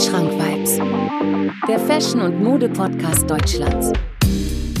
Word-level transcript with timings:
Schrank-Vibes, 0.00 0.78
der 1.68 1.78
Fashion- 1.78 2.22
und 2.22 2.42
Mode-Podcast 2.42 3.28
Deutschlands. 3.28 3.92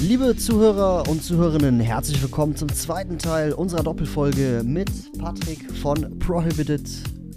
Liebe 0.00 0.34
Zuhörer 0.34 1.06
und 1.10 1.22
Zuhörerinnen, 1.22 1.78
herzlich 1.78 2.22
willkommen 2.22 2.56
zum 2.56 2.70
zweiten 2.70 3.18
Teil 3.18 3.52
unserer 3.52 3.82
Doppelfolge 3.82 4.62
mit 4.64 4.88
Patrick 5.18 5.70
von 5.72 6.18
Prohibited 6.20 6.88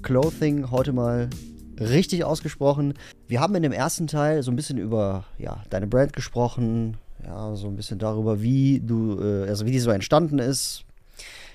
Clothing. 0.02 0.72
Heute 0.72 0.94
mal 0.94 1.30
richtig 1.78 2.24
ausgesprochen. 2.24 2.94
Wir 3.28 3.42
haben 3.42 3.54
in 3.56 3.64
dem 3.64 3.74
ersten 3.74 4.08
Teil 4.08 4.44
so 4.44 4.52
ein 4.52 4.56
bisschen 4.56 4.78
über 4.78 5.26
ja, 5.38 5.62
deine 5.70 5.88
Brand 5.88 6.14
gesprochen, 6.14 6.96
ja, 7.26 7.54
so 7.58 7.68
ein 7.68 7.76
bisschen 7.76 8.00
darüber, 8.00 8.42
wie 8.42 8.80
du, 8.80 9.20
äh, 9.20 9.50
also 9.50 9.66
wie 9.66 9.72
die 9.72 9.80
so 9.80 9.92
entstanden 9.92 10.40
ist, 10.40 10.86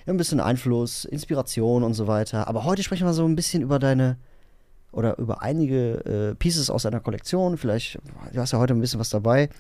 ein 0.05 0.19
bisschen 0.19 0.41
Einfluss, 0.41 1.07
Inspiration 1.07 1.83
und 1.83 1.95
so 1.95 2.07
weiter. 2.07 2.49
Aber 2.49 2.65
heute 2.65 2.83
sprechen 2.83 3.07
wir 3.07 3.15
so 3.15 3.25
ein 3.25 3.35
bisschen 3.35 3.62
über 3.62 3.79
deine 3.79 4.19
oder 4.92 5.19
über 5.19 5.42
einige 5.42 6.30
äh, 6.30 6.34
Pieces 6.34 6.70
aus 6.70 6.83
deiner 6.83 7.01
Kollektion. 7.01 7.56
Vielleicht, 7.56 7.98
du 8.33 8.41
hast 8.41 8.52
ja 8.52 8.59
heute 8.59 8.74
ein 8.74 8.80
bisschen 8.80 9.01
was 9.01 9.10
dabei. 9.10 9.51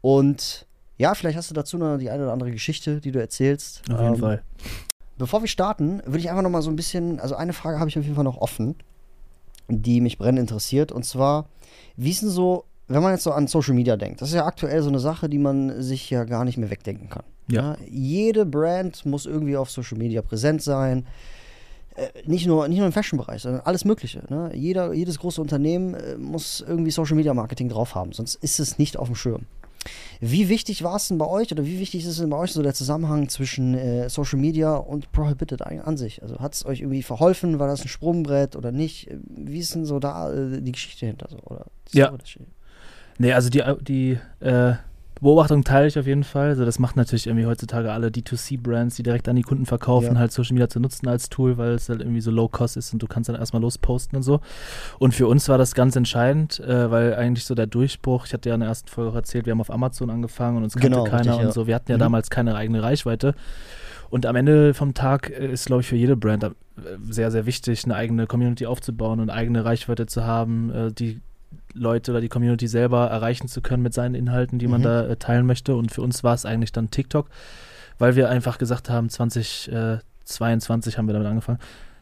Und 0.00 0.66
ja, 0.96 1.14
vielleicht 1.14 1.36
hast 1.36 1.50
du 1.50 1.54
dazu 1.54 1.78
noch 1.78 1.98
die 1.98 2.10
eine 2.10 2.22
oder 2.24 2.32
andere 2.32 2.50
Geschichte, 2.50 3.00
die 3.00 3.12
du 3.12 3.20
erzählst. 3.20 3.82
Auf 3.90 4.00
jeden 4.00 4.14
ähm, 4.14 4.20
Fall. 4.20 4.42
Bevor 5.18 5.42
wir 5.42 5.48
starten, 5.48 6.00
würde 6.04 6.18
ich 6.18 6.30
einfach 6.30 6.42
noch 6.42 6.50
mal 6.50 6.62
so 6.62 6.70
ein 6.70 6.76
bisschen, 6.76 7.20
also 7.20 7.34
eine 7.34 7.52
Frage 7.52 7.78
habe 7.78 7.88
ich 7.88 7.98
auf 7.98 8.04
jeden 8.04 8.14
Fall 8.14 8.24
noch 8.24 8.38
offen, 8.38 8.76
die 9.68 10.00
mich 10.00 10.18
brennend 10.18 10.40
interessiert. 10.40 10.90
Und 10.90 11.04
zwar, 11.04 11.48
wie 11.96 12.10
ist 12.10 12.22
denn 12.22 12.30
so, 12.30 12.64
wenn 12.88 13.02
man 13.02 13.12
jetzt 13.12 13.24
so 13.24 13.32
an 13.32 13.46
Social 13.46 13.74
Media 13.74 13.96
denkt, 13.96 14.20
das 14.20 14.30
ist 14.30 14.34
ja 14.34 14.46
aktuell 14.46 14.82
so 14.82 14.88
eine 14.88 14.98
Sache, 14.98 15.28
die 15.28 15.38
man 15.38 15.82
sich 15.82 16.10
ja 16.10 16.24
gar 16.24 16.44
nicht 16.44 16.58
mehr 16.58 16.70
wegdenken 16.70 17.08
kann. 17.08 17.24
Ja. 17.48 17.72
ja 17.72 17.76
jede 17.88 18.46
Brand 18.46 19.04
muss 19.06 19.26
irgendwie 19.26 19.56
auf 19.56 19.70
Social 19.70 19.98
Media 19.98 20.22
präsent 20.22 20.62
sein. 20.62 21.06
Äh, 21.94 22.08
nicht, 22.24 22.46
nur, 22.46 22.68
nicht 22.68 22.78
nur 22.78 22.86
im 22.86 22.92
Fashion-Bereich, 22.92 23.42
sondern 23.42 23.62
alles 23.62 23.84
Mögliche. 23.84 24.22
Ne? 24.28 24.50
Jeder, 24.54 24.92
jedes 24.92 25.18
große 25.18 25.40
Unternehmen 25.40 25.94
äh, 25.94 26.16
muss 26.16 26.64
irgendwie 26.66 26.90
Social 26.90 27.16
Media 27.16 27.34
Marketing 27.34 27.68
drauf 27.68 27.94
haben, 27.94 28.12
sonst 28.12 28.36
ist 28.36 28.60
es 28.60 28.78
nicht 28.78 28.96
auf 28.96 29.08
dem 29.08 29.16
Schirm. 29.16 29.46
Wie 30.20 30.48
wichtig 30.48 30.84
war 30.84 30.96
es 30.96 31.08
denn 31.08 31.18
bei 31.18 31.26
euch 31.26 31.50
oder 31.50 31.66
wie 31.66 31.80
wichtig 31.80 32.02
ist 32.02 32.06
es 32.06 32.18
denn 32.18 32.30
bei 32.30 32.36
euch 32.36 32.52
so 32.52 32.62
der 32.62 32.72
Zusammenhang 32.72 33.28
zwischen 33.28 33.74
äh, 33.74 34.08
Social 34.08 34.38
Media 34.38 34.76
und 34.76 35.10
Prohibited 35.10 35.62
an 35.62 35.96
sich? 35.96 36.22
Also 36.22 36.38
hat 36.38 36.54
es 36.54 36.64
euch 36.64 36.80
irgendwie 36.80 37.02
verholfen? 37.02 37.58
War 37.58 37.66
das 37.66 37.82
ein 37.82 37.88
Sprungbrett 37.88 38.54
oder 38.54 38.70
nicht? 38.70 39.10
Wie 39.28 39.58
ist 39.58 39.74
denn 39.74 39.84
so 39.84 39.98
da 39.98 40.32
äh, 40.32 40.60
die 40.60 40.72
Geschichte 40.72 41.06
hinter 41.06 41.28
so? 41.28 41.38
Oder 41.38 41.66
ja. 41.92 42.12
Nee, 43.18 43.32
also 43.32 43.50
die, 43.50 43.62
die 43.80 44.18
äh, 44.40 44.74
Beobachtung 45.22 45.62
teile 45.62 45.86
ich 45.86 45.96
auf 45.98 46.06
jeden 46.06 46.24
Fall. 46.24 46.48
Also 46.48 46.64
das 46.64 46.80
macht 46.80 46.96
natürlich 46.96 47.28
irgendwie 47.28 47.46
heutzutage 47.46 47.92
alle 47.92 48.08
D2C-Brands, 48.08 48.96
die 48.96 49.04
direkt 49.04 49.28
an 49.28 49.36
die 49.36 49.42
Kunden 49.42 49.66
verkaufen, 49.66 50.14
ja. 50.14 50.18
halt 50.18 50.32
Social 50.32 50.54
Media 50.54 50.68
zu 50.68 50.80
nutzen 50.80 51.06
als 51.06 51.28
Tool, 51.28 51.58
weil 51.58 51.74
es 51.74 51.88
halt 51.88 52.00
irgendwie 52.00 52.20
so 52.20 52.32
low-cost 52.32 52.76
ist 52.76 52.92
und 52.92 53.00
du 53.00 53.06
kannst 53.06 53.28
dann 53.28 53.36
erstmal 53.36 53.62
losposten 53.62 54.16
und 54.16 54.24
so. 54.24 54.40
Und 54.98 55.14
für 55.14 55.28
uns 55.28 55.48
war 55.48 55.58
das 55.58 55.74
ganz 55.74 55.94
entscheidend, 55.94 56.58
äh, 56.58 56.90
weil 56.90 57.14
eigentlich 57.14 57.44
so 57.44 57.54
der 57.54 57.68
Durchbruch, 57.68 58.26
ich 58.26 58.32
hatte 58.32 58.48
ja 58.48 58.56
in 58.56 58.60
der 58.62 58.68
ersten 58.68 58.88
Folge 58.88 59.12
auch 59.12 59.14
erzählt, 59.14 59.46
wir 59.46 59.52
haben 59.52 59.60
auf 59.60 59.70
Amazon 59.70 60.10
angefangen 60.10 60.56
und 60.56 60.64
uns 60.64 60.74
kannte 60.74 60.88
genau, 60.90 61.04
keiner 61.04 61.18
richtig, 61.18 61.40
ja. 61.40 61.46
und 61.46 61.54
so. 61.54 61.66
Wir 61.68 61.76
hatten 61.76 61.92
ja 61.92 61.98
mhm. 61.98 62.00
damals 62.00 62.28
keine 62.28 62.56
eigene 62.56 62.82
Reichweite. 62.82 63.36
Und 64.10 64.26
am 64.26 64.36
Ende 64.36 64.74
vom 64.74 64.92
Tag 64.92 65.30
äh, 65.30 65.52
ist, 65.52 65.66
glaube 65.66 65.82
ich, 65.82 65.88
für 65.88 65.96
jede 65.96 66.16
Brand 66.16 66.42
äh, 66.42 66.50
sehr, 67.08 67.30
sehr 67.30 67.46
wichtig, 67.46 67.84
eine 67.84 67.94
eigene 67.94 68.26
Community 68.26 68.66
aufzubauen 68.66 69.20
und 69.20 69.30
eigene 69.30 69.64
Reichweite 69.64 70.06
zu 70.06 70.24
haben, 70.24 70.70
äh, 70.70 70.92
die 70.92 71.20
Leute 71.74 72.10
oder 72.10 72.20
die 72.20 72.28
Community 72.28 72.66
selber 72.66 73.06
erreichen 73.08 73.48
zu 73.48 73.60
können 73.60 73.82
mit 73.82 73.94
seinen 73.94 74.14
Inhalten, 74.14 74.58
die 74.58 74.68
man 74.68 74.80
mhm. 74.80 74.84
da 74.84 75.06
äh, 75.06 75.16
teilen 75.16 75.46
möchte. 75.46 75.76
Und 75.76 75.92
für 75.92 76.02
uns 76.02 76.24
war 76.24 76.34
es 76.34 76.44
eigentlich 76.44 76.72
dann 76.72 76.90
TikTok, 76.90 77.28
weil 77.98 78.16
wir 78.16 78.28
einfach 78.28 78.58
gesagt 78.58 78.90
haben, 78.90 79.08
2022 79.08 80.94
äh, 80.94 80.98
haben 80.98 81.06
wir 81.06 81.14
damit 81.14 81.28
angefangen. 81.28 81.58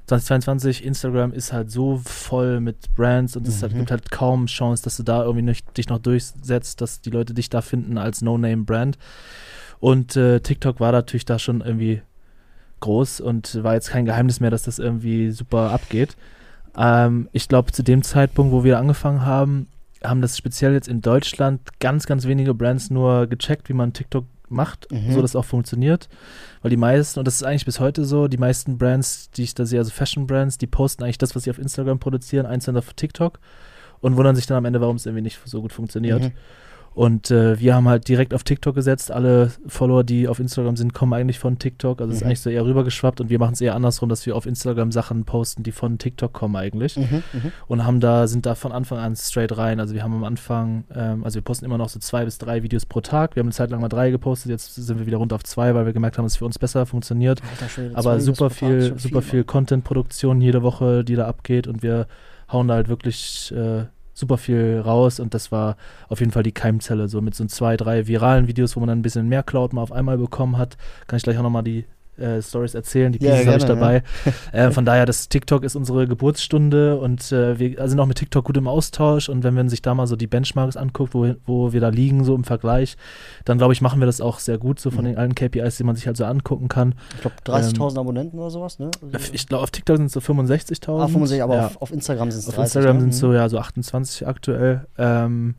2022, 0.06 0.84
Instagram 0.84 1.32
ist 1.32 1.52
halt 1.52 1.70
so 1.70 2.00
voll 2.04 2.58
mit 2.58 2.92
Brands 2.96 3.36
und 3.36 3.46
es 3.46 3.62
mhm. 3.62 3.68
gibt 3.68 3.90
halt 3.92 4.10
kaum 4.10 4.46
Chance, 4.46 4.82
dass 4.82 4.96
du 4.96 5.04
da 5.04 5.22
irgendwie 5.22 5.42
nicht, 5.42 5.76
dich 5.76 5.88
noch 5.88 5.98
durchsetzt, 5.98 6.80
dass 6.80 7.00
die 7.00 7.10
Leute 7.10 7.32
dich 7.32 7.48
da 7.48 7.60
finden 7.60 7.96
als 7.96 8.20
No-Name-Brand. 8.20 8.98
Und 9.78 10.16
äh, 10.16 10.40
TikTok 10.40 10.80
war 10.80 10.90
natürlich 10.90 11.26
da 11.26 11.38
schon 11.38 11.60
irgendwie 11.60 12.02
groß 12.80 13.20
und 13.20 13.62
war 13.62 13.74
jetzt 13.74 13.90
kein 13.90 14.04
Geheimnis 14.04 14.40
mehr, 14.40 14.50
dass 14.50 14.62
das 14.62 14.78
irgendwie 14.78 15.30
super 15.30 15.70
abgeht. 15.70 16.16
Ähm, 16.76 17.28
ich 17.32 17.48
glaube, 17.48 17.72
zu 17.72 17.82
dem 17.82 18.02
Zeitpunkt, 18.02 18.52
wo 18.52 18.64
wir 18.64 18.78
angefangen 18.78 19.24
haben, 19.24 19.68
haben 20.02 20.22
das 20.22 20.36
speziell 20.36 20.72
jetzt 20.72 20.88
in 20.88 21.02
Deutschland 21.02 21.60
ganz, 21.78 22.06
ganz 22.06 22.26
wenige 22.26 22.54
Brands 22.54 22.90
nur 22.90 23.26
gecheckt, 23.26 23.68
wie 23.68 23.74
man 23.74 23.92
TikTok 23.92 24.24
macht, 24.48 24.90
mhm. 24.90 25.12
so 25.12 25.22
dass 25.22 25.32
es 25.32 25.36
auch 25.36 25.44
funktioniert. 25.44 26.08
Weil 26.62 26.70
die 26.70 26.76
meisten, 26.76 27.18
und 27.18 27.26
das 27.26 27.36
ist 27.36 27.42
eigentlich 27.42 27.64
bis 27.64 27.80
heute 27.80 28.04
so, 28.04 28.28
die 28.28 28.38
meisten 28.38 28.78
Brands, 28.78 29.30
die 29.30 29.44
ich 29.44 29.54
da 29.54 29.64
sehe, 29.64 29.78
also 29.78 29.90
Fashion-Brands, 29.90 30.58
die 30.58 30.66
posten 30.66 31.04
eigentlich 31.04 31.18
das, 31.18 31.36
was 31.36 31.44
sie 31.44 31.50
auf 31.50 31.58
Instagram 31.58 31.98
produzieren, 31.98 32.46
einzeln 32.46 32.76
auf 32.76 32.92
TikTok 32.94 33.38
und 34.00 34.16
wundern 34.16 34.36
sich 34.36 34.46
dann 34.46 34.56
am 34.56 34.64
Ende, 34.64 34.80
warum 34.80 34.96
es 34.96 35.06
irgendwie 35.06 35.22
nicht 35.22 35.40
so 35.44 35.60
gut 35.60 35.72
funktioniert. 35.72 36.22
Mhm. 36.22 36.32
Und 36.92 37.30
äh, 37.30 37.58
wir 37.60 37.74
haben 37.74 37.88
halt 37.88 38.08
direkt 38.08 38.34
auf 38.34 38.42
TikTok 38.42 38.74
gesetzt. 38.74 39.12
Alle 39.12 39.52
Follower, 39.66 40.02
die 40.02 40.26
auf 40.26 40.40
Instagram 40.40 40.76
sind, 40.76 40.92
kommen 40.92 41.12
eigentlich 41.12 41.38
von 41.38 41.58
TikTok. 41.58 42.00
Also 42.00 42.10
mhm. 42.10 42.16
ist 42.16 42.22
eigentlich 42.24 42.40
so 42.40 42.50
eher 42.50 42.64
rübergeschwappt 42.64 43.20
und 43.20 43.30
wir 43.30 43.38
machen 43.38 43.52
es 43.52 43.60
eher 43.60 43.74
andersrum, 43.76 44.08
dass 44.08 44.26
wir 44.26 44.34
auf 44.34 44.44
Instagram 44.44 44.90
Sachen 44.90 45.24
posten, 45.24 45.62
die 45.62 45.70
von 45.72 45.98
TikTok 45.98 46.32
kommen 46.32 46.56
eigentlich. 46.56 46.96
Mhm, 46.96 47.22
mhm, 47.32 47.52
und 47.68 47.84
haben 47.86 48.00
da, 48.00 48.26
sind 48.26 48.44
da 48.44 48.56
von 48.56 48.72
Anfang 48.72 48.98
an 48.98 49.14
straight 49.14 49.56
rein. 49.56 49.78
Also 49.78 49.94
wir 49.94 50.02
haben 50.02 50.14
am 50.14 50.24
Anfang, 50.24 50.84
ähm, 50.94 51.22
also 51.24 51.36
wir 51.36 51.42
posten 51.42 51.64
immer 51.64 51.78
noch 51.78 51.88
so 51.88 52.00
zwei 52.00 52.24
bis 52.24 52.38
drei 52.38 52.62
Videos 52.64 52.86
pro 52.86 53.00
Tag. 53.00 53.36
Wir 53.36 53.40
haben 53.40 53.48
eine 53.48 53.54
Zeit 53.54 53.70
lang 53.70 53.80
mal 53.80 53.88
drei 53.88 54.10
gepostet, 54.10 54.50
jetzt 54.50 54.74
sind 54.74 54.98
wir 54.98 55.06
wieder 55.06 55.18
runter 55.18 55.36
auf 55.36 55.44
zwei, 55.44 55.74
weil 55.74 55.86
wir 55.86 55.92
gemerkt 55.92 56.18
haben, 56.18 56.24
dass 56.24 56.32
es 56.32 56.38
für 56.38 56.44
uns 56.44 56.58
besser 56.58 56.86
funktioniert. 56.86 57.40
Alter, 57.60 57.96
Aber 57.96 58.20
super 58.20 58.50
viel, 58.50 58.98
super 58.98 59.22
viel 59.22 59.44
Content-Produktion 59.44 60.40
jede 60.40 60.62
Woche, 60.62 61.04
die 61.04 61.14
da 61.14 61.28
abgeht 61.28 61.68
und 61.68 61.82
wir 61.84 62.08
hauen 62.52 62.66
da 62.66 62.74
halt 62.74 62.88
wirklich 62.88 63.52
äh, 63.56 63.84
super 64.20 64.38
viel 64.38 64.80
raus 64.84 65.18
und 65.20 65.34
das 65.34 65.50
war 65.50 65.76
auf 66.08 66.20
jeden 66.20 66.32
Fall 66.32 66.42
die 66.42 66.52
Keimzelle, 66.52 67.08
so 67.08 67.20
mit 67.20 67.34
so 67.34 67.44
zwei, 67.46 67.76
drei 67.76 68.06
viralen 68.06 68.46
Videos, 68.46 68.76
wo 68.76 68.80
man 68.80 68.88
dann 68.88 68.98
ein 69.00 69.02
bisschen 69.02 69.28
mehr 69.28 69.42
Cloud 69.42 69.72
mal 69.72 69.82
auf 69.82 69.92
einmal 69.92 70.18
bekommen 70.18 70.58
hat. 70.58 70.76
Kann 71.06 71.16
ich 71.16 71.22
gleich 71.22 71.38
auch 71.38 71.42
nochmal 71.42 71.64
die 71.64 71.86
äh, 72.20 72.42
Stories 72.42 72.74
erzählen, 72.74 73.12
die 73.12 73.18
Pieces 73.18 73.40
ja, 73.40 73.46
habe 73.46 73.58
ich 73.58 73.64
dabei. 73.64 74.02
Ja. 74.52 74.66
äh, 74.66 74.70
von 74.70 74.84
daher, 74.84 75.06
das 75.06 75.28
TikTok 75.28 75.64
ist 75.64 75.76
unsere 75.76 76.06
Geburtsstunde 76.06 76.98
und 76.98 77.32
äh, 77.32 77.58
wir 77.58 77.88
sind 77.88 77.98
auch 78.00 78.06
mit 78.06 78.18
TikTok 78.18 78.44
gut 78.44 78.56
im 78.56 78.68
Austausch 78.68 79.28
und 79.28 79.42
wenn 79.44 79.54
man 79.54 79.68
sich 79.68 79.82
da 79.82 79.94
mal 79.94 80.06
so 80.06 80.16
die 80.16 80.26
Benchmarks 80.26 80.76
anguckt, 80.76 81.14
wo, 81.14 81.34
wo 81.46 81.72
wir 81.72 81.80
da 81.80 81.88
liegen, 81.88 82.24
so 82.24 82.34
im 82.34 82.44
Vergleich, 82.44 82.96
dann 83.44 83.58
glaube 83.58 83.72
ich, 83.72 83.80
machen 83.80 84.00
wir 84.00 84.06
das 84.06 84.20
auch 84.20 84.38
sehr 84.38 84.58
gut, 84.58 84.80
so 84.80 84.90
von 84.90 85.04
mhm. 85.04 85.08
den 85.08 85.18
allen 85.18 85.34
KPIs, 85.34 85.76
die 85.76 85.84
man 85.84 85.96
sich 85.96 86.06
halt 86.06 86.16
so 86.16 86.24
angucken 86.24 86.68
kann. 86.68 86.94
Ich 87.14 87.20
glaube 87.20 87.36
30.000 87.46 87.92
ähm, 87.92 87.98
Abonnenten 87.98 88.38
oder 88.38 88.50
sowas, 88.50 88.78
ne? 88.78 88.90
Also 89.12 89.32
ich 89.32 89.46
glaube, 89.46 89.64
auf 89.64 89.70
TikTok 89.70 89.96
sind 89.96 90.06
es 90.06 90.12
so 90.12 90.20
65.000. 90.20 91.00
Ah, 91.00 91.06
65, 91.06 91.42
aber 91.42 91.56
ja. 91.56 91.66
auf, 91.66 91.82
auf, 91.82 91.92
Instagram 91.92 92.30
sind 92.30 92.40
es 92.40 92.46
30. 92.46 92.58
Auf 92.58 92.64
Instagram 92.64 93.00
sind 93.00 93.08
es 93.10 93.18
so, 93.18 93.32
ja, 93.32 93.48
so 93.48 93.58
28 93.58 94.26
aktuell. 94.26 94.86
Ähm, 94.98 95.54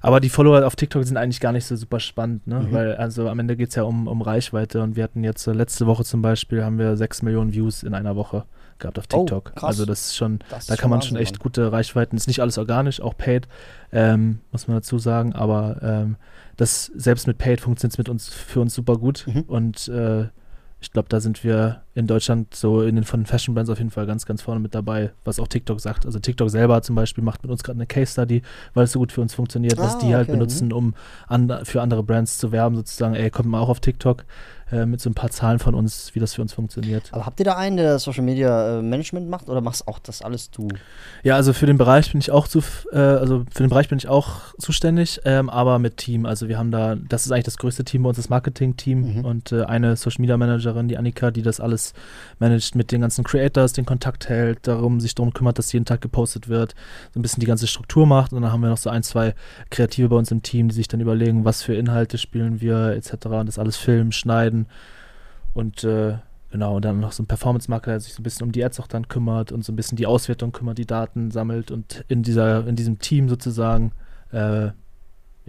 aber 0.00 0.20
die 0.20 0.28
Follower 0.28 0.66
auf 0.66 0.76
TikTok 0.76 1.04
sind 1.04 1.16
eigentlich 1.16 1.40
gar 1.40 1.52
nicht 1.52 1.66
so 1.66 1.76
super 1.76 2.00
spannend, 2.00 2.46
ne? 2.46 2.60
Mhm. 2.60 2.72
Weil 2.72 2.94
also 2.96 3.28
am 3.28 3.38
Ende 3.38 3.56
geht 3.56 3.70
es 3.70 3.74
ja 3.74 3.82
um, 3.82 4.08
um 4.08 4.22
Reichweite 4.22 4.82
und 4.82 4.96
wir 4.96 5.04
hatten 5.04 5.24
jetzt 5.24 5.46
äh, 5.46 5.52
letzte 5.52 5.86
Woche 5.86 6.04
zum 6.04 6.22
Beispiel 6.22 6.64
haben 6.64 6.78
wir 6.78 6.96
6 6.96 7.22
Millionen 7.22 7.52
Views 7.52 7.82
in 7.82 7.94
einer 7.94 8.16
Woche 8.16 8.44
gehabt 8.78 8.98
auf 8.98 9.04
oh, 9.12 9.18
TikTok. 9.18 9.52
Oh, 9.60 9.66
also 9.66 9.84
das 9.84 10.06
ist 10.06 10.16
schon, 10.16 10.38
das 10.48 10.66
da 10.66 10.74
ist 10.74 10.80
kann 10.80 10.90
man 10.90 11.02
schon 11.02 11.16
echt 11.16 11.38
gute 11.38 11.70
Reichweiten. 11.70 12.16
Ist 12.16 12.28
nicht 12.28 12.40
alles 12.40 12.56
organisch, 12.56 13.00
auch 13.00 13.16
paid, 13.16 13.46
ähm, 13.92 14.40
muss 14.52 14.68
man 14.68 14.76
dazu 14.78 14.98
sagen, 14.98 15.34
aber 15.34 15.78
ähm, 15.82 16.16
das 16.56 16.86
selbst 16.86 17.26
mit 17.26 17.38
paid 17.38 17.60
funktioniert 17.60 17.98
mit 17.98 18.08
uns 18.08 18.28
für 18.28 18.60
uns 18.60 18.74
super 18.74 18.96
gut 18.96 19.26
mhm. 19.26 19.42
und 19.42 19.88
äh, 19.88 20.28
ich 20.80 20.92
glaube, 20.92 21.08
da 21.10 21.20
sind 21.20 21.44
wir 21.44 21.82
in 21.94 22.06
Deutschland 22.06 22.54
so 22.54 22.82
in 22.82 22.94
den 22.94 23.04
von 23.04 23.26
Fashion 23.26 23.54
Brands 23.54 23.70
auf 23.70 23.78
jeden 23.78 23.90
Fall 23.90 24.06
ganz, 24.06 24.24
ganz 24.24 24.42
vorne 24.42 24.60
mit 24.60 24.74
dabei, 24.74 25.10
was 25.24 25.40
auch 25.40 25.48
TikTok 25.48 25.80
sagt. 25.80 26.06
Also 26.06 26.18
TikTok 26.18 26.48
selber 26.48 26.82
zum 26.82 26.94
Beispiel 26.94 27.24
macht 27.24 27.42
mit 27.42 27.50
uns 27.50 27.62
gerade 27.62 27.78
eine 27.78 27.86
Case 27.86 28.12
Study, 28.12 28.42
weil 28.74 28.84
es 28.84 28.92
so 28.92 29.00
gut 29.00 29.12
für 29.12 29.20
uns 29.20 29.34
funktioniert, 29.34 29.78
ah, 29.78 29.84
was 29.84 29.98
die 29.98 30.06
halt 30.06 30.12
okay. 30.12 30.16
halt 30.16 30.28
benutzen, 30.28 30.72
um 30.72 30.94
an, 31.26 31.64
für 31.64 31.82
andere 31.82 32.02
Brands 32.02 32.38
zu 32.38 32.52
werben, 32.52 32.76
sozusagen, 32.76 33.14
ey, 33.14 33.30
kommt 33.30 33.48
mal 33.48 33.60
auch 33.60 33.68
auf 33.68 33.80
TikTok. 33.80 34.24
Äh, 34.72 34.86
mit 34.86 35.00
so 35.00 35.10
ein 35.10 35.14
paar 35.14 35.30
Zahlen 35.30 35.58
von 35.58 35.74
uns, 35.74 36.14
wie 36.14 36.20
das 36.20 36.34
für 36.34 36.42
uns 36.42 36.52
funktioniert. 36.52 37.08
Aber 37.10 37.26
habt 37.26 37.40
ihr 37.40 37.44
da 37.44 37.56
einen, 37.56 37.76
der 37.76 37.98
Social 37.98 38.22
Media 38.22 38.78
äh, 38.78 38.82
Management 38.82 39.28
macht 39.28 39.48
oder 39.48 39.60
machst 39.60 39.88
auch 39.88 39.98
das 39.98 40.22
alles 40.22 40.50
du? 40.52 40.68
Ja, 41.24 41.34
also 41.34 41.52
für 41.52 41.66
den 41.66 41.76
Bereich 41.76 42.12
bin 42.12 42.20
ich 42.20 42.30
auch 42.30 42.46
zu, 42.46 42.60
äh, 42.92 42.98
also 42.98 43.44
für 43.52 43.64
den 43.64 43.70
Bereich 43.70 43.88
bin 43.88 43.98
ich 43.98 44.06
auch 44.06 44.54
zuständig, 44.58 45.20
ähm, 45.24 45.50
aber 45.50 45.80
mit 45.80 45.96
Team. 45.96 46.24
Also 46.24 46.48
wir 46.48 46.56
haben 46.56 46.70
da, 46.70 46.94
das 46.94 47.26
ist 47.26 47.32
eigentlich 47.32 47.46
das 47.46 47.58
größte 47.58 47.84
Team 47.84 48.04
bei 48.04 48.10
uns, 48.10 48.16
das 48.16 48.28
Marketing-Team 48.28 49.18
mhm. 49.18 49.24
und 49.24 49.50
äh, 49.50 49.64
eine 49.64 49.96
Social 49.96 50.20
Media 50.20 50.36
Managerin, 50.36 50.86
die 50.86 50.98
Annika, 50.98 51.32
die 51.32 51.42
das 51.42 51.58
alles 51.58 51.89
managt 52.38 52.74
mit 52.74 52.92
den 52.92 53.00
ganzen 53.00 53.24
Creators, 53.24 53.72
den 53.72 53.86
Kontakt 53.86 54.28
hält, 54.28 54.66
darum 54.66 55.00
sich 55.00 55.14
darum 55.14 55.32
kümmert, 55.32 55.58
dass 55.58 55.72
jeden 55.72 55.84
Tag 55.84 56.00
gepostet 56.00 56.48
wird, 56.48 56.74
so 57.12 57.20
ein 57.20 57.22
bisschen 57.22 57.40
die 57.40 57.46
ganze 57.46 57.66
Struktur 57.66 58.06
macht 58.06 58.32
und 58.32 58.42
dann 58.42 58.52
haben 58.52 58.60
wir 58.60 58.70
noch 58.70 58.78
so 58.78 58.90
ein, 58.90 59.02
zwei 59.02 59.34
Kreative 59.70 60.08
bei 60.08 60.16
uns 60.16 60.30
im 60.30 60.42
Team, 60.42 60.68
die 60.68 60.74
sich 60.74 60.88
dann 60.88 61.00
überlegen, 61.00 61.44
was 61.44 61.62
für 61.62 61.74
Inhalte 61.74 62.18
spielen 62.18 62.60
wir 62.60 62.90
etc. 62.90 63.26
und 63.26 63.46
das 63.46 63.58
alles 63.58 63.76
filmen, 63.76 64.12
schneiden 64.12 64.66
und 65.54 65.84
äh, 65.84 66.18
genau, 66.50 66.76
und 66.76 66.84
dann 66.84 67.00
noch 67.00 67.12
so 67.12 67.22
ein 67.22 67.26
Performance-Marker, 67.26 67.92
der 67.92 68.00
sich 68.00 68.14
so 68.14 68.20
ein 68.20 68.24
bisschen 68.24 68.46
um 68.46 68.52
die 68.52 68.64
Ads 68.64 68.80
auch 68.80 68.86
dann 68.86 69.08
kümmert 69.08 69.52
und 69.52 69.64
so 69.64 69.72
ein 69.72 69.76
bisschen 69.76 69.96
die 69.96 70.06
Auswertung 70.06 70.52
kümmert, 70.52 70.78
die 70.78 70.86
Daten 70.86 71.30
sammelt 71.30 71.70
und 71.70 72.04
in 72.08 72.22
dieser, 72.22 72.66
in 72.66 72.76
diesem 72.76 72.98
Team 72.98 73.28
sozusagen, 73.28 73.92
äh, 74.32 74.70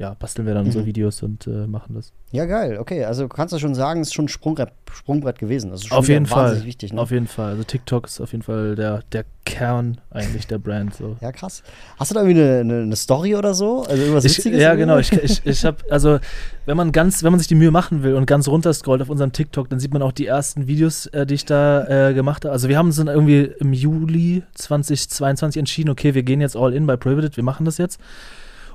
ja, 0.02 0.16
basteln 0.18 0.48
wir 0.48 0.56
dann 0.56 0.66
unsere 0.66 0.88
Videos 0.88 1.22
und 1.22 1.46
äh, 1.46 1.68
machen 1.68 1.94
das. 1.94 2.12
Ja, 2.32 2.46
geil. 2.46 2.80
Okay, 2.80 3.04
also 3.06 3.28
kannst 3.28 3.54
du 3.54 3.60
schon 3.60 3.76
sagen, 3.76 4.02
es 4.02 4.08
ist 4.08 4.14
schon 4.16 4.26
ein 4.26 4.30
Sprungbrett, 4.30 4.72
Sprungbrett 4.92 5.38
gewesen. 5.38 5.70
Also 5.70 5.88
schon 5.88 5.96
Auf 5.96 6.08
jeden 6.08 6.26
Fall. 6.26 6.66
wichtig. 6.66 6.92
Ne? 6.92 7.00
Auf 7.00 7.12
jeden 7.12 7.28
Fall. 7.28 7.52
Also 7.52 7.64
TikTok 7.64 8.08
ist 8.08 8.20
auf 8.20 8.32
jeden 8.32 8.42
Fall 8.42 8.74
der, 8.76 9.04
der 9.12 9.26
Kern 9.46 10.02
eigentlich 10.10 10.48
der 10.48 10.58
Brand. 10.58 10.96
So. 10.96 11.18
Ja, 11.22 11.32
krass. 11.32 11.62
Hast 12.00 12.10
du 12.10 12.16
da 12.16 12.22
irgendwie 12.24 12.42
eine, 12.42 12.60
eine, 12.62 12.82
eine 12.82 12.96
Story 12.96 13.36
oder 13.36 13.54
so? 13.54 13.84
Also 13.84 14.02
irgendwas 14.02 14.26
Ich, 14.26 14.40
Witziges? 14.40 14.60
ja, 14.60 14.74
irgendwie? 14.74 14.80
genau. 14.80 14.98
Ich, 14.98 15.12
ich, 15.24 15.46
ich 15.46 15.66
habe, 15.66 15.78
also, 15.92 16.18
wenn 16.66 16.78
man 16.78 16.92
ganz, 16.92 17.22
wenn 17.22 17.32
man 17.32 17.38
sich 17.40 17.48
die 17.48 17.54
Mühe 17.56 17.70
machen 17.70 18.02
will 18.02 18.16
und 18.16 18.26
ganz 18.26 18.48
runterscrollt 18.48 19.04
auf 19.04 19.10
unserem 19.10 19.34
TikTok, 19.34 19.70
dann 19.70 19.80
sieht 19.80 19.94
man 19.94 20.02
auch 20.02 20.14
die 20.14 20.26
ersten 20.26 20.66
Videos, 20.66 21.06
äh, 21.08 21.28
die 21.28 21.36
ich 21.36 21.46
da 21.46 22.10
äh, 22.10 22.16
gemacht 22.16 22.44
habe. 22.46 22.54
Also, 22.54 22.70
wir 22.70 22.78
haben 22.80 22.88
uns 22.88 22.96
dann 22.96 23.08
irgendwie 23.08 23.52
im 23.60 23.72
Juli 23.72 24.42
2022 24.56 25.60
entschieden, 25.60 25.92
okay, 25.92 26.16
wir 26.16 26.24
gehen 26.24 26.42
jetzt 26.42 26.58
all 26.58 26.74
in 26.74 26.88
bei 26.88 26.98
Prohibited, 26.98 27.38
wir 27.38 27.44
machen 27.44 27.66
das 27.66 27.78
jetzt. 27.78 28.00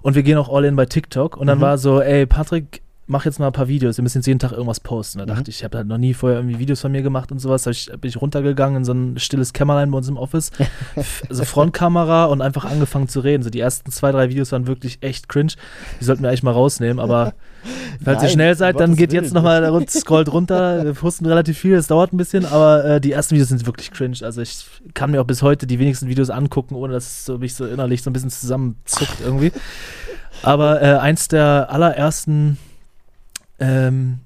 Und 0.06 0.14
wir 0.14 0.22
gehen 0.22 0.38
auch 0.38 0.48
all 0.48 0.64
in 0.64 0.76
bei 0.76 0.86
TikTok. 0.86 1.36
Und 1.36 1.48
dann 1.48 1.58
Mhm. 1.58 1.62
war 1.62 1.78
so, 1.78 2.00
ey, 2.00 2.26
Patrick, 2.26 2.80
mach 3.08 3.24
jetzt 3.24 3.38
mal 3.38 3.46
ein 3.46 3.52
paar 3.52 3.68
Videos. 3.68 3.96
Wir 3.98 4.02
müssen 4.02 4.18
jetzt 4.18 4.26
jeden 4.26 4.40
Tag 4.40 4.52
irgendwas 4.52 4.80
posten. 4.80 5.18
Da 5.18 5.24
Mhm. 5.24 5.28
dachte 5.28 5.50
ich, 5.50 5.58
ich 5.58 5.64
habe 5.64 5.78
halt 5.78 5.86
noch 5.86 5.98
nie 5.98 6.12
vorher 6.12 6.38
irgendwie 6.40 6.58
Videos 6.58 6.80
von 6.80 6.90
mir 6.90 7.02
gemacht 7.02 7.30
und 7.30 7.38
sowas. 7.38 7.62
Da 7.62 7.70
bin 7.96 8.08
ich 8.08 8.20
runtergegangen 8.20 8.78
in 8.78 8.84
so 8.84 8.92
ein 8.92 9.18
stilles 9.18 9.52
Kämmerlein 9.52 9.90
bei 9.90 9.98
uns 9.98 10.08
im 10.08 10.16
Office. 10.16 10.50
F- 10.96 11.22
also 11.28 11.44
Frontkamera 11.44 12.24
und 12.24 12.40
einfach 12.42 12.64
angefangen 12.64 13.08
zu 13.08 13.20
reden. 13.20 13.42
So 13.44 13.50
die 13.50 13.60
ersten 13.60 13.90
zwei, 13.92 14.10
drei 14.12 14.28
Videos 14.28 14.50
waren 14.52 14.66
wirklich 14.66 14.98
echt 15.02 15.28
cringe. 15.28 15.52
Die 16.00 16.04
sollten 16.04 16.22
wir 16.22 16.30
eigentlich 16.30 16.42
mal 16.42 16.50
rausnehmen, 16.52 16.98
aber 16.98 17.34
falls 18.04 18.18
ihr 18.22 18.26
Nein, 18.26 18.30
schnell 18.30 18.52
um 18.52 18.58
seid, 18.58 18.80
dann 18.80 18.96
geht 18.96 19.12
Willen. 19.12 19.22
jetzt 19.24 19.32
nochmal, 19.34 19.86
scrollt 19.88 20.32
runter. 20.32 20.84
Wir 20.84 20.94
posten 20.94 21.26
relativ 21.26 21.58
viel, 21.58 21.74
es 21.74 21.86
dauert 21.86 22.12
ein 22.12 22.16
bisschen, 22.16 22.44
aber 22.44 22.84
äh, 22.84 23.00
die 23.00 23.12
ersten 23.12 23.34
Videos 23.36 23.50
sind 23.50 23.66
wirklich 23.66 23.92
cringe. 23.92 24.16
Also 24.22 24.40
ich 24.42 24.64
kann 24.94 25.10
mir 25.12 25.20
auch 25.20 25.26
bis 25.26 25.42
heute 25.42 25.66
die 25.66 25.78
wenigsten 25.78 26.08
Videos 26.08 26.30
angucken, 26.30 26.74
ohne 26.74 26.92
dass 26.92 27.04
es 27.06 27.24
so, 27.26 27.38
mich 27.38 27.54
so 27.54 27.66
innerlich 27.66 28.02
so 28.02 28.10
ein 28.10 28.12
bisschen 28.12 28.30
zusammenzuckt 28.30 29.20
irgendwie. 29.24 29.52
Aber 30.42 30.82
äh, 30.82 30.96
eins 30.98 31.28
der 31.28 31.68
allerersten 31.70 32.58
ähm, 33.58 34.20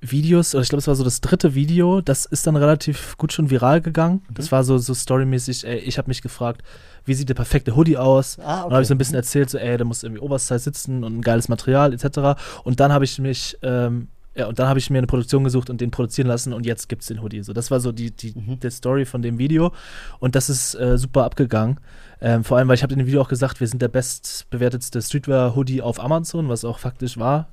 Videos, 0.00 0.54
oder 0.54 0.62
ich 0.62 0.68
glaube, 0.68 0.80
es 0.80 0.86
war 0.86 0.94
so 0.94 1.04
das 1.04 1.20
dritte 1.20 1.54
Video, 1.54 2.00
das 2.00 2.26
ist 2.26 2.46
dann 2.46 2.56
relativ 2.56 3.16
gut 3.16 3.32
schon 3.32 3.50
viral 3.50 3.80
gegangen. 3.80 4.22
Mhm. 4.28 4.34
Das 4.34 4.52
war 4.52 4.62
so, 4.62 4.78
so 4.78 4.94
storymäßig, 4.94 5.66
ey, 5.66 5.78
ich 5.78 5.98
habe 5.98 6.08
mich 6.08 6.22
gefragt, 6.22 6.62
wie 7.04 7.14
sieht 7.14 7.28
der 7.28 7.34
perfekte 7.34 7.74
Hoodie 7.76 7.96
aus? 7.96 8.38
Ah, 8.38 8.42
Und 8.42 8.46
dann 8.46 8.56
habe 8.58 8.74
okay. 8.74 8.82
ich 8.82 8.88
so 8.88 8.94
ein 8.94 8.98
bisschen 8.98 9.14
erzählt, 9.14 9.50
so, 9.50 9.58
ey, 9.58 9.76
der 9.76 9.86
muss 9.86 10.02
irgendwie 10.02 10.22
Oversize 10.22 10.58
sitzen 10.58 11.02
und 11.02 11.18
ein 11.18 11.22
geiles 11.22 11.48
Material 11.48 11.92
etc. 11.92 12.38
Und 12.64 12.78
dann 12.80 12.92
habe 12.92 13.04
ich 13.04 13.18
mich, 13.18 13.56
ähm, 13.62 14.08
ja, 14.34 14.46
und 14.46 14.58
dann 14.58 14.68
habe 14.68 14.78
ich 14.78 14.90
mir 14.90 14.98
eine 14.98 15.06
Produktion 15.06 15.44
gesucht 15.44 15.70
und 15.70 15.80
den 15.80 15.90
produzieren 15.90 16.28
lassen 16.28 16.52
und 16.52 16.66
jetzt 16.66 16.90
gibt 16.90 17.00
es 17.02 17.08
den 17.08 17.22
Hoodie. 17.22 17.42
So, 17.42 17.54
das 17.54 17.70
war 17.70 17.80
so 17.80 17.90
die, 17.90 18.10
die, 18.10 18.34
Mhm. 18.38 18.60
die 18.60 18.70
Story 18.70 19.06
von 19.06 19.22
dem 19.22 19.38
Video 19.38 19.72
und 20.18 20.34
das 20.34 20.50
ist 20.50 20.74
äh, 20.74 20.98
super 20.98 21.24
abgegangen. 21.24 21.80
Ähm, 22.20 22.44
vor 22.44 22.58
allem, 22.58 22.68
weil 22.68 22.74
ich 22.74 22.82
habe 22.82 22.92
in 22.92 22.98
dem 22.98 23.06
Video 23.06 23.22
auch 23.22 23.28
gesagt, 23.28 23.60
wir 23.60 23.66
sind 23.66 23.80
der 23.80 23.88
bestbewertetste 23.88 25.00
Streetwear-Hoodie 25.00 25.80
auf 25.80 26.00
Amazon, 26.00 26.48
was 26.50 26.64
auch 26.66 26.78
faktisch 26.78 27.16
war, 27.18 27.48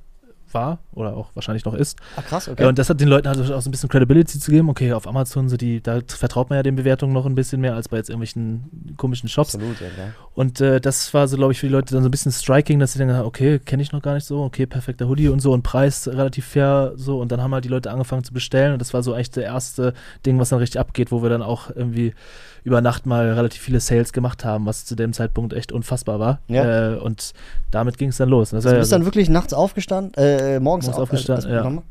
war 0.54 0.78
oder 0.92 1.16
auch 1.16 1.30
wahrscheinlich 1.34 1.64
noch 1.64 1.74
ist. 1.74 1.98
Ah, 2.16 2.22
krass, 2.22 2.46
Ja, 2.46 2.52
okay. 2.52 2.66
und 2.66 2.78
das 2.78 2.88
hat 2.88 3.00
den 3.00 3.08
Leuten 3.08 3.28
halt 3.28 3.38
auch 3.50 3.60
so 3.60 3.68
ein 3.68 3.70
bisschen 3.70 3.88
Credibility 3.88 4.38
zu 4.38 4.50
geben. 4.50 4.68
Okay, 4.68 4.92
auf 4.92 5.06
Amazon 5.06 5.48
sind 5.48 5.60
die, 5.60 5.82
da 5.82 6.00
vertraut 6.06 6.50
man 6.50 6.56
ja 6.58 6.62
den 6.62 6.76
Bewertungen 6.76 7.12
noch 7.12 7.26
ein 7.26 7.34
bisschen 7.34 7.60
mehr 7.60 7.74
als 7.74 7.88
bei 7.88 7.96
jetzt 7.96 8.08
irgendwelchen 8.08 8.94
komischen 8.96 9.28
Shops. 9.28 9.54
Absolut, 9.54 9.80
ja, 9.80 9.88
klar. 9.88 10.08
Und 10.34 10.60
äh, 10.60 10.80
das 10.80 11.12
war 11.12 11.28
so, 11.28 11.36
glaube 11.36 11.52
ich, 11.52 11.60
für 11.60 11.66
die 11.66 11.72
Leute 11.72 11.94
dann 11.94 12.02
so 12.02 12.08
ein 12.08 12.10
bisschen 12.10 12.32
striking, 12.32 12.78
dass 12.78 12.92
sie 12.92 12.98
dann, 12.98 13.10
okay, 13.22 13.58
kenne 13.58 13.82
ich 13.82 13.92
noch 13.92 14.02
gar 14.02 14.14
nicht 14.14 14.26
so, 14.26 14.42
okay, 14.42 14.66
perfekter 14.66 15.08
Hoodie 15.08 15.28
und 15.28 15.40
so 15.40 15.52
und 15.52 15.62
Preis 15.62 16.08
relativ 16.08 16.46
fair 16.46 16.92
so. 16.96 17.20
Und 17.20 17.32
dann 17.32 17.42
haben 17.42 17.52
halt 17.52 17.64
die 17.64 17.68
Leute 17.68 17.90
angefangen 17.90 18.24
zu 18.24 18.32
bestellen 18.32 18.72
und 18.72 18.78
das 18.80 18.94
war 18.94 19.02
so 19.02 19.12
eigentlich 19.12 19.30
der 19.30 19.44
erste 19.44 19.94
Ding, 20.24 20.38
was 20.38 20.48
dann 20.50 20.58
richtig 20.60 20.80
abgeht, 20.80 21.10
wo 21.12 21.22
wir 21.22 21.30
dann 21.30 21.42
auch 21.42 21.70
irgendwie 21.74 22.14
über 22.64 22.80
Nacht 22.80 23.04
mal 23.04 23.30
relativ 23.32 23.60
viele 23.60 23.78
Sales 23.78 24.12
gemacht 24.14 24.44
haben, 24.44 24.64
was 24.64 24.86
zu 24.86 24.94
dem 24.96 25.12
Zeitpunkt 25.12 25.52
echt 25.52 25.70
unfassbar 25.70 26.18
war. 26.18 26.40
Ja. 26.48 26.94
Äh, 26.94 26.96
und 26.96 27.34
damit 27.70 27.98
ging 27.98 28.08
es 28.08 28.16
dann 28.16 28.30
los. 28.30 28.52
Und 28.52 28.56
das 28.56 28.64
Also 28.66 28.76
du 28.76 28.80
bist 28.80 28.92
dann 28.92 29.04
wirklich 29.04 29.28
nachts 29.28 29.52
aufgestanden, 29.52 30.14
äh, 30.14 30.43
morgens, 30.60 30.86
Morgens 30.86 30.88
auf, 30.88 30.98
aufgestanden, 31.02 31.50
äh, 31.50 31.54
ja. 31.54 31.82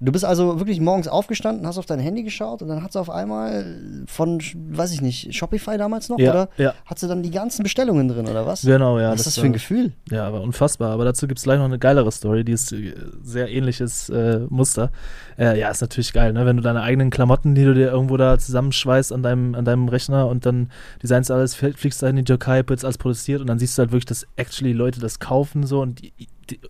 Du 0.00 0.10
bist 0.12 0.24
also 0.24 0.58
wirklich 0.58 0.80
morgens 0.80 1.06
aufgestanden, 1.08 1.66
hast 1.66 1.78
auf 1.78 1.86
dein 1.86 2.00
Handy 2.00 2.24
geschaut 2.24 2.60
und 2.60 2.68
dann 2.68 2.82
hat 2.82 2.92
sie 2.92 3.00
auf 3.00 3.08
einmal 3.08 4.04
von, 4.06 4.38
weiß 4.72 4.92
ich 4.92 5.00
nicht, 5.00 5.34
Shopify 5.34 5.78
damals 5.78 6.08
noch, 6.10 6.18
ja, 6.18 6.30
oder? 6.30 6.48
ja, 6.58 6.74
Hat 6.84 6.98
sie 6.98 7.06
dann 7.08 7.22
die 7.22 7.30
ganzen 7.30 7.62
Bestellungen 7.62 8.08
drin, 8.08 8.26
oder 8.28 8.44
was? 8.44 8.62
genau, 8.62 8.98
ja. 8.98 9.12
was 9.12 9.20
ist 9.20 9.26
das 9.28 9.34
für 9.36 9.42
war- 9.42 9.46
ein 9.46 9.52
Gefühl? 9.54 9.92
Ja, 10.10 10.26
aber 10.26 10.42
unfassbar. 10.42 10.90
Aber 10.90 11.04
dazu 11.04 11.26
gibt 11.28 11.38
es 11.38 11.44
gleich 11.44 11.58
noch 11.58 11.64
eine 11.64 11.78
geilere 11.78 12.10
Story, 12.10 12.44
die 12.44 12.52
ist 12.52 12.72
äh, 12.72 12.92
sehr 13.22 13.48
ähnliches 13.50 14.10
äh, 14.10 14.40
Muster. 14.50 14.90
Äh, 15.38 15.58
ja, 15.58 15.70
ist 15.70 15.80
natürlich 15.80 16.12
geil, 16.12 16.32
ne? 16.34 16.44
Wenn 16.44 16.56
du 16.56 16.62
deine 16.62 16.82
eigenen 16.82 17.08
Klamotten, 17.10 17.54
die 17.54 17.64
du 17.64 17.72
dir 17.72 17.90
irgendwo 17.90 18.16
da 18.18 18.36
zusammenschweißt 18.36 19.10
an 19.12 19.22
deinem, 19.22 19.54
an 19.54 19.64
deinem 19.64 19.88
Rechner 19.88 20.26
und 20.26 20.44
dann 20.44 20.70
designst 21.02 21.30
du 21.30 21.34
alles, 21.34 21.56
fl- 21.56 21.76
fliegst 21.76 22.02
da 22.02 22.08
in 22.08 22.16
die 22.16 22.24
Türkei, 22.24 22.62
wird 22.66 22.84
alles 22.84 22.98
produziert 22.98 23.40
und 23.40 23.46
dann 23.46 23.58
siehst 23.60 23.78
du 23.78 23.80
halt 23.82 23.92
wirklich, 23.92 24.06
dass 24.06 24.26
actually 24.36 24.72
Leute 24.74 25.00
das 25.00 25.18
kaufen 25.20 25.64
so 25.64 25.80
und 25.80 26.02
die, 26.02 26.12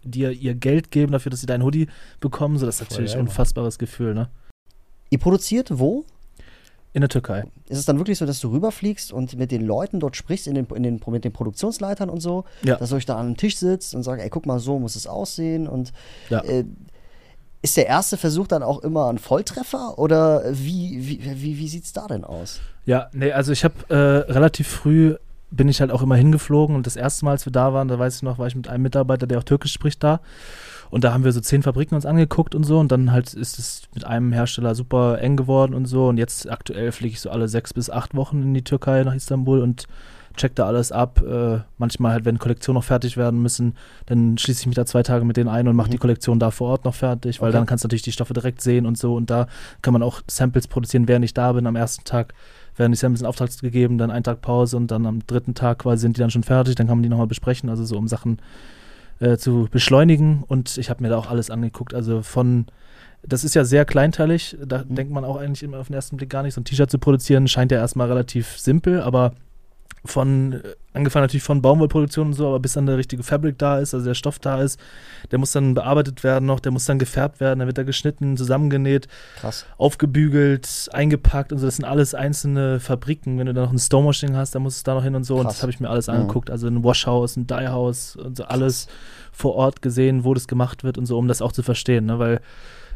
dir 0.05 0.31
ihr 0.33 0.55
Geld 0.55 0.91
geben 0.91 1.13
dafür, 1.13 1.31
dass 1.31 1.41
sie 1.41 1.47
deinen 1.47 1.63
Hoodie 1.65 1.89
bekommen. 2.21 2.59
So, 2.59 2.67
das 2.67 2.81
ist 2.81 2.87
Voll 2.89 2.97
natürlich 2.97 3.15
ein 3.15 3.21
unfassbares 3.21 3.79
Gefühl, 3.79 4.15
ne? 4.15 4.29
Ihr 5.11 5.19
produziert 5.19 5.79
wo? 5.79 6.05
In 6.93 7.01
der 7.01 7.09
Türkei. 7.11 7.45
Ist 7.69 7.79
es 7.79 7.87
dann 7.87 7.99
wirklich 7.99 8.19
so, 8.19 8.27
dass 8.27 8.39
du 8.39 8.53
rüberfliegst 8.53 9.13
und 9.13 9.37
mit 9.37 9.51
den 9.51 9.67
Leuten 9.67 9.99
dort 9.99 10.15
sprichst, 10.17 10.47
in 10.47 10.55
den, 10.55 10.67
in 10.67 10.83
den, 10.85 11.01
mit 11.09 11.25
den 11.25 11.33
Produktionsleitern 11.33 12.09
und 12.09 12.21
so, 12.21 12.45
Ja. 12.63 12.77
dass 12.77 12.93
ihr 12.93 12.97
euch 12.97 13.07
da 13.07 13.17
an 13.17 13.27
einem 13.27 13.37
Tisch 13.37 13.57
sitzt 13.57 13.97
und 13.97 14.05
sagt, 14.05 14.23
ey, 14.23 14.31
guck 14.31 14.47
mal, 14.47 14.61
so 14.61 14.79
muss 14.79 14.95
es 14.95 15.07
aussehen 15.09 15.67
und 15.67 15.93
Ja. 16.31 16.41
äh, 16.45 16.65
ist 17.63 17.77
der 17.77 17.87
erste 17.87 18.17
Versuch 18.17 18.47
dann 18.47 18.63
auch 18.63 18.81
immer 18.81 19.09
ein 19.09 19.19
Volltreffer 19.19 19.99
oder 19.99 20.45
wie, 20.53 20.99
wie, 21.09 21.25
wie, 21.43 21.59
wie 21.59 21.69
sieht 21.69 21.85
es 21.85 21.93
da 21.93 22.07
denn 22.07 22.23
aus? 22.23 22.61
Ja, 22.85 23.09
nee, 23.13 23.33
also 23.33 23.51
ich 23.53 23.65
habe 23.65 23.75
äh, 23.89 24.31
relativ 24.31 24.69
früh 24.69 25.17
bin 25.57 25.69
ich 25.69 25.81
halt 25.81 25.91
auch 25.91 26.03
immer 26.03 26.17
hingeflogen 26.17 26.75
und 26.77 26.87
das 26.87 26.97
erste 26.97 27.25
Mal, 27.25 27.33
als 27.33 27.47
wir 27.47 27.53
da 27.53 27.73
waren, 27.73 27.89
da 27.89 27.99
weiß 27.99 28.17
ich 28.17 28.23
noch, 28.23 28.39
war 28.39 28.47
ich 28.47 28.57
mit 28.57 28.69
einem 28.69 28.83
Mitarbeiter, 28.83 29.27
der 29.27 29.39
auch 29.39 29.45
Türkisch 29.45 29.73
spricht, 29.73 30.03
da. 30.03 30.21
Und 30.91 31.03
da 31.05 31.13
haben 31.13 31.25
wir 31.25 31.33
so 31.33 31.41
zehn 31.41 31.63
Fabriken 31.63 31.95
uns 31.97 32.07
angeguckt 32.07 32.55
und 32.55 32.65
so 32.65 32.79
und 32.79 32.93
dann 32.93 33.11
halt 33.11 33.35
ist 33.35 33.59
es 33.59 33.83
mit 33.95 34.05
einem 34.07 34.33
Hersteller 34.33 34.75
super 34.75 35.19
eng 35.21 35.37
geworden 35.37 35.75
und 35.75 35.87
so 35.87 36.09
und 36.09 36.19
jetzt 36.19 36.49
aktuell 36.51 36.93
fliege 36.93 37.15
ich 37.15 37.21
so 37.21 37.31
alle 37.31 37.49
sechs 37.49 37.73
bis 37.75 37.91
acht 37.91 38.15
Wochen 38.15 38.43
in 38.43 38.55
die 38.55 38.63
Türkei 38.63 39.03
nach 39.03 39.15
Istanbul 39.15 39.61
und 39.61 39.87
check 40.37 40.55
da 40.57 40.67
alles 40.67 40.91
ab. 40.93 41.21
Äh, 41.23 41.61
manchmal 41.79 42.13
halt, 42.13 42.25
wenn 42.25 42.39
Kollektionen 42.39 42.77
noch 42.79 42.85
fertig 42.85 43.17
werden 43.17 43.41
müssen, 43.41 43.75
dann 44.07 44.37
schließe 44.39 44.63
ich 44.63 44.67
mich 44.67 44.75
da 44.77 44.85
zwei 44.85 45.03
Tage 45.03 45.25
mit 45.25 45.37
denen 45.37 45.49
ein 45.49 45.67
und 45.69 45.77
mache 45.77 45.89
Mhm. 45.89 45.93
die 45.93 45.99
Kollektion 45.99 46.39
da 46.41 46.51
vor 46.51 46.71
Ort 46.71 46.85
noch 46.85 46.95
fertig, 46.95 47.41
weil 47.41 47.49
Okay. 47.51 47.59
dann 47.59 47.67
kannst 47.67 47.85
du 47.85 47.87
natürlich 47.89 48.03
die 48.03 48.13
Stoffe 48.13 48.35
direkt 48.35 48.61
sehen 48.61 48.85
und 48.87 48.99
so 48.99 49.15
und 49.15 49.31
da 49.31 49.47
kann 49.83 49.93
man 49.93 50.03
auch 50.03 50.23
Samples 50.29 50.67
produzieren, 50.69 51.07
während 51.09 51.25
ich 51.25 51.35
da 51.35 51.53
bin. 51.53 51.67
Am 51.67 51.77
ersten 51.77 52.05
Tag 52.05 52.35
werden 52.77 52.93
die 52.93 52.99
Samples 52.99 53.21
in 53.21 53.27
Auftrag 53.27 53.51
gegeben, 53.61 53.99
dann 53.99 54.11
einen 54.11 54.25
Tag 54.25 54.41
Pause 54.41 54.77
und 54.77 54.91
dann 54.91 55.07
am 55.07 55.27
dritten 55.27 55.55
Tag 55.55 55.81
quasi 55.81 56.03
sind 56.03 56.17
die 56.17 56.21
dann 56.21 56.31
schon 56.31 56.43
fertig, 56.43 56.75
dann 56.75 56.87
kann 56.87 56.99
man 56.99 57.03
die 57.03 57.09
nochmal 57.09 57.27
besprechen, 57.27 57.69
also 57.69 57.85
so 57.85 57.97
um 57.97 58.09
Sachen 58.09 58.39
äh, 59.21 59.37
zu 59.37 59.69
beschleunigen 59.71 60.45
und 60.47 60.77
ich 60.79 60.91
habe 60.91 61.03
mir 61.03 61.09
da 61.09 61.19
auch 61.19 61.29
alles 61.31 61.51
angeguckt, 61.51 61.95
also 61.95 62.23
von 62.23 62.67
das 63.27 63.43
ist 63.43 63.55
ja 63.55 63.65
sehr 63.65 63.85
kleinteilig, 63.85 64.57
da 64.65 64.85
Mhm. 64.87 64.95
denkt 64.95 65.13
man 65.13 65.25
auch 65.25 65.37
eigentlich 65.37 65.63
immer 65.63 65.79
auf 65.79 65.87
den 65.87 65.95
ersten 65.95 66.17
Blick 66.17 66.29
gar 66.29 66.43
nicht. 66.43 66.55
So 66.55 66.61
ein 66.61 66.65
T-Shirt 66.65 66.91
zu 66.91 66.99
produzieren 66.99 67.49
scheint 67.49 67.73
ja 67.73 67.79
erstmal 67.79 68.09
relativ 68.09 68.59
simpel, 68.59 69.01
aber 69.01 69.33
von, 70.07 70.53
äh, 70.53 70.59
angefangen 70.93 71.25
natürlich 71.25 71.43
von 71.45 71.63
Baumwollproduktion 71.63 72.27
und 72.29 72.33
so, 72.35 72.49
aber 72.49 72.61
bis 72.61 72.75
dann 72.75 72.85
der 72.85 72.99
richtige 72.99 73.23
Fabric 73.23 73.57
da 73.59 73.79
ist, 73.79 73.95
also 73.95 74.05
der 74.05 74.13
Stoff 74.15 74.39
da 74.39 74.61
ist, 74.61 74.79
der 75.31 75.39
muss 75.39 75.53
dann 75.53 75.73
bearbeitet 75.73 76.23
werden 76.23 76.45
noch, 76.45 76.61
der 76.61 76.73
muss 76.73 76.85
dann 76.85 76.99
gefärbt 76.99 77.41
werden, 77.41 77.61
dann 77.61 77.69
wird 77.69 77.79
er 77.79 77.85
geschnitten, 77.85 78.37
zusammengenäht, 78.37 79.09
Krass. 79.41 79.65
aufgebügelt, 79.79 80.91
eingepackt 80.93 81.53
und 81.53 81.59
so. 81.59 81.67
Das 81.67 81.77
sind 81.77 81.87
alles 81.87 82.15
einzelne 82.15 82.81
Fabriken. 82.81 83.39
Wenn 83.39 83.47
du 83.47 83.55
da 83.55 83.63
noch 83.63 83.73
ein 83.73 83.79
Stonewashing 83.79 84.37
hast, 84.37 84.55
dann 84.55 84.63
muss 84.63 84.77
es 84.77 84.83
da 84.83 84.95
noch 84.95 85.05
hin 85.05 85.15
und 85.15 85.25
so. 85.25 85.37
Und 85.37 85.45
Krass. 85.45 85.55
das 85.55 85.63
habe 85.63 85.73
ich 85.73 85.81
mir 85.81 85.89
alles 85.89 86.07
Mhm. 86.09 86.15
angeguckt. 86.15 86.51
Also 86.51 86.67
ein 86.67 86.85
Washhouse, 86.85 87.37
ein 87.37 87.47
Dyehouse 87.47 88.17
und 88.17 88.37
so 88.37 88.45
alles 88.45 88.87
vor 89.33 89.55
Ort 89.55 89.81
gesehen, 89.83 90.25
wo 90.25 90.35
das 90.35 90.47
gemacht 90.49 90.85
wird 90.85 90.99
und 90.99 91.07
so, 91.07 91.17
um 91.19 91.29
das 91.29 91.41
auch 91.43 91.53
zu 91.53 91.63
verstehen. 91.63 92.05
Ne? 92.07 92.19
Weil 92.19 92.41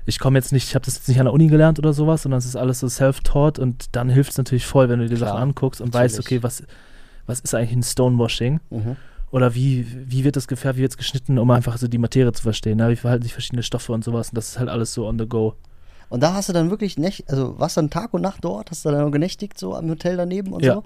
ich 0.09 0.19
komme 0.19 0.39
jetzt 0.39 0.53
nicht, 0.53 0.69
ich 0.69 0.75
habe 0.75 0.85
das 0.85 0.95
jetzt 0.97 1.09
nicht 1.09 1.19
an 1.21 1.27
der 1.27 1.35
Uni 1.35 1.49
gelernt 1.49 1.79
oder 1.79 1.93
sowas, 1.93 2.23
sondern 2.23 2.39
es 2.39 2.47
ist 2.47 2.57
alles 2.57 2.81
so 2.81 2.89
self-taught 2.89 3.59
und 3.59 3.95
dann 3.95 4.09
hilft 4.09 4.31
es 4.33 4.39
natürlich 4.39 4.65
voll, 4.67 4.89
wenn 4.89 4.99
du 5.01 5.09
dir 5.09 5.17
Klar, 5.17 5.31
Sachen 5.31 5.43
anguckst 5.43 5.81
und 5.81 5.93
natürlich. 5.93 6.13
weißt, 6.13 6.21
okay, 6.21 6.43
was, 6.43 6.63
was 7.27 7.41
ist 7.41 7.55
eigentlich 7.55 7.73
ein 7.77 7.83
Stonewashing? 7.83 8.61
Mhm. 8.71 8.97
Oder 9.31 9.55
wie, 9.55 9.87
wie 10.11 10.25
wird 10.25 10.37
das 10.37 10.49
gefärbt, 10.49 10.79
wie 10.79 10.83
wird 10.83 10.93
es 10.93 10.97
geschnitten, 10.97 11.39
um 11.39 11.51
einfach 11.51 11.77
so 11.77 11.87
die 11.87 11.99
Materie 11.99 12.33
zu 12.33 12.43
verstehen. 12.43 12.79
Ne? 12.79 12.89
Wie 12.89 12.97
verhalten 12.97 13.23
sich 13.25 13.35
verschiedene 13.35 13.63
Stoffe 13.63 13.93
und 13.93 14.03
sowas. 14.03 14.31
Und 14.31 14.37
das 14.39 14.49
ist 14.49 14.59
halt 14.59 14.71
alles 14.71 14.95
so 14.95 15.07
on 15.07 15.19
the 15.19 15.27
go. 15.27 15.55
Und 16.09 16.23
da 16.23 16.33
hast 16.33 16.49
du 16.49 16.55
dann 16.55 16.71
wirklich, 16.71 16.97
nächt, 16.97 17.29
also 17.29 17.59
warst 17.59 17.77
du 17.77 17.83
dann 17.83 17.91
Tag 17.91 18.15
und 18.15 18.23
Nacht 18.23 18.43
dort, 18.43 18.71
hast 18.71 18.87
du 18.87 18.91
dann 18.91 19.13
genächtigt 19.13 19.59
so 19.59 19.75
am 19.75 19.91
Hotel 19.91 20.17
daneben 20.17 20.55
und 20.55 20.65
Ja. 20.65 20.77
so? 20.77 20.85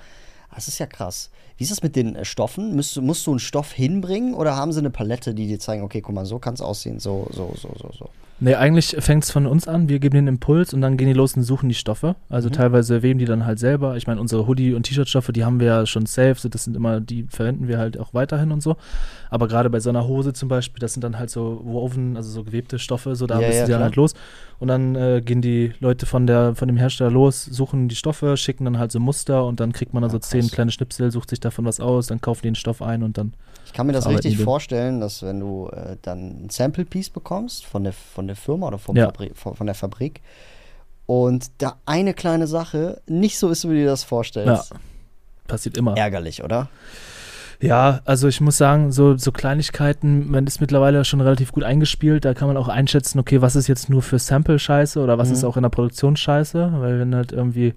Das 0.52 0.66
ist 0.66 0.80
ja 0.80 0.86
krass. 0.86 1.30
Wie 1.56 1.64
ist 1.64 1.70
das 1.70 1.82
mit 1.82 1.96
den 1.96 2.16
äh, 2.16 2.24
Stoffen? 2.24 2.74
Musst, 2.76 2.96
du- 2.96 3.02
musst 3.02 3.26
du 3.26 3.30
einen 3.32 3.38
Stoff 3.40 3.72
hinbringen 3.72 4.34
oder 4.34 4.56
haben 4.56 4.72
sie 4.72 4.78
eine 4.80 4.90
Palette, 4.90 5.34
die 5.34 5.46
dir 5.46 5.58
zeigen, 5.58 5.82
okay, 5.82 6.00
guck 6.00 6.14
mal, 6.14 6.24
so 6.26 6.38
kann 6.38 6.54
es 6.54 6.60
aussehen, 6.60 6.98
so, 6.98 7.26
so, 7.32 7.52
so, 7.56 7.68
so, 7.80 7.90
so? 7.98 8.08
Nee, 8.40 8.56
eigentlich 8.56 8.96
fängt 8.98 9.22
es 9.22 9.30
von 9.30 9.46
uns 9.46 9.68
an. 9.68 9.88
Wir 9.88 10.00
geben 10.00 10.16
den 10.16 10.26
Impuls 10.26 10.74
und 10.74 10.80
dann 10.80 10.96
gehen 10.96 11.06
die 11.06 11.12
los 11.12 11.36
und 11.36 11.44
suchen 11.44 11.68
die 11.68 11.76
Stoffe. 11.76 12.16
Also 12.28 12.48
Mhm. 12.48 12.54
teilweise 12.54 13.02
weben 13.04 13.20
die 13.20 13.24
dann 13.24 13.46
halt 13.46 13.60
selber. 13.60 13.96
Ich 13.96 14.08
meine, 14.08 14.20
unsere 14.20 14.48
Hoodie- 14.48 14.74
und 14.74 14.82
T-Shirt-Stoffe, 14.82 15.32
die 15.32 15.44
haben 15.44 15.60
wir 15.60 15.66
ja 15.68 15.86
schon 15.86 16.06
safe. 16.06 16.34
So, 16.36 16.48
Das 16.48 16.64
sind 16.64 16.74
immer, 16.74 16.98
die 17.00 17.24
verwenden 17.28 17.68
wir 17.68 17.78
halt 17.78 18.00
auch 18.00 18.14
weiterhin 18.14 18.50
und 18.50 18.60
so. 18.60 18.74
Aber 19.30 19.46
gerade 19.46 19.70
bei 19.70 19.78
so 19.78 19.90
einer 19.90 20.08
Hose 20.08 20.32
zum 20.32 20.48
Beispiel, 20.48 20.80
das 20.80 20.92
sind 20.92 21.04
dann 21.04 21.20
halt 21.20 21.30
so 21.30 21.60
woven, 21.62 22.16
also 22.16 22.30
so 22.30 22.42
gewebte 22.42 22.80
Stoffe, 22.80 23.14
so 23.14 23.28
da 23.28 23.38
Ja, 23.40 23.46
müssen 23.46 23.58
ja, 23.60 23.66
die 23.66 23.72
dann 23.72 23.82
halt 23.82 23.94
los. 23.96 24.14
Und 24.58 24.68
dann 24.68 24.96
äh, 24.96 25.22
gehen 25.24 25.40
die 25.40 25.72
Leute 25.78 26.06
von, 26.06 26.26
der, 26.26 26.56
von 26.56 26.66
dem 26.66 26.76
Hersteller 26.76 27.10
los, 27.12 27.44
suchen 27.44 27.88
die 27.88 27.94
Stoffe, 27.96 28.36
schicken 28.36 28.64
dann 28.64 28.76
halt 28.78 28.90
so 28.90 28.98
Muster 28.98 29.44
und 29.46 29.60
dann 29.60 29.72
kriegt 29.72 29.94
man 29.94 30.02
dann 30.02 30.10
Ja, 30.10 30.14
so 30.14 30.18
zehn 30.18 30.48
kleine 30.48 30.72
Schnipsel, 30.72 31.12
sucht 31.12 31.30
sich 31.30 31.38
davon 31.44 31.64
was 31.64 31.80
aus, 31.80 32.06
dann 32.06 32.20
kaufen 32.20 32.40
die 32.42 32.48
den 32.48 32.54
Stoff 32.54 32.82
ein 32.82 33.02
und 33.02 33.18
dann. 33.18 33.34
Ich 33.66 33.72
kann 33.72 33.86
mir 33.86 33.92
das 33.92 34.08
richtig 34.08 34.38
vorstellen, 34.38 35.00
dass 35.00 35.22
wenn 35.22 35.40
du 35.40 35.68
äh, 35.68 35.96
dann 36.02 36.44
ein 36.44 36.50
Sample-Piece 36.50 37.10
bekommst 37.10 37.64
von 37.64 37.84
der, 37.84 37.92
von 37.92 38.26
der 38.26 38.36
Firma 38.36 38.66
oder 38.68 38.78
vom 38.78 38.96
Ja. 38.96 39.06
Fabrik, 39.06 39.36
von, 39.36 39.66
der 39.66 39.74
Fabrik 39.74 40.20
und 41.06 41.50
da 41.58 41.76
eine 41.86 42.12
kleine 42.14 42.46
Sache 42.46 43.00
nicht 43.06 43.38
so 43.38 43.48
ist, 43.50 43.64
wie 43.64 43.68
du 43.68 43.74
dir 43.80 43.86
das 43.86 44.04
vorstellst. 44.04 44.72
Passiert 45.46 45.76
immer. 45.76 45.96
Ärgerlich, 45.96 46.42
oder? 46.44 46.68
Ja, 47.60 48.00
also 48.04 48.26
ich 48.26 48.40
muss 48.40 48.56
sagen, 48.58 48.90
so, 48.90 49.16
so 49.16 49.30
Kleinigkeiten, 49.30 50.28
man 50.30 50.46
ist 50.48 50.60
mittlerweile 50.60 51.04
schon 51.04 51.20
relativ 51.20 51.52
gut 51.52 51.62
eingespielt. 51.62 52.24
Da 52.24 52.34
kann 52.34 52.48
man 52.48 52.56
auch 52.56 52.66
einschätzen, 52.68 53.20
okay, 53.20 53.40
was 53.40 53.54
ist 53.54 53.68
jetzt 53.68 53.88
nur 53.88 54.02
für 54.02 54.18
Sample-Scheiße 54.18 55.00
oder 55.00 55.16
was 55.16 55.28
Mhm. 55.28 55.34
ist 55.34 55.44
auch 55.44 55.56
in 55.56 55.62
der 55.62 55.70
Produktion 55.70 56.16
scheiße. 56.16 56.72
Weil 56.76 56.98
wenn 56.98 57.14
halt 57.14 57.30
irgendwie 57.30 57.74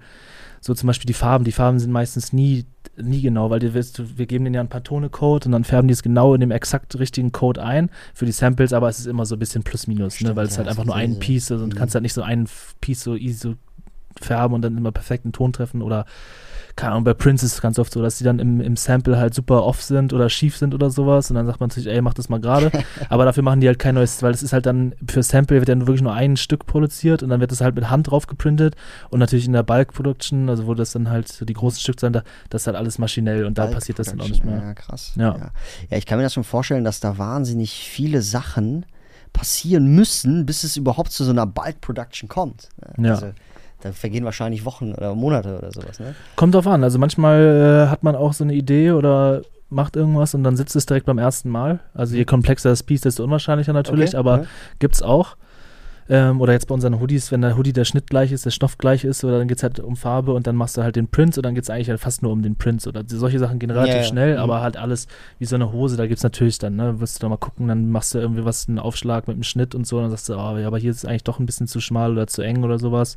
so 0.60 0.74
zum 0.74 0.88
Beispiel 0.88 1.06
die 1.06 1.12
Farben, 1.14 1.44
die 1.44 1.52
Farben 1.52 1.78
sind 1.78 1.92
meistens 1.92 2.32
nie, 2.32 2.66
nie 3.00 3.20
genau, 3.20 3.50
weil 3.50 3.58
wirst 3.74 4.18
wir 4.18 4.26
geben 4.26 4.44
denen 4.44 4.54
ja 4.54 4.60
einen 4.60 4.68
Pantone-Code 4.70 5.46
und 5.46 5.52
dann 5.52 5.64
färben 5.64 5.88
die 5.88 5.92
es 5.92 6.02
genau 6.02 6.34
in 6.34 6.40
dem 6.40 6.50
exakt 6.50 6.98
richtigen 6.98 7.32
Code 7.32 7.62
ein 7.62 7.90
für 8.14 8.26
die 8.26 8.32
Samples, 8.32 8.72
aber 8.72 8.88
es 8.88 8.98
ist 8.98 9.06
immer 9.06 9.26
so 9.26 9.36
ein 9.36 9.38
bisschen 9.38 9.62
plus 9.62 9.86
minus, 9.86 10.14
ne, 10.14 10.18
Stimmt, 10.18 10.36
weil 10.36 10.46
es 10.46 10.52
ja, 10.52 10.58
halt 10.58 10.66
das 10.68 10.72
einfach 10.72 10.84
nur 10.86 10.94
ein 10.96 11.18
Piece 11.18 11.50
ist 11.50 11.60
und 11.60 11.74
Mhm. 11.74 11.78
kannst 11.78 11.94
halt 11.94 12.02
nicht 12.02 12.14
so 12.14 12.22
einen 12.22 12.44
F- 12.44 12.74
Piece 12.80 13.02
so 13.02 13.14
easy 13.16 13.38
so 13.38 13.54
färben 14.20 14.54
und 14.54 14.62
dann 14.62 14.76
immer 14.78 14.92
perfekten 14.92 15.32
Ton 15.32 15.52
treffen 15.52 15.82
oder 15.82 16.06
keine 16.76 16.92
Ahnung, 16.92 17.04
bei 17.04 17.14
Prince 17.14 17.44
ist 17.44 17.54
es 17.54 17.62
ganz 17.62 17.78
oft 17.78 17.90
so, 17.90 18.02
dass 18.02 18.18
die 18.18 18.24
dann 18.24 18.38
im, 18.38 18.60
im 18.60 18.76
Sample 18.76 19.16
halt 19.16 19.32
super 19.32 19.64
off 19.64 19.82
sind 19.82 20.12
oder 20.12 20.28
schief 20.28 20.58
sind 20.58 20.74
oder 20.74 20.90
sowas 20.90 21.30
und 21.30 21.36
dann 21.36 21.46
sagt 21.46 21.58
man 21.58 21.70
sich, 21.70 21.86
ey, 21.86 22.02
mach 22.02 22.12
das 22.12 22.28
mal 22.28 22.38
gerade. 22.38 22.70
Aber 23.08 23.24
dafür 23.24 23.42
machen 23.42 23.60
die 23.60 23.66
halt 23.66 23.78
kein 23.78 23.94
neues, 23.94 24.22
weil 24.22 24.32
es 24.34 24.42
ist 24.42 24.52
halt 24.52 24.66
dann 24.66 24.94
für 25.08 25.22
Sample 25.22 25.56
wird 25.56 25.70
dann 25.70 25.86
wirklich 25.86 26.02
nur 26.02 26.12
ein 26.12 26.36
Stück 26.36 26.66
produziert 26.66 27.22
und 27.22 27.30
dann 27.30 27.40
wird 27.40 27.50
das 27.50 27.62
halt 27.62 27.74
mit 27.74 27.88
Hand 27.88 28.10
drauf 28.10 28.26
geprintet 28.26 28.76
und 29.08 29.20
natürlich 29.20 29.46
in 29.46 29.54
der 29.54 29.62
Bulk 29.62 29.94
Production, 29.94 30.50
also 30.50 30.66
wo 30.66 30.74
das 30.74 30.92
dann 30.92 31.08
halt 31.08 31.28
so 31.28 31.46
die 31.46 31.54
großen 31.54 31.80
Stückzahlen, 31.80 32.12
da, 32.12 32.22
das 32.50 32.62
ist 32.62 32.66
halt 32.66 32.76
alles 32.76 32.98
maschinell 32.98 33.46
und 33.46 33.56
da 33.56 33.66
passiert 33.68 33.98
das 33.98 34.08
dann 34.08 34.20
auch 34.20 34.28
nicht 34.28 34.44
mehr. 34.44 34.58
Ja, 34.58 34.74
krass. 34.74 35.12
Ja. 35.16 35.36
Ja. 35.36 35.50
ja, 35.90 35.96
ich 35.96 36.04
kann 36.04 36.18
mir 36.18 36.24
das 36.24 36.34
schon 36.34 36.44
vorstellen, 36.44 36.84
dass 36.84 37.00
da 37.00 37.16
wahnsinnig 37.16 37.72
viele 37.88 38.20
Sachen 38.20 38.84
passieren 39.32 39.86
müssen, 39.94 40.44
bis 40.44 40.62
es 40.62 40.76
überhaupt 40.76 41.12
zu 41.12 41.24
so 41.24 41.30
einer 41.30 41.46
Bulk 41.46 41.80
Production 41.80 42.28
kommt. 42.28 42.68
Ja. 42.98 43.32
Da 43.82 43.92
vergehen 43.92 44.24
wahrscheinlich 44.24 44.64
Wochen 44.64 44.92
oder 44.94 45.14
Monate 45.14 45.58
oder 45.58 45.70
sowas, 45.72 46.00
ne? 46.00 46.14
Kommt 46.36 46.54
drauf 46.54 46.66
an, 46.66 46.82
also 46.82 46.98
manchmal 46.98 47.84
äh, 47.86 47.90
hat 47.90 48.02
man 48.02 48.16
auch 48.16 48.32
so 48.32 48.42
eine 48.44 48.54
Idee 48.54 48.92
oder 48.92 49.42
macht 49.68 49.96
irgendwas 49.96 50.34
und 50.34 50.44
dann 50.44 50.56
sitzt 50.56 50.76
es 50.76 50.86
direkt 50.86 51.06
beim 51.06 51.18
ersten 51.18 51.50
Mal. 51.50 51.80
Also 51.92 52.16
je 52.16 52.24
komplexer 52.24 52.70
das 52.70 52.82
Piece, 52.82 53.02
desto 53.02 53.24
unwahrscheinlicher 53.24 53.72
natürlich, 53.72 54.10
Okay, 54.10 54.16
aber 54.16 54.38
ja. 54.42 54.44
gibt's 54.78 55.02
auch. 55.02 55.36
Ähm, 56.08 56.40
oder 56.40 56.52
jetzt 56.52 56.68
bei 56.68 56.74
unseren 56.74 57.00
Hoodies, 57.00 57.32
wenn 57.32 57.40
der 57.42 57.56
Hoodie 57.56 57.72
der 57.72 57.84
Schnitt 57.84 58.08
gleich 58.08 58.30
ist, 58.30 58.44
der 58.46 58.52
Stoff 58.52 58.78
gleich 58.78 59.02
ist, 59.02 59.24
oder 59.24 59.38
dann 59.40 59.48
geht 59.48 59.56
es 59.56 59.64
halt 59.64 59.80
um 59.80 59.96
Farbe 59.96 60.34
und 60.34 60.46
dann 60.46 60.54
machst 60.54 60.76
du 60.76 60.84
halt 60.84 60.94
den 60.94 61.08
Print 61.08 61.36
und 61.36 61.44
dann 61.44 61.56
geht 61.56 61.64
es 61.64 61.68
eigentlich 61.70 61.90
halt 61.90 61.98
fast 61.98 62.22
nur 62.22 62.30
um 62.30 62.42
den 62.42 62.54
Print. 62.54 62.86
Oder 62.86 63.02
solche 63.08 63.40
Sachen 63.40 63.58
gehen 63.58 63.70
relativ 63.72 63.94
Ja, 63.96 64.00
ja. 64.02 64.06
schnell, 64.06 64.34
Mhm. 64.34 64.40
aber 64.40 64.60
halt 64.60 64.76
alles 64.76 65.08
wie 65.40 65.46
so 65.46 65.56
eine 65.56 65.72
Hose, 65.72 65.96
da 65.96 66.06
gibt 66.06 66.18
es 66.18 66.22
natürlich 66.22 66.58
dann, 66.58 66.76
ne, 66.76 67.00
wirst 67.00 67.16
du 67.16 67.20
da 67.22 67.28
mal 67.28 67.38
gucken, 67.38 67.66
dann 67.66 67.90
machst 67.90 68.14
du 68.14 68.20
irgendwie 68.20 68.44
was, 68.44 68.68
einen 68.68 68.78
Aufschlag 68.78 69.26
mit 69.26 69.36
dem 69.36 69.42
Schnitt 69.42 69.74
und 69.74 69.84
so, 69.84 69.96
und 69.96 70.02
dann 70.04 70.10
sagst 70.12 70.28
du, 70.28 70.34
oh, 70.34 70.56
ja, 70.56 70.68
aber 70.68 70.78
hier 70.78 70.92
ist 70.92 70.98
es 70.98 71.04
eigentlich 71.06 71.24
doch 71.24 71.40
ein 71.40 71.46
bisschen 71.46 71.66
zu 71.66 71.80
schmal 71.80 72.12
oder 72.12 72.28
zu 72.28 72.40
eng 72.40 72.62
oder 72.62 72.78
sowas. 72.78 73.16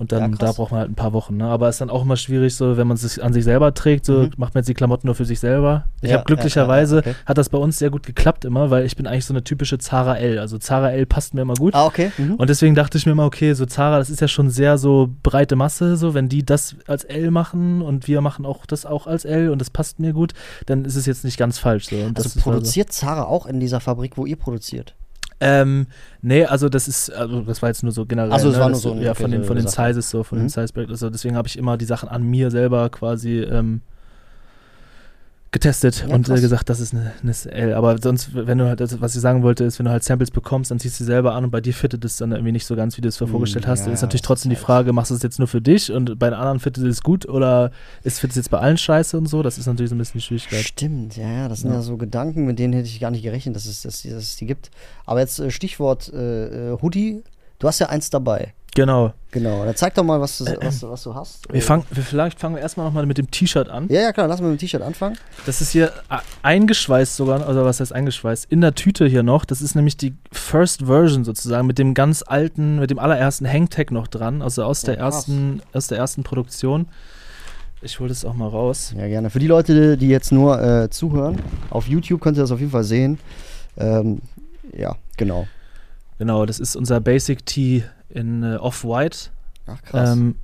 Und 0.00 0.12
dann, 0.12 0.32
Ja, 0.32 0.38
da 0.38 0.52
braucht 0.52 0.70
man 0.70 0.80
halt 0.80 0.90
ein 0.90 0.94
paar 0.94 1.12
Wochen, 1.12 1.36
ne? 1.36 1.44
Aber 1.44 1.68
ist 1.68 1.82
dann 1.82 1.90
auch 1.90 2.00
immer 2.02 2.16
schwierig, 2.16 2.54
so, 2.56 2.78
wenn 2.78 2.86
man 2.86 2.94
es 2.94 3.02
sich 3.02 3.22
an 3.22 3.34
sich 3.34 3.44
selber 3.44 3.74
trägt, 3.74 4.06
so 4.06 4.20
Mhm. 4.20 4.30
macht 4.38 4.54
man 4.54 4.60
jetzt 4.62 4.68
die 4.68 4.72
Klamotten 4.74 5.06
nur 5.06 5.14
für 5.14 5.26
sich 5.26 5.38
selber. 5.38 5.84
Ich 6.00 6.08
Ja, 6.08 6.16
habe 6.16 6.24
glücklicherweise, 6.24 6.94
ja, 6.96 7.00
okay. 7.00 7.14
hat 7.26 7.36
das 7.36 7.50
bei 7.50 7.58
uns 7.58 7.78
sehr 7.78 7.90
gut 7.90 8.06
geklappt 8.06 8.46
immer, 8.46 8.70
weil 8.70 8.86
ich 8.86 8.96
bin 8.96 9.06
eigentlich 9.06 9.26
so 9.26 9.34
eine 9.34 9.44
typische 9.44 9.76
Zara 9.76 10.16
L. 10.16 10.38
Also 10.38 10.56
Zara 10.56 10.90
L 10.92 11.04
passt 11.04 11.34
mir 11.34 11.42
immer 11.42 11.52
gut. 11.52 11.74
Ah, 11.74 11.84
okay. 11.84 12.12
Mhm. 12.16 12.36
Und 12.36 12.48
deswegen 12.48 12.74
dachte 12.74 12.96
ich 12.96 13.04
mir 13.04 13.14
mal, 13.14 13.26
okay, 13.26 13.52
so 13.52 13.66
Zara, 13.66 13.98
das 13.98 14.08
ist 14.08 14.22
ja 14.22 14.28
schon 14.28 14.48
sehr 14.48 14.78
so 14.78 15.10
breite 15.22 15.54
Masse, 15.54 15.98
so 15.98 16.14
wenn 16.14 16.30
die 16.30 16.46
das 16.46 16.76
als 16.86 17.04
L 17.04 17.30
machen 17.30 17.82
und 17.82 18.08
wir 18.08 18.22
machen 18.22 18.46
auch 18.46 18.64
das 18.64 18.86
auch 18.86 19.06
als 19.06 19.26
L 19.26 19.50
und 19.50 19.60
das 19.60 19.68
passt 19.68 19.98
mir 20.00 20.14
gut, 20.14 20.32
dann 20.64 20.86
ist 20.86 20.96
es 20.96 21.04
jetzt 21.04 21.24
nicht 21.24 21.36
ganz 21.36 21.58
falsch. 21.58 21.88
So. 21.90 21.96
Also 21.96 22.08
ist 22.08 22.18
also- 22.36 22.40
produziert 22.40 22.90
Zara 22.90 23.24
auch 23.24 23.44
in 23.44 23.60
dieser 23.60 23.80
Fabrik, 23.80 24.16
wo 24.16 24.24
ihr 24.24 24.36
produziert? 24.36 24.94
Ähm, 25.40 25.86
nee, 26.22 26.44
also 26.44 26.68
das 26.68 26.86
ist, 26.88 27.10
also 27.10 27.40
das 27.42 27.62
war 27.62 27.68
jetzt 27.70 27.82
nur 27.82 27.92
so 27.92 28.04
generell. 28.06 28.32
Also 28.32 28.48
es 28.48 28.54
ne, 28.56 28.60
war 28.60 28.68
nur 28.68 28.78
so 28.78 28.92
eine- 28.92 29.02
Ja, 29.02 29.14
von 29.14 29.30
den, 29.30 29.42
so 29.42 29.46
von 29.48 29.56
den 29.56 29.66
Sache. 29.66 29.88
Sizes 29.94 30.10
so, 30.10 30.22
von 30.22 30.38
Mhm. 30.38 30.42
den 30.44 30.48
Size 30.50 30.72
Break, 30.72 30.88
also 30.90 31.08
deswegen 31.10 31.36
habe 31.36 31.48
ich 31.48 31.56
immer 31.58 31.76
die 31.76 31.84
Sachen 31.86 32.08
an 32.08 32.22
mir 32.22 32.50
selber 32.50 32.88
quasi 32.90 33.40
ähm, 33.40 33.80
getestet 35.52 36.06
Ja, 36.08 36.14
und 36.14 36.28
äh, 36.28 36.40
gesagt, 36.40 36.68
das 36.68 36.78
ist 36.78 36.94
eine, 36.94 37.12
eine 37.22 37.34
L. 37.52 37.74
Aber 37.74 37.98
sonst, 38.00 38.34
wenn 38.34 38.58
du 38.58 38.66
halt, 38.66 38.80
das, 38.80 39.00
was 39.00 39.14
ich 39.16 39.20
sagen 39.20 39.42
wollte, 39.42 39.64
ist, 39.64 39.78
wenn 39.78 39.86
du 39.86 39.90
halt 39.90 40.04
Samples 40.04 40.30
bekommst, 40.30 40.70
dann 40.70 40.78
ziehst 40.78 41.00
du 41.00 41.04
sie 41.04 41.08
selber 41.08 41.34
an 41.34 41.44
und 41.44 41.50
bei 41.50 41.60
dir 41.60 41.74
fittet 41.74 42.04
es 42.04 42.18
dann 42.18 42.30
irgendwie 42.30 42.52
nicht 42.52 42.66
so 42.66 42.76
ganz, 42.76 42.96
wie 42.96 43.00
du 43.00 43.08
es 43.08 43.18
dir 43.18 43.26
vorgestellt 43.26 43.66
hast. 43.66 43.80
ja, 43.80 43.84
dann 43.86 43.94
ist 43.94 44.02
natürlich 44.02 44.22
trotzdem 44.22 44.50
die 44.50 44.56
Frage, 44.56 44.92
machst 44.92 45.10
du 45.10 45.16
es 45.16 45.22
jetzt 45.22 45.38
nur 45.38 45.48
für 45.48 45.60
dich 45.60 45.90
und 45.90 46.18
bei 46.18 46.30
den 46.30 46.38
anderen 46.38 46.60
fittet 46.60 46.84
es 46.84 47.02
gut 47.02 47.28
oder 47.28 47.72
ist 48.04 48.20
fittet 48.20 48.32
es 48.32 48.36
jetzt 48.36 48.50
bei 48.50 48.58
allen 48.58 48.78
scheiße 48.78 49.18
und 49.18 49.26
so? 49.26 49.42
Das 49.42 49.58
ist 49.58 49.66
natürlich 49.66 49.90
so 49.90 49.96
ein 49.96 49.98
bisschen 49.98 50.20
die 50.20 50.24
Schwierigkeit. 50.24 50.64
Stimmt, 50.64 51.16
ja, 51.16 51.30
ja, 51.30 51.48
das 51.48 51.60
sind 51.60 51.70
Ja. 51.70 51.76
ja. 51.76 51.82
so 51.82 51.96
Gedanken, 51.96 52.46
mit 52.46 52.58
denen 52.58 52.72
hätte 52.72 52.88
ich 52.88 53.00
gar 53.00 53.10
nicht 53.10 53.22
gerechnet, 53.22 53.56
dass 53.56 53.66
es, 53.66 53.82
dass, 53.82 54.02
dass 54.02 54.12
es 54.12 54.36
die 54.36 54.46
gibt. 54.46 54.70
Aber 55.04 55.18
jetzt 55.18 55.40
äh, 55.40 55.50
Stichwort 55.50 56.12
äh, 56.12 56.72
äh, 56.72 56.78
Hoodie, 56.80 57.24
du 57.58 57.66
hast 57.66 57.80
ja 57.80 57.88
eins 57.88 58.10
dabei. 58.10 58.54
Genau. 58.74 59.12
Genau, 59.32 59.64
dann 59.64 59.74
zeig 59.76 59.94
doch 59.94 60.04
mal, 60.04 60.20
was 60.20 60.38
du, 60.38 60.44
was, 60.60 60.80
du- 60.80 60.90
was 60.90 61.02
du 61.02 61.14
hast. 61.14 61.52
Wir 61.52 61.60
fangen, 61.62 61.84
wir, 61.90 62.02
vielleicht 62.02 62.38
fangen 62.38 62.54
wir 62.56 62.62
erstmal 62.62 62.86
nochmal 62.86 63.04
mit 63.06 63.18
dem 63.18 63.30
T-Shirt 63.30 63.68
an. 63.68 63.86
ja, 63.88 64.00
ja, 64.00 64.12
klar, 64.12 64.26
lass 64.28 64.40
mal 64.40 64.48
mit 64.50 64.58
dem 64.60 64.60
T-Shirt 64.60 64.82
anfangen. 64.82 65.16
Das 65.46 65.60
ist 65.60 65.70
hier 65.70 65.92
a- 66.08 66.20
eingeschweißt 66.42 67.16
sogar, 67.16 67.46
also 67.46 67.64
was 67.64 67.80
heißt 67.80 67.92
eingeschweißt? 67.92 68.46
In 68.50 68.60
der 68.60 68.74
Tüte 68.74 69.06
hier 69.06 69.22
noch. 69.22 69.44
Das 69.44 69.60
ist 69.62 69.74
nämlich 69.74 69.96
die 69.96 70.14
First 70.32 70.86
Version 70.86 71.24
sozusagen 71.24 71.66
mit 71.66 71.78
dem 71.78 71.94
ganz 71.94 72.22
alten, 72.26 72.78
mit 72.78 72.90
dem 72.90 72.98
allerersten 72.98 73.46
Hangtag 73.48 73.90
noch 73.90 74.06
dran, 74.08 74.40
also 74.42 74.62
aus 74.64 74.82
der 74.82 74.94
Ja, 74.94 75.00
krass. 75.02 75.14
ersten, 75.16 75.62
aus 75.72 75.86
der 75.88 75.98
ersten 75.98 76.22
Produktion. 76.22 76.86
Ich 77.82 77.98
hole 77.98 78.08
das 78.08 78.24
auch 78.24 78.34
mal 78.34 78.48
raus. 78.48 78.94
Ja, 78.96 79.06
gerne. 79.08 79.30
Für 79.30 79.38
die 79.38 79.46
Leute, 79.46 79.96
die 79.96 80.08
jetzt 80.08 80.32
nur 80.32 80.60
äh, 80.62 80.90
zuhören, 80.90 81.40
auf 81.70 81.88
YouTube 81.88 82.20
könnt 82.20 82.36
ihr 82.36 82.42
das 82.42 82.50
auf 82.52 82.58
jeden 82.60 82.72
Fall 82.72 82.84
sehen. 82.84 83.18
Ähm, 83.78 84.20
ja, 84.76 84.96
genau. 85.16 85.46
Genau, 86.18 86.44
das 86.46 86.60
ist 86.60 86.76
unser 86.76 87.00
Basic 87.00 87.46
Tee 87.46 87.84
in 88.10 88.42
äh, 88.42 88.56
Off-White. 88.56 89.30
Ach, 89.66 89.82
krass. 89.82 90.12
Ähm, 90.12 90.36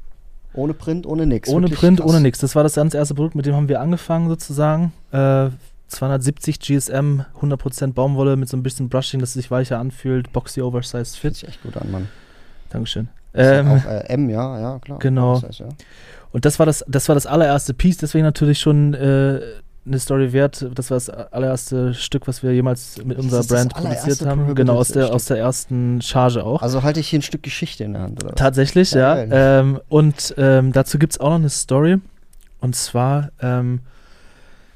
ohne 0.55 0.73
Print, 0.75 1.07
ohne 1.07 1.27
nix. 1.27 1.49
ohne 1.49 1.65
Wirklich 1.67 1.81
Print, 1.81 2.01
krass. 2.01 2.11
ohne 2.11 2.21
nichts. 2.21 2.39
Das 2.41 2.55
war 2.57 2.63
das 2.63 2.75
ganz 2.75 2.95
erste 2.95 3.15
Produkt, 3.15 3.35
mit 3.35 3.47
dem 3.47 3.55
haben 3.55 3.69
wir 3.69 3.81
angefangen 3.81 4.29
sozusagen. 4.29 4.93
Äh, 5.13 5.51
270 5.89 6.59
GSM, 6.59 7.21
100% 7.41 7.93
Baumwolle 7.93 8.37
mit 8.37 8.49
so 8.49 8.57
ein 8.57 8.63
bisschen 8.63 8.89
Brushing, 8.89 9.21
dass 9.21 9.31
es 9.31 9.35
sich 9.35 9.51
weicher 9.51 9.79
anfühlt. 9.79 10.33
Boxy 10.33 10.61
Oversized 10.61 11.17
Fit. 11.17 11.35
sich 11.37 11.49
echt 11.49 11.63
gut 11.63 11.77
an, 11.77 11.91
Mann. 11.91 12.09
Dankeschön. 12.71 13.09
Ähm, 13.35 13.69
auch, 13.69 13.85
äh, 13.85 14.07
M, 14.09 14.29
ja, 14.31 14.59
ja, 14.59 14.79
klar. 14.79 14.99
genau. 14.99 15.35
Das 15.35 15.45
heißt, 15.45 15.59
ja. 15.61 15.69
Und 16.33 16.45
das 16.45 16.59
war 16.59 16.67
das, 16.67 16.85
das 16.89 17.09
war 17.09 17.15
das 17.15 17.27
allererste 17.27 17.75
Piece, 17.75 17.99
deswegen 17.99 18.25
natürlich 18.25 18.59
schon 18.59 18.95
äh, 18.95 19.41
eine 19.87 19.99
Story 19.99 20.33
wert. 20.33 20.67
Das 20.75 20.91
war 20.91 20.97
das 20.97 21.09
allererste 21.09 21.95
Stück, 21.95 22.27
was 22.27 22.43
wir 22.43 22.53
jemals 22.53 23.03
mit 23.05 23.19
unserer 23.19 23.45
Brand 23.45 23.75
produziert 23.75 24.27
haben. 24.27 24.55
Genau, 24.55 24.77
aus 24.77 24.89
der, 24.89 25.05
Stück. 25.05 25.15
aus 25.15 25.25
der 25.27 25.39
ersten 25.39 26.03
Charge 26.03 26.45
auch. 26.45 26.63
Also 26.63 26.83
halte 26.83 27.01
ich 27.01 27.09
hier 27.09 27.19
ein 27.21 27.23
Stück 27.23 27.43
Geschichte 27.43 27.85
in 27.85 27.93
der 27.93 28.03
Hand, 28.03 28.23
oder? 28.23 28.35
Tatsächlich, 28.35 28.93
ja. 28.93 29.15
Geil. 29.15 29.29
Ähm, 29.33 29.81
und 29.89 30.35
ähm, 30.37 30.73
dazu 30.73 30.99
gibt 30.99 31.13
es 31.13 31.21
auch 31.21 31.31
noch 31.31 31.37
eine 31.37 31.51
Story. 31.51 31.99
Und 32.61 32.75
zwar, 32.75 33.31
ähm, 33.41 33.81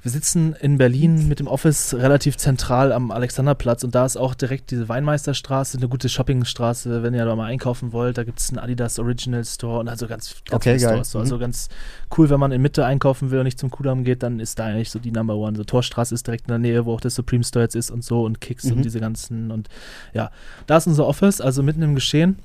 wir 0.02 0.10
sitzen 0.10 0.54
in 0.60 0.78
Berlin 0.78 1.28
mit 1.28 1.40
dem 1.40 1.46
Office 1.46 1.92
relativ 1.94 2.36
zentral 2.38 2.90
am 2.92 3.10
Alexanderplatz 3.10 3.84
und 3.84 3.94
da 3.94 4.06
ist 4.06 4.16
auch 4.16 4.34
direkt 4.34 4.70
diese 4.70 4.88
Weinmeisterstraße, 4.88 5.76
eine 5.76 5.88
gute 5.88 6.08
Shoppingstraße, 6.08 7.02
wenn 7.02 7.12
ihr 7.12 7.24
da 7.26 7.36
mal 7.36 7.46
einkaufen 7.46 7.92
wollt. 7.92 8.16
Da 8.16 8.24
gibt 8.24 8.38
es 8.38 8.48
einen 8.48 8.58
Adidas 8.58 8.98
Original 8.98 9.44
Store 9.44 9.80
und 9.80 9.88
also 9.88 10.06
ganz, 10.06 10.36
ganz 10.48 10.54
Okay, 10.66 10.78
viele. 10.78 10.90
Stores. 10.90 11.10
So. 11.10 11.18
Mhm. 11.18 11.22
Also 11.24 11.38
ganz 11.38 11.68
cool, 12.16 12.30
wenn 12.30 12.40
man 12.40 12.50
in 12.52 12.62
Mitte 12.62 12.86
einkaufen 12.86 13.30
will 13.30 13.40
und 13.40 13.44
nicht 13.44 13.58
zum 13.58 13.70
Kudamm 13.70 14.04
geht, 14.04 14.22
dann 14.22 14.40
ist 14.40 14.58
da 14.58 14.64
eigentlich 14.66 14.90
so 14.90 14.98
die 14.98 15.12
Number 15.12 15.36
One. 15.36 15.56
So 15.56 15.64
Torstraße 15.64 16.14
ist 16.14 16.26
direkt 16.26 16.44
in 16.46 16.52
der 16.52 16.58
Nähe, 16.58 16.86
wo 16.86 16.94
auch 16.94 17.00
das 17.00 17.14
Supreme 17.14 17.44
Store 17.44 17.64
jetzt 17.64 17.76
ist 17.76 17.90
und 17.90 18.02
so 18.02 18.24
und 18.24 18.40
Kicks 18.40 18.64
Mhm. 18.64 18.72
und 18.72 18.84
diese 18.84 19.00
ganzen 19.00 19.50
und 19.50 19.68
ja, 20.14 20.30
da 20.66 20.78
ist 20.78 20.86
unser 20.86 21.06
Office, 21.06 21.40
also 21.40 21.62
mitten 21.62 21.82
im 21.82 21.94
Geschehen. 21.94 22.38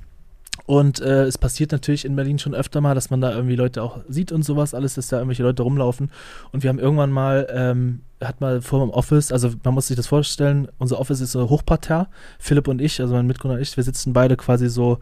Und 0.64 1.00
äh, 1.00 1.24
es 1.24 1.38
passiert 1.38 1.72
natürlich 1.72 2.04
in 2.04 2.16
Berlin 2.16 2.38
schon 2.38 2.54
öfter 2.54 2.80
mal, 2.80 2.94
dass 2.94 3.10
man 3.10 3.20
da 3.20 3.32
irgendwie 3.32 3.56
Leute 3.56 3.82
auch 3.82 3.98
sieht 4.08 4.32
und 4.32 4.42
sowas, 4.42 4.74
alles, 4.74 4.94
dass 4.94 5.08
da 5.08 5.18
irgendwelche 5.18 5.42
Leute 5.42 5.62
rumlaufen. 5.62 6.10
Und 6.52 6.62
wir 6.62 6.70
haben 6.70 6.78
irgendwann 6.78 7.12
mal, 7.12 7.46
ähm, 7.50 8.00
hat 8.20 8.40
mal 8.40 8.62
vor 8.62 8.80
dem 8.80 8.90
Office, 8.90 9.30
also 9.30 9.50
man 9.62 9.74
muss 9.74 9.88
sich 9.88 9.96
das 9.96 10.06
vorstellen, 10.06 10.68
unser 10.78 10.98
Office 10.98 11.20
ist 11.20 11.32
so 11.32 11.50
Hochparterre. 11.50 12.08
Philipp 12.38 12.68
und 12.68 12.80
ich, 12.80 13.00
also 13.00 13.14
mein 13.14 13.26
Mitgründer 13.26 13.56
und 13.56 13.62
ich, 13.62 13.76
wir 13.76 13.84
sitzen 13.84 14.12
beide 14.12 14.36
quasi 14.36 14.68
so 14.68 14.98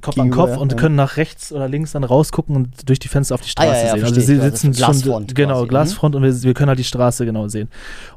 Kopf 0.00 0.18
an 0.18 0.30
Kopf 0.30 0.56
und 0.56 0.76
können 0.76 0.94
nach 0.94 1.16
rechts 1.16 1.52
oder 1.52 1.68
links 1.68 1.92
dann 1.92 2.04
rausgucken 2.04 2.56
und 2.56 2.88
durch 2.88 2.98
die 2.98 3.08
Fenster 3.08 3.34
auf 3.34 3.42
die 3.42 3.48
Straße 3.48 3.70
ah, 3.70 3.74
ja, 3.74 3.86
ja, 3.86 3.92
sehen. 3.94 4.04
Also 4.04 4.20
sie 4.20 4.36
sitzen 4.40 4.74
schon 4.74 5.26
genau 5.26 5.56
quasi. 5.58 5.68
Glasfront 5.68 6.16
und 6.16 6.22
wir, 6.22 6.42
wir, 6.42 6.54
können 6.54 6.68
halt 6.68 6.78
die 6.78 6.84
Straße 6.84 7.24
genau 7.24 7.48
sehen. 7.48 7.68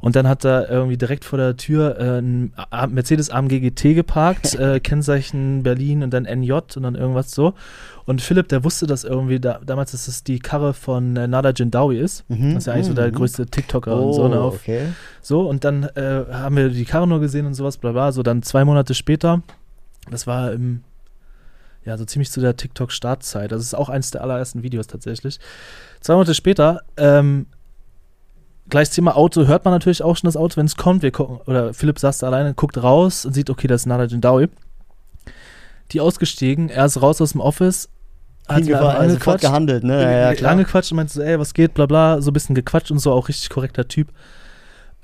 Und 0.02 0.16
dann 0.16 0.28
hat 0.28 0.46
er 0.46 0.70
irgendwie 0.70 0.98
direkt 0.98 1.26
vor 1.26 1.38
der 1.38 1.58
Tür 1.58 2.00
äh, 2.00 2.20
ein 2.20 2.54
Mercedes 2.90 3.30
AMG 3.30 3.60
GT 3.60 3.96
geparkt, 3.96 4.56
äh, 4.60 4.80
Kennzeichen 4.80 5.64
Berlin 5.64 6.04
und 6.04 6.14
dann 6.14 6.24
NJ 6.24 6.52
und 6.54 6.84
dann 6.84 6.96
irgendwas 6.96 7.32
so. 7.32 7.54
Und 8.06 8.22
Philipp, 8.22 8.50
der 8.50 8.64
wusste 8.64 8.86
das 8.86 9.04
irgendwie 9.04 9.40
da, 9.40 9.60
damals, 9.66 9.92
dass 9.92 10.08
es 10.08 10.24
die 10.24 10.40
Karre 10.40 10.74
von 10.74 11.16
äh, 11.16 11.28
Nada 11.28 11.52
Jindawi 11.52 12.00
ist. 12.00 12.30
Mhm. 12.30 12.54
Das 12.54 12.64
ist 12.64 12.68
ja 12.68 12.74
eigentlich 12.74 12.88
mhm. 12.88 12.92
so 12.92 12.96
der 12.96 13.08
mhm. 13.08 13.16
größte 13.16 13.46
TikToker 13.46 13.98
oh, 13.98 14.08
und 14.08 14.14
so. 14.14 14.28
Ne, 14.28 14.40
auf, 14.40 14.56
okay. 14.56 14.88
So, 15.22 15.48
und 15.48 15.64
dann 15.64 15.84
äh, 15.84 16.26
haben 16.32 16.56
wir 16.58 16.70
die 16.70 16.86
Karre 16.86 17.08
nur 17.08 17.20
gesehen 17.20 17.46
und 17.46 17.54
sowas, 17.54 17.78
bla 17.78 17.92
bla. 17.92 18.12
So, 18.12 18.24
dann 18.24 18.44
zwei 18.44 18.66
Monate 18.66 18.94
später, 18.94 19.42
das 20.12 20.28
war 20.28 20.52
im 20.52 20.82
ja, 21.86 21.98
so 21.98 22.06
ziemlich 22.06 22.32
zu 22.32 22.40
der 22.40 22.56
TikTok-Startzeit. 22.56 23.52
Das 23.52 23.62
ist 23.62 23.74
auch 23.74 23.90
eins 23.90 24.12
der 24.12 24.22
allerersten 24.22 24.64
Videos 24.64 24.88
tatsächlich. 24.88 25.40
Zwei 26.00 26.14
Monate 26.14 26.34
später, 26.34 26.82
ähm, 26.98 27.48
gleich 28.70 28.90
Thema 28.90 29.16
Auto, 29.16 29.48
hört 29.48 29.66
man 29.66 29.74
natürlich 29.74 30.04
auch 30.04 30.16
schon 30.16 30.28
das 30.28 30.38
Auto, 30.38 30.58
wenn 30.58 30.66
es 30.66 30.78
kommt. 30.78 31.02
Wir 31.02 31.12
gucken, 31.12 31.38
oder 31.46 31.74
Philipp 31.74 32.00
saß 32.00 32.20
da 32.20 32.28
alleine, 32.28 32.54
guckt 32.54 32.82
raus 32.82 33.26
und 33.26 33.34
sieht, 33.34 33.50
okay, 33.50 33.68
das 33.68 33.82
ist 33.82 33.86
Nada 33.86 34.06
Jindawi. 34.06 34.50
Die 35.92 36.02
ausgestiegen, 36.02 36.70
er 36.70 36.86
ist 36.86 37.02
raus 37.02 37.22
aus 37.22 37.34
dem 37.34 37.42
Office, 37.42 37.90
hat 38.48 38.66
ihn 38.66 38.74
angequatscht, 38.74 39.42
gehandelt, 39.42 39.84
ne? 39.84 40.02
Ja, 40.02 40.34
ja, 40.34 40.50
angequatscht 40.50 40.92
und 40.92 40.98
meinte 40.98 41.14
so, 41.14 41.22
ey, 41.22 41.40
was 41.40 41.54
geht, 41.54 41.74
bla 41.74 41.86
bla, 41.86 42.22
so 42.22 42.32
ein 42.32 42.34
bisschen 42.34 42.56
gequatscht 42.56 42.92
und 42.92 43.00
so, 43.00 43.12
auch 43.12 43.28
richtig 43.28 43.50
korrekter 43.50 43.88
Typ. 43.88 44.10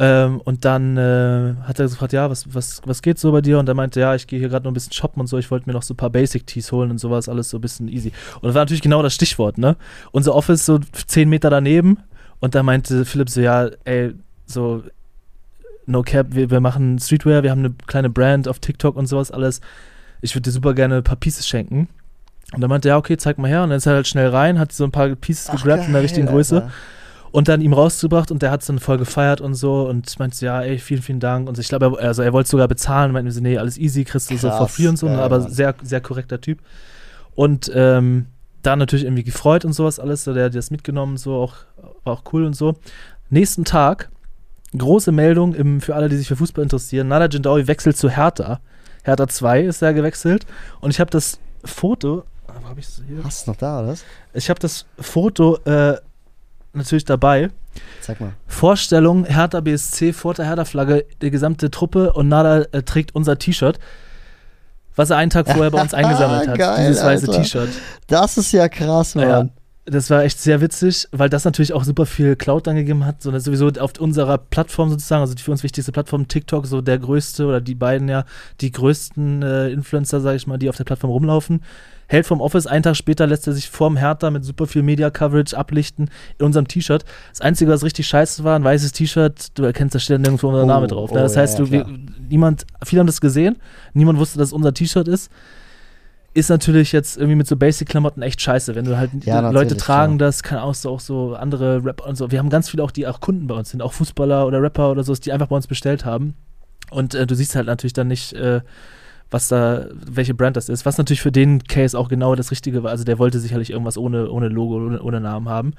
Ähm, 0.02 0.40
und 0.46 0.64
dann 0.64 0.96
äh, 0.96 1.56
hat 1.64 1.78
er 1.78 1.88
gefragt, 1.88 2.14
ja, 2.14 2.30
was, 2.30 2.54
was, 2.54 2.82
was 2.86 3.02
geht 3.02 3.20
so 3.20 3.34
bei 3.34 3.42
dir? 3.42 3.60
Und 3.60 3.68
er 3.68 3.76
meinte, 3.76 4.00
ja, 4.00 4.16
ich 4.16 4.28
gehe 4.28 4.40
hier 4.40 4.48
gerade 4.48 4.64
noch 4.64 4.72
ein 4.72 4.74
bisschen 4.74 4.94
shoppen 4.94 5.20
und 5.20 5.28
so, 5.28 5.38
ich 5.38 5.52
wollte 5.52 5.68
mir 5.68 5.74
noch 5.74 5.84
so 5.84 5.94
ein 5.94 5.98
paar 5.98 6.10
Basic-Tees 6.10 6.72
holen 6.72 6.90
und 6.90 7.00
sowas, 7.00 7.28
alles 7.28 7.50
so 7.50 7.58
ein 7.58 7.62
bisschen 7.62 7.90
easy. 7.90 8.14
Und 8.36 8.46
das 8.46 8.54
war 8.54 8.62
natürlich 8.62 8.82
genau 8.82 9.04
das 9.04 9.14
Stichwort, 9.14 9.58
ne? 9.58 9.76
Unser 10.12 10.36
Office 10.36 10.66
so 10.66 10.80
zehn 11.08 11.28
Meter 11.28 11.50
daneben 11.50 11.98
und 12.40 12.56
da 12.56 12.64
meinte 12.64 13.04
Philipp 13.04 13.30
so, 13.30 13.42
ja, 13.42 13.70
ey, 13.84 14.14
so, 14.46 14.84
no 15.86 16.02
cap, 16.04 16.28
wir, 16.30 16.50
wir 16.50 16.62
machen 16.62 16.98
Streetwear, 16.98 17.44
wir 17.44 17.52
haben 17.52 17.60
eine 17.60 17.74
kleine 17.88 18.10
Brand 18.10 18.48
auf 18.48 18.60
TikTok 18.60 18.96
und 18.96 19.08
sowas 19.08 19.32
alles. 19.32 19.60
Ich 20.22 20.34
würde 20.34 20.44
dir 20.44 20.52
super 20.52 20.74
gerne 20.74 20.98
ein 20.98 21.04
paar 21.04 21.16
Pieces 21.18 21.48
schenken. 21.48 21.90
Und 22.54 22.62
dann 22.62 22.70
meinte 22.70 22.88
er, 22.88 22.94
ja, 22.94 22.98
okay, 22.98 23.18
zeig 23.18 23.38
mal 23.38 23.50
her. 23.50 23.64
Und 23.64 23.70
dann 23.70 23.78
ist 23.78 23.86
er 23.86 23.96
halt 23.96 24.08
schnell 24.08 24.30
rein, 24.30 24.60
hat 24.60 24.72
so 24.72 24.84
ein 24.84 24.92
paar 24.92 25.10
Pieces 25.16 25.52
gegrabt 25.52 25.88
in 25.88 25.94
der 25.94 26.02
richtigen 26.02 26.28
Größe. 26.28 26.72
Und 27.32 27.48
dann 27.48 27.62
ihm 27.62 27.74
rausgebracht 27.74 28.32
und 28.32 28.42
der 28.42 28.50
hat 28.52 28.62
es 28.62 28.68
dann 28.68 28.80
voll 28.80 28.98
gefeiert 28.98 29.40
und 29.40 29.54
so 29.54 29.88
und 29.88 30.18
meinte, 30.18 30.44
ja, 30.44 30.62
ey, 30.62 30.80
vielen, 30.80 31.02
vielen 31.02 31.20
Dank. 31.20 31.48
Und 31.48 31.60
ich 31.60 31.68
glaube, 31.68 31.98
er, 32.00 32.08
also 32.08 32.24
er 32.24 32.34
wollte 32.34 32.50
sogar 32.50 32.68
bezahlen, 32.68 33.12
meinte 33.12 33.32
so, 33.32 33.42
nee, 33.42 33.58
alles 33.58 33.78
easy, 33.78 34.04
kriegst 34.04 34.32
du 34.32 34.38
so 34.38 34.50
for 34.50 34.68
free 34.68 34.88
und 34.88 34.98
so, 34.98 35.08
ja, 35.08 35.20
aber 35.20 35.42
sehr, 35.42 35.76
sehr 35.84 36.02
korrekter 36.02 36.42
Typ. 36.42 36.60
Und 37.36 37.72
ähm, 37.74 38.26
da 38.64 38.76
natürlich 38.76 39.06
irgendwie 39.06 39.24
gefreut 39.24 39.64
und 39.64 39.74
sowas 39.74 40.00
alles, 40.00 40.24
so, 40.24 40.34
der 40.34 40.46
hat 40.46 40.56
das 40.56 40.72
mitgenommen, 40.72 41.18
so 41.18 41.36
auch, 41.36 41.56
war 42.04 42.14
auch 42.14 42.24
cool 42.34 42.46
und 42.46 42.56
so. 42.56 42.76
Nächsten 43.30 43.64
Tag, 43.64 44.10
große 44.78 45.12
Meldung 45.12 45.54
im, 45.54 45.82
für 45.82 45.96
alle, 45.96 46.10
die 46.10 46.18
sich 46.18 46.28
für 46.28 46.36
Fußball 46.36 46.64
interessieren, 46.64 47.08
Nada 47.08 47.28
Jindawi 47.28 47.68
wechselt 47.68 47.98
zu 47.98 48.10
Hertha. 48.10 48.60
Hertha 49.04 49.28
2 49.28 49.62
ist 49.62 49.82
da 49.82 49.92
gewechselt 49.92 50.46
und 50.82 50.90
ich 50.90 51.00
habe 51.00 51.12
das 51.12 51.40
Foto, 51.64 52.24
wo 52.62 52.70
hab 52.70 52.78
ich's 52.78 53.02
hier? 53.08 53.24
Hast 53.24 53.48
du 53.48 53.52
noch 53.52 53.58
da, 53.58 53.82
oder? 53.82 53.96
Ich 54.34 54.50
habe 54.50 54.60
das 54.60 54.86
Foto 55.00 55.58
äh, 55.66 55.98
natürlich 56.80 57.06
dabei. 57.06 57.50
Zeig 58.02 58.20
mal. 58.20 58.34
Vorstellung, 58.48 59.26
Hertha 59.26 59.60
BSC 59.62 60.14
vor 60.14 60.34
der 60.34 60.46
Hertha-Flagge, 60.46 61.06
die 61.22 61.30
gesamte 61.32 61.70
Truppe 61.70 62.14
und 62.14 62.28
Nada 62.28 62.64
äh, 62.72 62.84
trägt 62.84 63.14
unser 63.16 63.38
T-Shirt, 63.38 63.80
was 64.96 65.12
er 65.12 65.18
einen 65.18 65.30
Tag 65.30 65.48
vorher 65.48 65.72
bei 65.72 65.82
uns 65.82 65.94
eingesammelt 65.94 66.50
hat. 66.50 66.58
Geil, 66.58 66.88
dieses 66.88 67.04
weiße 67.04 67.28
T-Shirt. 67.28 67.70
Das 68.08 68.38
ist 68.38 68.52
ja 68.52 68.68
krass, 68.68 69.16
Mann. 69.16 69.30
Ja, 69.30 69.50
das 69.90 70.10
war 70.10 70.24
echt 70.24 70.40
sehr 70.40 70.62
witzig, 70.62 71.08
weil 71.12 71.30
das 71.30 71.46
natürlich 71.46 71.74
auch 71.74 71.84
super 71.84 72.06
viel 72.06 72.36
Cloud 72.36 72.68
dann 72.68 72.76
gegeben 72.76 73.06
hat. 73.06 73.22
So, 73.22 73.38
sowieso 73.38 73.68
auf 73.80 73.94
unserer 74.00 74.38
Plattform 74.38 74.90
sozusagen, 74.90 75.22
also 75.22 75.34
die 75.34 75.44
für 75.44 75.52
uns 75.52 75.64
wichtigste 75.64 75.92
Plattform, 75.92 76.28
TikTok, 76.28 76.66
so 76.66 76.82
der 76.82 77.00
größte 77.00 77.46
oder 77.46 77.62
die 77.62 77.76
beiden 77.76 78.10
ja, 78.10 78.26
die 78.62 78.72
größten 78.72 79.42
äh, 79.42 79.70
Influencer, 79.70 80.22
sag 80.22 80.36
ich 80.36 80.48
mal, 80.48 80.58
die 80.58 80.70
auf 80.70 80.78
der 80.78 80.84
Plattform 80.84 81.12
rumlaufen 81.12 81.62
hält 82.10 82.26
vom 82.26 82.42
Office, 82.42 82.68
einen 82.68 82.84
Tag 82.84 82.96
später 82.96 83.28
lässt 83.28 83.48
er 83.48 83.54
sich 83.54 83.70
vorm 83.70 83.96
Hertha 83.96 84.32
mit 84.32 84.44
super 84.44 84.66
viel 84.66 84.82
Media-Coverage 84.82 85.56
ablichten 85.56 86.10
in 86.40 86.46
unserem 86.46 86.68
T-Shirt. 86.68 87.06
Das 87.30 87.42
Einzige, 87.42 87.72
was 87.72 87.84
richtig 87.84 88.08
scheiße 88.08 88.44
war, 88.44 88.56
ein 88.56 88.64
weißes 88.64 88.92
T-Shirt, 88.94 89.50
du 89.54 89.64
erkennst, 89.64 89.94
da 89.94 90.00
steht 90.00 90.20
nirgendwo 90.20 90.48
unser 90.48 90.64
oh, 90.64 90.66
Name 90.66 90.88
drauf. 90.88 91.12
Ne? 91.12 91.20
Das 91.20 91.38
oh, 91.38 91.40
heißt, 91.40 91.60
ja, 91.60 91.66
du, 91.66 91.72
wir, 91.72 91.86
niemand, 92.28 92.66
viele 92.84 93.02
haben 93.02 93.08
das 93.08 93.22
gesehen, 93.22 93.58
niemand 93.94 94.18
wusste, 94.18 94.40
dass 94.40 94.48
es 94.48 94.54
unser 94.54 94.74
T-Shirt 94.74 95.08
ist 95.08 95.32
ist 96.34 96.50
natürlich 96.50 96.92
jetzt 96.92 97.18
irgendwie 97.18 97.36
mit 97.36 97.48
so 97.48 97.56
Basic-Klamotten 97.56 98.22
echt 98.22 98.42
scheiße, 98.42 98.76
wenn 98.76 98.86
du 98.86 98.98
halt 98.98 99.12
ja, 99.24 99.50
Leute 99.50 99.76
tragen 99.78 100.18
klar. 100.18 100.28
das, 100.28 100.44
kann 100.44 100.60
auch 100.60 100.76
so, 100.76 100.90
auch 100.92 101.00
so 101.00 101.36
andere 101.36 101.84
Rapper 101.84 102.06
und 102.06 102.16
so. 102.16 102.32
Wir 102.32 102.40
haben 102.40 102.50
ganz 102.50 102.70
viele 102.70 102.84
auch, 102.84 102.92
die 102.92 103.08
auch 103.08 103.20
Kunden 103.20 103.48
bei 103.48 103.56
uns 103.56 103.72
sind, 103.72 103.82
auch 103.82 103.94
Fußballer 103.94 104.46
oder 104.46 104.62
Rapper 104.62 104.92
oder 104.92 105.04
so, 105.04 105.14
die 105.14 105.32
einfach 105.32 105.48
bei 105.48 105.56
uns 105.56 105.68
bestellt 105.68 106.06
haben. 106.06 106.36
Und 106.92 107.16
äh, 107.16 107.26
du 107.26 107.36
siehst 107.36 107.56
halt 107.56 107.68
natürlich 107.68 107.94
dann 107.94 108.08
nicht, 108.08 108.34
äh, 108.34 108.62
was 109.32 109.48
da, 109.48 109.88
welche 109.94 110.34
Brand 110.34 110.58
das 110.58 110.70
ist, 110.70 110.86
was 110.86 110.98
natürlich 110.98 111.22
für 111.22 111.32
den 111.32 111.64
Case 111.64 111.98
auch 111.98 112.10
genau 112.10 112.36
das 112.36 112.52
Richtige 112.52 112.84
war. 112.84 112.92
Also 112.92 113.04
der 113.04 113.20
wollte 113.20 113.40
sicherlich 113.40 113.72
irgendwas 113.72 113.98
ohne, 113.98 114.30
ohne 114.30 114.50
Logo, 114.50 114.76
ohne, 114.76 115.02
ohne 115.02 115.20
Namen 115.20 115.50
haben. 115.50 115.74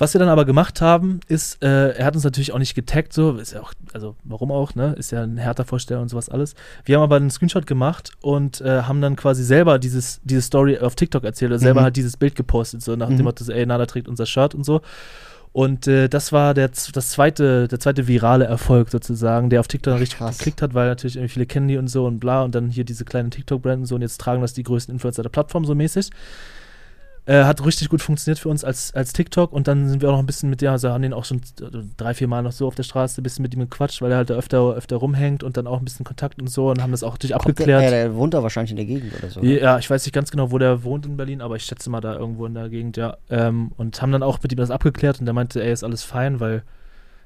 Was 0.00 0.14
wir 0.14 0.18
dann 0.18 0.30
aber 0.30 0.46
gemacht 0.46 0.80
haben, 0.80 1.20
ist, 1.28 1.62
äh, 1.62 1.90
er 1.90 2.06
hat 2.06 2.14
uns 2.14 2.24
natürlich 2.24 2.54
auch 2.54 2.58
nicht 2.58 2.74
getaggt, 2.74 3.12
so, 3.12 3.32
ist 3.32 3.52
ja 3.52 3.60
auch, 3.60 3.74
also 3.92 4.16
warum 4.24 4.50
auch, 4.50 4.74
ne? 4.74 4.94
Ist 4.98 5.12
ja 5.12 5.22
ein 5.22 5.36
härter 5.36 5.66
Vorsteller 5.66 6.00
und 6.00 6.08
sowas 6.08 6.30
alles. 6.30 6.54
Wir 6.86 6.96
haben 6.96 7.02
aber 7.02 7.16
einen 7.16 7.28
Screenshot 7.28 7.66
gemacht 7.66 8.12
und 8.22 8.62
äh, 8.62 8.80
haben 8.84 9.02
dann 9.02 9.14
quasi 9.14 9.44
selber 9.44 9.78
dieses, 9.78 10.22
diese 10.24 10.40
Story 10.40 10.78
auf 10.78 10.94
TikTok 10.94 11.22
erzählt, 11.22 11.50
oder 11.50 11.58
mhm. 11.58 11.64
selber 11.64 11.82
halt 11.82 11.96
dieses 11.96 12.16
Bild 12.16 12.34
gepostet, 12.34 12.80
so 12.80 12.96
nach 12.96 13.10
mhm. 13.10 13.18
dem 13.18 13.24
Motto, 13.24 13.44
ey, 13.52 13.66
Nada 13.66 13.84
trägt 13.84 14.08
unser 14.08 14.24
Shirt 14.24 14.54
und 14.54 14.64
so. 14.64 14.80
Und 15.52 15.86
äh, 15.86 16.08
das 16.08 16.32
war 16.32 16.54
der, 16.54 16.68
das 16.68 17.10
zweite, 17.10 17.68
der 17.68 17.78
zweite 17.78 18.08
virale 18.08 18.46
Erfolg 18.46 18.88
sozusagen, 18.88 19.50
der 19.50 19.60
auf 19.60 19.68
TikTok 19.68 20.00
richtig 20.00 20.16
Krass. 20.16 20.38
geklickt 20.38 20.62
hat, 20.62 20.72
weil 20.72 20.88
natürlich 20.88 21.16
irgendwie 21.16 21.34
viele 21.34 21.46
kennen 21.46 21.68
die 21.68 21.76
und 21.76 21.88
so 21.88 22.06
und 22.06 22.20
bla 22.20 22.42
und 22.42 22.54
dann 22.54 22.70
hier 22.70 22.84
diese 22.84 23.04
kleinen 23.04 23.30
TikTok-Brand 23.30 23.80
und 23.80 23.86
so 23.86 23.96
und 23.96 24.00
jetzt 24.00 24.18
tragen 24.18 24.40
das 24.40 24.54
die 24.54 24.62
größten 24.62 24.94
Influencer 24.94 25.22
der 25.22 25.28
Plattform 25.28 25.66
so 25.66 25.74
mäßig. 25.74 26.08
Äh, 27.30 27.44
hat 27.44 27.64
richtig 27.64 27.88
gut 27.88 28.02
funktioniert 28.02 28.40
für 28.40 28.48
uns 28.48 28.64
als, 28.64 28.92
als 28.92 29.12
TikTok 29.12 29.52
und 29.52 29.68
dann 29.68 29.88
sind 29.88 30.02
wir 30.02 30.08
auch 30.08 30.14
noch 30.14 30.18
ein 30.18 30.26
bisschen 30.26 30.50
mit 30.50 30.62
dem, 30.62 30.70
also 30.72 30.88
haben 30.88 31.02
den 31.02 31.12
auch 31.12 31.24
schon 31.24 31.40
drei, 31.96 32.12
vier 32.12 32.26
Mal 32.26 32.42
noch 32.42 32.50
so 32.50 32.66
auf 32.66 32.74
der 32.74 32.82
Straße 32.82 33.20
ein 33.20 33.22
bisschen 33.22 33.44
mit 33.44 33.54
ihm 33.54 33.60
gequatscht, 33.60 34.02
weil 34.02 34.10
er 34.10 34.16
halt 34.16 34.30
da 34.30 34.34
öfter, 34.34 34.74
öfter 34.74 34.96
rumhängt 34.96 35.44
und 35.44 35.56
dann 35.56 35.68
auch 35.68 35.78
ein 35.78 35.84
bisschen 35.84 36.04
Kontakt 36.04 36.40
und 36.40 36.48
so 36.48 36.70
und 36.70 36.82
haben 36.82 36.90
das 36.90 37.04
auch 37.04 37.20
Kommt 37.20 37.32
abgeklärt. 37.32 37.82
Der, 37.82 37.90
der, 37.90 38.16
wohnt 38.16 38.34
da 38.34 38.42
wahrscheinlich 38.42 38.72
in 38.72 38.78
der 38.78 38.86
Gegend 38.86 39.12
oder 39.16 39.30
so. 39.30 39.42
Ja, 39.42 39.78
ich 39.78 39.88
weiß 39.88 40.04
nicht 40.04 40.12
ganz 40.12 40.32
genau, 40.32 40.50
wo 40.50 40.58
der 40.58 40.82
wohnt 40.82 41.06
in 41.06 41.16
Berlin, 41.16 41.40
aber 41.40 41.54
ich 41.54 41.62
schätze 41.62 41.88
mal 41.88 42.00
da 42.00 42.16
irgendwo 42.16 42.46
in 42.46 42.54
der 42.54 42.68
Gegend, 42.68 42.96
ja. 42.96 43.16
Ähm, 43.28 43.70
und 43.76 44.02
haben 44.02 44.10
dann 44.10 44.24
auch 44.24 44.42
mit 44.42 44.50
ihm 44.50 44.58
das 44.58 44.72
abgeklärt 44.72 45.20
und 45.20 45.26
der 45.26 45.32
meinte, 45.32 45.62
ey, 45.62 45.72
ist 45.72 45.84
alles 45.84 46.02
fein, 46.02 46.40
weil 46.40 46.64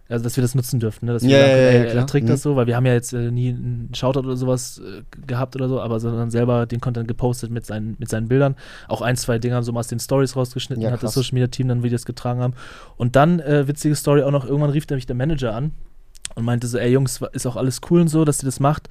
also 0.09 0.23
dass 0.23 0.37
wir 0.37 0.43
das 0.43 0.55
nutzen 0.55 0.81
dürfen, 0.81 1.07
ne? 1.07 1.15
dass 1.15 1.23
wir 1.23 1.31
ja, 1.31 1.39
sagen, 1.39 1.51
ja, 1.51 1.57
ey, 1.57 1.89
ja, 1.89 1.95
er 1.95 2.07
trägt 2.07 2.27
mhm. 2.27 2.31
das 2.31 2.43
so, 2.43 2.57
weil 2.57 2.67
wir 2.67 2.77
haben 2.77 2.85
ja 2.85 2.93
jetzt 2.93 3.15
äh, 3.15 3.31
nie 3.31 3.49
einen 3.49 3.91
Shoutout 3.95 4.21
oder 4.21 4.37
sowas 4.37 4.79
äh, 4.85 5.03
gehabt 5.27 5.57
oder 5.57 5.69
so, 5.69 5.81
aber 5.81 5.99
sondern 5.99 6.31
selber 6.31 6.67
den 6.67 6.81
Content 6.81 7.09
gepostet 7.09 7.51
mit 7.51 7.65
seinen, 7.65 7.97
mit 7.99 8.11
seinen 8.11 8.29
Bildern. 8.29 8.55
Auch 8.89 9.01
ein, 9.01 9.17
zwei 9.17 9.39
Dinger 9.39 9.63
so 9.63 9.73
mal 9.73 9.81
aus 9.81 9.89
den 9.89 10.01
Stories 10.01 10.37
rausgeschnitten, 10.37 10.83
ja, 10.83 10.91
hat 10.91 11.03
das 11.03 11.15
Social 11.15 11.35
Media 11.35 11.47
Team 11.47 11.69
dann 11.69 11.83
Videos 11.83 12.05
getragen 12.05 12.41
haben. 12.41 12.55
Und 12.97 13.17
dann, 13.17 13.41
äh, 13.41 13.67
witzige 13.67 13.95
Story 13.95 14.23
auch 14.23 14.31
noch, 14.31 14.45
irgendwann 14.45 14.71
rief 14.71 14.87
nämlich 14.89 15.07
der 15.07 15.17
Manager 15.17 15.55
an 15.55 15.73
und 16.35 16.45
meinte 16.45 16.67
so, 16.67 16.77
ey 16.77 16.93
Jungs, 16.93 17.21
ist 17.33 17.47
auch 17.47 17.57
alles 17.57 17.81
cool 17.91 18.03
und 18.03 18.09
so, 18.09 18.27
dass 18.27 18.43
ihr 18.43 18.47
das 18.47 18.61
macht, 18.61 18.89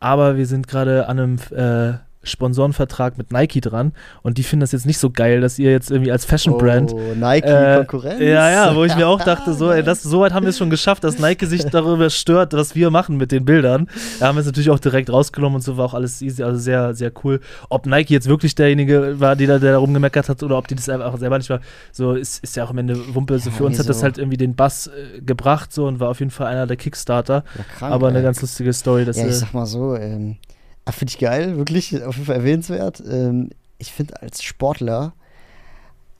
aber 0.00 0.36
wir 0.36 0.46
sind 0.46 0.66
gerade 0.66 1.08
an 1.08 1.18
einem 1.18 1.38
äh, 1.50 1.98
Sponsorenvertrag 2.28 3.18
mit 3.18 3.32
Nike 3.32 3.60
dran 3.60 3.92
und 4.22 4.38
die 4.38 4.42
finden 4.42 4.60
das 4.60 4.72
jetzt 4.72 4.86
nicht 4.86 4.98
so 4.98 5.10
geil, 5.10 5.40
dass 5.40 5.58
ihr 5.58 5.70
jetzt 5.70 5.90
irgendwie 5.90 6.12
als 6.12 6.24
Fashion-Brand. 6.24 6.92
Oh, 6.92 7.00
Nike-Konkurrenz. 7.16 8.20
Äh, 8.20 8.32
ja, 8.32 8.50
ja, 8.50 8.76
wo 8.76 8.84
ich 8.84 8.94
mir 8.96 9.08
auch 9.08 9.20
dachte, 9.24 9.54
so, 9.54 9.70
ey, 9.70 9.82
das, 9.82 10.02
so 10.02 10.20
weit 10.20 10.32
haben 10.32 10.44
wir 10.44 10.50
es 10.50 10.58
schon 10.58 10.70
geschafft, 10.70 11.04
dass 11.04 11.18
Nike 11.18 11.46
sich 11.46 11.64
darüber 11.64 12.10
stört, 12.10 12.52
was 12.52 12.74
wir 12.74 12.90
machen 12.90 13.16
mit 13.16 13.32
den 13.32 13.44
Bildern. 13.44 13.88
Da 14.20 14.28
haben 14.28 14.36
wir 14.36 14.40
es 14.40 14.46
natürlich 14.46 14.70
auch 14.70 14.78
direkt 14.78 15.10
rausgenommen 15.10 15.56
und 15.56 15.62
so 15.62 15.76
war 15.76 15.86
auch 15.86 15.94
alles 15.94 16.22
easy, 16.22 16.42
also 16.42 16.58
sehr, 16.58 16.94
sehr 16.94 17.12
cool. 17.24 17.40
Ob 17.68 17.86
Nike 17.86 18.10
jetzt 18.10 18.28
wirklich 18.28 18.54
derjenige 18.54 19.18
war, 19.20 19.36
der, 19.36 19.58
der 19.58 19.72
da 19.72 19.78
rumgemeckert 19.78 20.28
hat 20.28 20.42
oder 20.42 20.58
ob 20.58 20.68
die 20.68 20.74
das 20.74 20.88
einfach 20.88 21.18
selber 21.18 21.38
nicht 21.38 21.50
war, 21.50 21.60
so 21.92 22.12
ist, 22.12 22.42
ist 22.44 22.56
ja 22.56 22.64
auch 22.64 22.70
am 22.70 22.78
Ende 22.78 23.14
Wumpe. 23.14 23.38
So 23.38 23.50
ja, 23.50 23.56
für 23.56 23.64
uns 23.64 23.78
hat 23.78 23.88
das 23.88 24.02
halt 24.02 24.18
irgendwie 24.18 24.36
den 24.36 24.54
Bass 24.54 24.88
äh, 24.88 25.20
gebracht 25.20 25.72
so 25.72 25.86
und 25.86 26.00
war 26.00 26.08
auf 26.08 26.20
jeden 26.20 26.30
Fall 26.30 26.46
einer 26.46 26.66
der 26.66 26.76
Kickstarter. 26.76 27.44
Ja, 27.56 27.64
krank, 27.78 27.92
Aber 27.92 28.08
eine 28.08 28.18
ey. 28.18 28.24
ganz 28.24 28.40
lustige 28.40 28.72
Story. 28.72 29.04
Dass, 29.04 29.16
ja, 29.16 29.26
ich 29.26 29.34
sag 29.36 29.54
mal 29.54 29.66
so, 29.66 29.96
ähm, 29.96 30.36
finde 30.92 31.10
ich 31.10 31.18
geil, 31.18 31.56
wirklich 31.56 32.02
auf 32.02 32.14
jeden 32.16 32.26
Fall 32.26 32.36
erwähnenswert. 32.36 33.02
Ähm, 33.08 33.50
ich 33.78 33.92
finde 33.92 34.20
als 34.22 34.42
Sportler, 34.42 35.12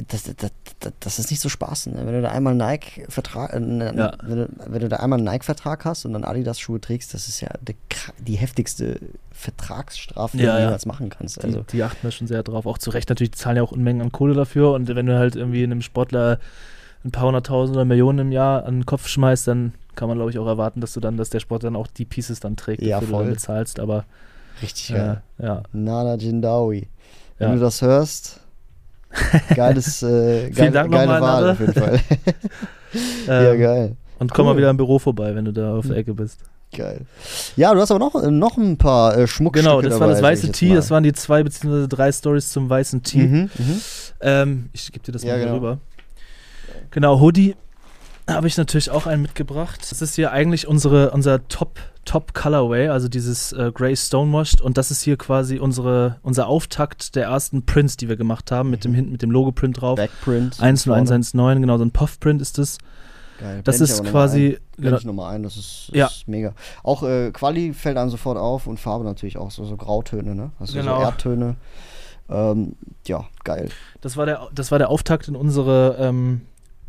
das, 0.07 0.23
das, 0.23 0.53
das, 0.79 0.93
das, 1.01 1.19
ist 1.19 1.31
nicht 1.31 1.41
so 1.41 1.49
Spaß. 1.49 1.87
Ne? 1.89 2.07
Wenn 2.07 2.15
du 2.15 2.23
da 2.23 2.31
einmal 2.31 2.55
Nike-Vertrag, 2.55 3.53
äh, 3.53 3.61
ne, 3.61 3.93
ja. 3.97 4.13
wenn, 4.23 4.49
wenn, 4.67 4.81
du, 4.81 4.89
da 4.89 4.99
einmal 4.99 5.19
einen 5.19 5.27
Nike-Vertrag 5.27 5.85
hast 5.85 6.05
und 6.05 6.13
dann 6.13 6.23
Adidas-Schuhe 6.23 6.81
trägst, 6.81 7.15
das 7.15 7.29
ist 7.29 7.41
ja 7.41 7.49
die, 7.61 7.75
die 8.19 8.37
heftigste 8.37 9.01
Vertragsstrafe, 9.33 10.37
die 10.37 10.45
ja, 10.45 10.57
du 10.57 10.63
jemals 10.63 10.87
machen 10.87 11.09
kannst. 11.09 11.43
Also. 11.43 11.63
Die, 11.63 11.79
die, 11.79 11.83
achten 11.83 11.99
da 12.03 12.11
schon 12.13 12.29
sehr 12.29 12.45
drauf. 12.45 12.67
Auch 12.67 12.79
zu 12.79 12.91
Recht 12.91 13.09
natürlich, 13.09 13.33
die 13.33 13.39
zahlen 13.39 13.57
ja 13.57 13.63
auch 13.65 13.73
Unmengen 13.73 14.03
an 14.03 14.13
Kohle 14.13 14.35
dafür 14.35 14.73
und 14.73 14.87
wenn 14.89 15.07
du 15.07 15.19
halt 15.19 15.35
irgendwie 15.35 15.65
einem 15.65 15.83
Sportler 15.83 16.39
ein 17.05 17.11
paar 17.11 17.27
hunderttausend 17.27 17.77
oder 17.77 17.85
Millionen 17.85 18.19
im 18.21 18.33
Jahr 18.33 18.65
an 18.67 18.79
den 18.79 18.87
Kopf 18.87 19.09
schmeißt, 19.09 19.49
dann 19.49 19.73
kann 19.95 20.09
man, 20.09 20.17
glaube 20.17 20.31
ich, 20.31 20.39
auch 20.39 20.47
erwarten, 20.47 20.81
dass 20.81 20.93
du 20.93 21.01
dann, 21.01 21.17
dass 21.17 21.31
der 21.31 21.41
Sport 21.41 21.65
dann 21.65 21.75
auch 21.75 21.89
die 21.89 22.05
Pieces 22.05 22.39
dann 22.39 22.57
trägt, 22.57 22.83
ja, 22.83 23.01
die 23.01 23.07
du 23.07 23.13
dann 23.13 23.31
bezahlst. 23.31 23.81
Aber 23.81 24.05
Richtig 24.63 24.89
geil. 24.95 25.23
Ja, 25.39 25.45
ja. 25.47 25.63
Nana 25.73 26.15
Jindawi. 26.17 26.89
Wenn 27.39 27.49
Ja. 27.49 27.55
du 27.55 27.61
das 27.61 27.81
hörst, 27.83 28.41
geiles, 29.55 30.03
äh, 30.03 30.43
Vielen 30.53 30.55
geile, 30.55 30.71
Dank 30.73 30.93
geile 30.93 31.13
nochmal, 31.13 31.21
Wahl 31.23 31.41
Nana. 31.41 31.53
auf 31.53 31.61
jeden 31.61 31.73
Fall. 31.75 32.01
ja, 33.27 33.53
Ähm, 33.53 33.61
geil. 33.61 33.97
Und 34.19 34.33
komm 34.35 34.47
mal 34.47 34.51
Cool. 34.51 34.55
Hm. 34.55 34.59
wieder 34.59 34.71
im 34.71 34.77
Büro 34.77 34.99
vorbei, 34.99 35.35
wenn 35.35 35.45
du 35.45 35.53
da 35.53 35.77
auf 35.77 35.87
der 35.87 35.97
Ecke 35.97 36.15
bist. 36.15 36.41
Geil. 36.77 37.03
Ja, 37.57 37.73
du 37.73 37.81
hast 37.81 37.91
aber 37.91 38.01
noch, 38.01 38.21
noch 38.31 38.57
ein 38.59 38.77
paar 38.77 39.17
äh, 39.17 39.27
Schmuckstücke 39.27 39.65
Genau, 39.69 39.81
das 39.81 39.93
war 39.95 40.01
dabei, 40.01 40.11
das 40.11 40.19
sag 40.21 40.27
weiße 40.49 40.53
Tee, 40.53 40.69
mal. 40.71 40.77
das 40.77 40.91
waren 40.91 41.03
die 41.03 41.13
zwei 41.15 41.43
beziehungsweise 41.43 41.89
drei 41.89 42.13
Stories 42.13 42.51
zum 42.51 42.69
weißen 42.69 43.03
Tee. 43.03 43.27
Mhm, 43.27 43.51
mhm. 43.57 43.81
Ähm, 44.21 44.69
ich 44.75 44.93
gebe 44.93 45.03
dir 45.05 45.13
das 45.13 45.23
Ja, 45.23 45.31
mal 45.31 45.37
hier 45.37 45.45
genau. 45.47 45.57
rüber. 45.57 45.79
Genau, 46.91 47.21
Hoodie 47.21 47.55
habe 48.29 48.47
ich 48.49 48.57
natürlich 48.59 48.91
auch 48.91 49.07
einen 49.07 49.23
mitgebracht. 49.23 49.81
Das 49.91 50.03
ist 50.03 50.17
hier 50.17 50.31
eigentlich 50.33 50.67
unsere, 50.69 51.11
unser 51.13 51.47
Top, 51.49 51.79
Top 52.09 52.33
Colorway, 52.33 52.89
also 52.89 53.07
dieses 53.07 53.53
äh, 53.53 53.71
Grey 53.71 53.95
Stonewashed. 53.95 54.63
Und 54.63 54.79
das 54.79 54.91
ist 54.91 55.03
hier 55.03 55.19
quasi 55.19 55.59
unsere, 55.59 56.17
unser 56.23 56.47
Auftakt 56.47 57.15
der 57.17 57.25
ersten 57.27 57.67
Prints, 57.67 57.99
die 57.99 58.09
wir 58.09 58.17
gemacht 58.17 58.51
haben, 58.51 58.71
mit 58.71 58.85
dem 58.85 58.95
hinten 58.95 59.13
mit 59.13 59.21
dem 59.21 59.31
Logo-Print 59.31 59.83
drauf. 59.83 59.97
Backprint. 59.97 60.59
10119, 60.59 61.61
genau, 61.61 61.77
so 61.77 61.85
ein 61.85 61.91
Puff-Print 61.91 62.41
ist 62.41 62.57
das. 62.57 62.79
Geil. 63.39 63.61
Das 63.63 63.77
Blend 63.77 63.91
ist 63.91 64.05
quasi. 64.05 64.47
Ein. 64.47 64.51
Blend 64.51 64.61
Genau, 64.79 64.97
ich 64.97 65.05
nochmal 65.05 65.35
ein, 65.35 65.43
das 65.43 65.59
ist, 65.59 65.91
Ja. 65.93 66.07
ist 66.07 66.27
mega. 66.27 66.55
Auch 66.83 67.03
äh, 67.03 67.31
Quali 67.31 67.75
fällt 67.75 67.99
einem 67.99 68.09
sofort 68.11 68.39
auf 68.39 68.67
und 68.67 68.81
Farbe 68.81 69.05
natürlich 69.05 69.37
auch, 69.37 69.51
so, 69.51 69.65
so 69.67 69.77
Grautöne, 69.77 70.35
ne? 70.35 70.51
Also 70.59 70.73
Genau. 70.79 70.97
so 70.97 71.03
Erdtöne. 71.03 71.57
Ähm, 72.31 72.75
ja, 73.07 73.25
geil. 73.45 73.69
das, 74.01 74.17
war 74.17 74.25
der, 74.27 74.49
das 74.55 74.71
war 74.71 74.79
der 74.79 74.89
Auftakt 74.89 75.29
in 75.29 75.37
unsere, 75.37 75.97
ähm, 76.01 76.41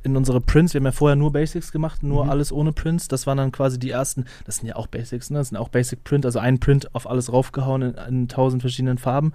in 0.04 0.16
unsere 0.16 0.40
Prints. 0.42 0.74
Wir 0.74 0.80
haben 0.80 0.86
ja 0.86 0.92
vorher 0.92 1.16
nur 1.16 1.32
Basics 1.32 1.72
gemacht, 1.72 2.04
nur 2.04 2.26
Mhm. 2.26 2.30
alles 2.30 2.52
ohne 2.52 2.72
Prints. 2.72 3.08
Das 3.08 3.28
waren 3.28 3.38
dann 3.38 3.52
quasi 3.52 3.78
die 3.80 3.90
ersten, 3.92 4.26
das 4.46 4.58
sind 4.58 4.68
ja 4.68 4.76
auch 4.76 4.88
Basics, 4.88 5.30
ne? 5.30 5.40
Das 5.40 5.50
sind 5.50 5.58
auch 5.58 5.70
Basic 5.70 6.04
Print, 6.04 6.26
also 6.26 6.40
ein 6.40 6.60
Print 6.60 6.94
auf 6.96 7.10
alles 7.10 7.32
raufgehauen 7.34 7.82
in, 7.82 7.94
in 8.08 8.28
tausend 8.28 8.62
verschiedenen 8.62 8.98
Farben. 8.98 9.34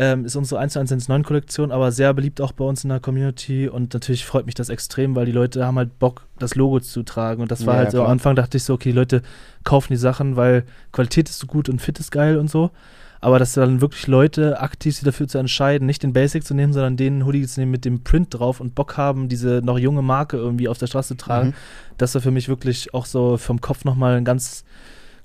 Ähm, 0.00 0.24
ist 0.24 0.36
unsere 0.36 0.60
1.1.9 0.60 1.24
Kollektion, 1.24 1.72
aber 1.72 1.90
sehr 1.90 2.14
beliebt 2.14 2.40
auch 2.40 2.52
bei 2.52 2.64
uns 2.64 2.84
in 2.84 2.90
der 2.90 3.00
Community 3.00 3.68
und 3.68 3.94
natürlich 3.94 4.24
freut 4.24 4.46
mich 4.46 4.54
das 4.54 4.68
extrem, 4.68 5.16
weil 5.16 5.26
die 5.26 5.32
Leute 5.32 5.66
haben 5.66 5.76
halt 5.76 5.98
Bock, 5.98 6.26
das 6.38 6.54
Logo 6.54 6.78
zu 6.78 7.02
tragen 7.02 7.42
und 7.42 7.50
das 7.50 7.66
war 7.66 7.74
Ja, 7.74 7.80
halt 7.80 7.90
so, 7.90 8.04
am. 8.04 8.10
Anfang 8.12 8.36
dachte 8.36 8.58
ich 8.58 8.62
so, 8.62 8.74
okay, 8.74 8.90
die 8.90 8.94
Leute 8.96 9.22
kaufen 9.64 9.92
die 9.92 9.96
Sachen, 9.96 10.36
weil 10.36 10.62
Qualität 10.92 11.28
ist 11.28 11.40
so 11.40 11.48
gut 11.48 11.68
und 11.68 11.80
Fit 11.82 11.98
ist 11.98 12.12
geil 12.12 12.36
und 12.38 12.48
so, 12.48 12.70
aber 13.20 13.38
dass 13.38 13.52
dann 13.54 13.80
wirklich 13.80 14.06
Leute 14.06 14.60
aktiv 14.60 14.94
sich 14.94 15.04
dafür 15.04 15.26
zu 15.28 15.38
entscheiden, 15.38 15.86
nicht 15.86 16.02
den 16.02 16.12
Basic 16.12 16.44
zu 16.44 16.54
nehmen, 16.54 16.72
sondern 16.72 16.96
den 16.96 17.24
Hoodie 17.26 17.46
zu 17.46 17.60
nehmen 17.60 17.72
mit 17.72 17.84
dem 17.84 18.04
Print 18.04 18.28
drauf 18.38 18.60
und 18.60 18.74
Bock 18.74 18.96
haben, 18.96 19.28
diese 19.28 19.60
noch 19.64 19.78
junge 19.78 20.02
Marke 20.02 20.36
irgendwie 20.36 20.68
auf 20.68 20.78
der 20.78 20.86
Straße 20.86 21.08
zu 21.08 21.16
tragen, 21.16 21.48
Mhm. 21.48 21.54
das 21.98 22.14
war 22.14 22.22
für 22.22 22.30
mich 22.30 22.48
wirklich 22.48 22.94
auch 22.94 23.06
so 23.06 23.36
vom 23.36 23.60
Kopf 23.60 23.84
nochmal 23.84 24.16
ein 24.16 24.24
ganz 24.24 24.64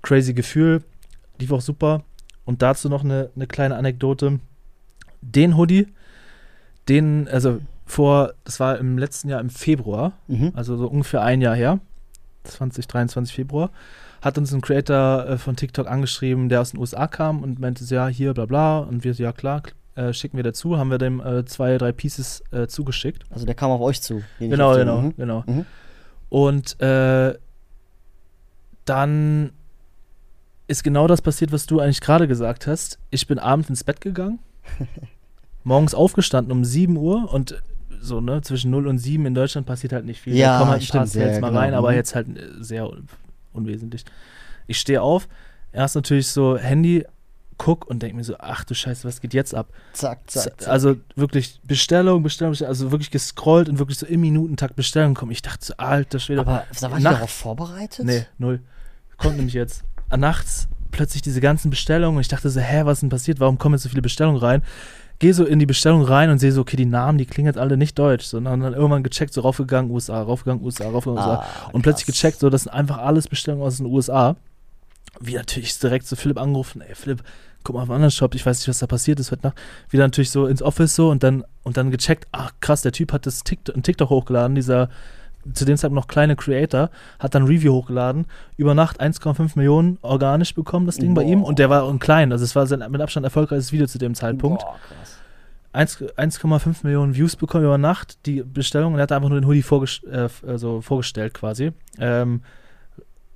crazy 0.01 0.33
Gefühl. 0.33 0.83
Lief 1.39 1.51
auch 1.51 1.61
super. 1.61 2.03
Und 2.45 2.61
dazu 2.61 2.89
noch 2.89 3.03
eine, 3.03 3.29
eine 3.35 3.47
kleine 3.47 3.75
Anekdote. 3.75 4.39
Den 5.21 5.55
Hoodie, 5.57 5.87
den, 6.89 7.27
also 7.29 7.59
vor, 7.85 8.33
das 8.43 8.59
war 8.59 8.77
im 8.79 8.97
letzten 8.97 9.29
Jahr 9.29 9.39
im 9.39 9.49
Februar, 9.49 10.13
Mhm. 10.27 10.51
also 10.55 10.75
so 10.77 10.87
ungefähr 10.87 11.21
ein 11.21 11.41
Jahr 11.41 11.55
her, 11.55 11.79
2023 12.43 13.33
Februar, 13.33 13.69
hat 14.23 14.37
uns 14.37 14.53
ein 14.53 14.61
Creator 14.61 15.27
äh, 15.27 15.37
von 15.37 15.57
TikTok 15.57 15.87
angeschrieben, 15.87 16.47
der 16.47 16.61
aus 16.61 16.71
den 16.71 16.79
USA 16.79 17.07
kam 17.07 17.43
und 17.43 17.59
meinte, 17.59 17.83
ja, 17.83 18.07
hier, 18.07 18.33
bla 18.33 18.45
bla. 18.45 18.79
Und 18.79 19.03
wir 19.03 19.13
so, 19.13 19.21
ja 19.21 19.33
klar, 19.33 19.63
äh, 19.95 20.13
schicken 20.13 20.37
wir 20.37 20.43
dazu, 20.43 20.77
haben 20.77 20.89
wir 20.89 20.97
dem 20.97 21.19
äh, 21.19 21.43
zwei, 21.45 21.77
drei 21.77 21.91
Pieces 21.91 22.41
äh, 22.51 22.67
zugeschickt. 22.67 23.23
Also 23.29 23.45
der 23.45 23.53
kam 23.53 23.69
auf 23.69 23.81
euch 23.81 24.01
zu. 24.01 24.23
Genau, 24.39 24.75
genau, 24.75 25.01
Mhm. 25.01 25.15
genau. 25.17 25.43
Mhm. 25.45 25.65
Und 26.29 26.79
äh, 26.81 27.37
dann 28.85 29.51
ist 30.67 30.83
genau 30.85 31.07
das 31.07 31.21
passiert, 31.21 31.51
was 31.51 31.65
du 31.65 31.81
eigentlich 31.81 31.99
gerade 32.01 32.27
gesagt 32.27 32.65
hast. 32.65 32.99
Ich 33.09 33.27
bin 33.27 33.39
abends 33.39 33.69
ins 33.69 33.83
Bett 33.83 33.99
gegangen, 33.99 34.39
morgens 35.65 35.93
aufgestanden 35.93 36.51
um 36.53 36.63
7 36.63 36.95
Uhr 36.95 37.31
und 37.31 37.61
so, 37.99 38.21
ne, 38.21 38.41
zwischen 38.41 38.71
0 38.71 38.87
und 38.87 38.97
7 38.97 39.25
in 39.25 39.35
Deutschland 39.35 39.67
passiert 39.67 39.91
halt 39.93 40.05
nicht 40.05 40.21
viel. 40.21 40.35
Ja, 40.35 40.53
da 40.53 40.59
kommen 40.59 40.71
halt 40.71 40.81
ein 40.81 40.97
paar 40.97 41.07
Sales 41.07 41.39
mal 41.41 41.49
genau, 41.49 41.59
rein, 41.59 41.73
aber 41.73 41.91
mhm. 41.91 41.95
jetzt 41.97 42.15
halt 42.15 42.27
äh, 42.37 42.49
sehr 42.59 42.89
unwesentlich. 43.53 44.05
Ich 44.67 44.79
stehe 44.79 45.01
auf, 45.01 45.27
erst 45.71 45.95
natürlich 45.95 46.27
so 46.27 46.57
Handy, 46.57 47.05
guck 47.57 47.85
und 47.85 48.01
denke 48.01 48.15
mir 48.17 48.23
so, 48.23 48.35
ach 48.39 48.63
du 48.63 48.73
Scheiße, 48.73 49.07
was 49.07 49.21
geht 49.21 49.33
jetzt 49.33 49.53
ab? 49.53 49.69
Zack, 49.93 50.19
zack, 50.29 50.61
zack. 50.61 50.69
Also 50.69 50.95
wirklich 51.15 51.61
Bestellung, 51.63 52.23
Bestellung, 52.23 52.51
Bestellung, 52.51 52.69
also 52.69 52.91
wirklich 52.91 53.11
gescrollt 53.11 53.69
und 53.69 53.79
wirklich 53.79 53.97
so 53.97 54.05
im 54.05 54.21
Minutentakt 54.21 54.75
Bestellung 54.75 55.13
kommen. 55.13 55.31
Ich 55.31 55.41
dachte 55.41 55.65
so, 55.65 55.73
alter 55.77 56.19
Schwede. 56.19 56.41
aber 56.41 56.65
da 56.79 56.91
war 56.91 56.97
ich 56.97 57.03
darauf 57.03 57.29
vorbereitet? 57.29 58.05
Nee, 58.05 58.25
null. 58.37 58.61
Kommt 59.17 59.37
nämlich 59.37 59.53
jetzt. 59.53 59.83
Nachts 60.15 60.67
plötzlich 60.91 61.21
diese 61.21 61.41
ganzen 61.41 61.69
Bestellungen 61.69 62.17
und 62.17 62.21
ich 62.21 62.27
dachte 62.27 62.49
so, 62.49 62.59
hä, 62.59 62.81
was 62.85 62.97
ist 62.97 63.01
denn 63.01 63.09
passiert? 63.09 63.39
Warum 63.39 63.57
kommen 63.57 63.75
jetzt 63.75 63.83
so 63.83 63.89
viele 63.89 64.01
Bestellungen 64.01 64.39
rein? 64.39 64.61
Gehe 65.23 65.33
so 65.33 65.45
in 65.45 65.57
die 65.57 65.65
Bestellung 65.65 66.01
rein 66.01 66.29
und 66.29 66.39
sehe 66.39 66.51
so, 66.51 66.59
okay, 66.59 66.75
die 66.75 66.85
Namen, 66.85 67.17
die 67.17 67.25
klingen 67.25 67.47
jetzt 67.47 67.57
alle 67.57 67.77
nicht 67.77 67.97
deutsch, 67.97 68.25
sondern 68.25 68.59
dann 68.59 68.73
irgendwann 68.73 69.03
gecheckt, 69.03 69.33
so 69.33 69.39
raufgegangen, 69.39 69.89
USA, 69.89 70.21
raufgegangen, 70.21 70.61
USA, 70.61 70.89
raufgegangen, 70.89 71.17
USA. 71.23 71.35
Ah, 71.35 71.69
Und 71.71 71.81
plötzlich 71.81 72.07
gecheckt, 72.07 72.41
so, 72.41 72.49
das 72.49 72.63
sind 72.63 72.73
einfach 72.73 72.97
alles 72.97 73.29
Bestellungen 73.29 73.65
aus 73.65 73.77
den 73.77 73.85
USA. 73.85 74.35
Wie 75.21 75.35
natürlich 75.35 75.79
direkt 75.79 76.07
so 76.07 76.17
Philipp 76.17 76.37
angerufen, 76.37 76.81
ey 76.81 76.93
Philipp, 76.93 77.23
guck 77.63 77.75
mal 77.75 77.83
auf 77.83 77.89
einen 77.89 77.95
anderen 77.95 78.11
Shop, 78.11 78.35
ich 78.35 78.45
weiß 78.45 78.59
nicht, 78.59 78.67
was 78.67 78.79
da 78.79 78.87
passiert 78.87 79.21
ist 79.21 79.31
heute 79.31 79.47
Nacht. 79.47 79.57
Wieder 79.89 80.03
natürlich 80.03 80.29
so 80.29 80.45
ins 80.45 80.61
Office 80.61 80.93
so 80.93 81.09
und 81.09 81.23
dann, 81.23 81.45
und 81.63 81.77
dann 81.77 81.89
gecheckt, 81.89 82.27
ach 82.33 82.51
krass, 82.59 82.81
der 82.81 82.91
Typ 82.91 83.13
hat 83.13 83.25
das 83.25 83.45
TikTok, 83.45 83.77
ein 83.77 83.83
TikTok 83.83 84.09
hochgeladen, 84.09 84.55
dieser 84.55 84.89
zu 85.53 85.65
dem 85.65 85.77
Zeitpunkt 85.77 85.95
noch 85.95 86.07
kleine 86.07 86.35
Creator, 86.35 86.89
hat 87.19 87.35
dann 87.35 87.43
ein 87.43 87.47
Review 87.47 87.73
hochgeladen, 87.73 88.25
über 88.57 88.73
Nacht 88.73 89.01
1,5 89.01 89.51
Millionen 89.55 89.97
organisch 90.01 90.53
bekommen, 90.55 90.85
das 90.85 90.97
Ding 90.97 91.13
bei 91.13 91.23
ihm. 91.23 91.41
Boah. 91.41 91.47
Und 91.47 91.59
der 91.59 91.69
war 91.69 91.89
ein 91.89 91.99
klein, 91.99 92.31
also 92.31 92.43
es 92.43 92.55
war 92.55 92.65
sein 92.67 92.83
mit 92.89 93.01
Abstand 93.01 93.25
erfolgreiches 93.25 93.71
Video 93.71 93.87
zu 93.87 93.97
dem 93.97 94.15
Zeitpunkt. 94.15 94.61
Boah, 94.61 94.77
krass. 94.87 95.17
1 95.73 96.01
1,5 96.01 96.83
Millionen 96.83 97.15
Views 97.15 97.35
bekommen 97.35 97.65
über 97.65 97.77
Nacht, 97.77 98.25
die 98.25 98.43
Bestellung, 98.43 98.93
und 98.93 98.99
er 98.99 99.03
hat 99.03 99.11
einfach 99.11 99.29
nur 99.29 99.39
den 99.39 99.47
Hoodie 99.47 99.63
vorges 99.63 100.01
äh, 100.03 100.29
also 100.47 100.81
vorgestellt 100.81 101.33
quasi. 101.33 101.71
Ähm, 101.99 102.41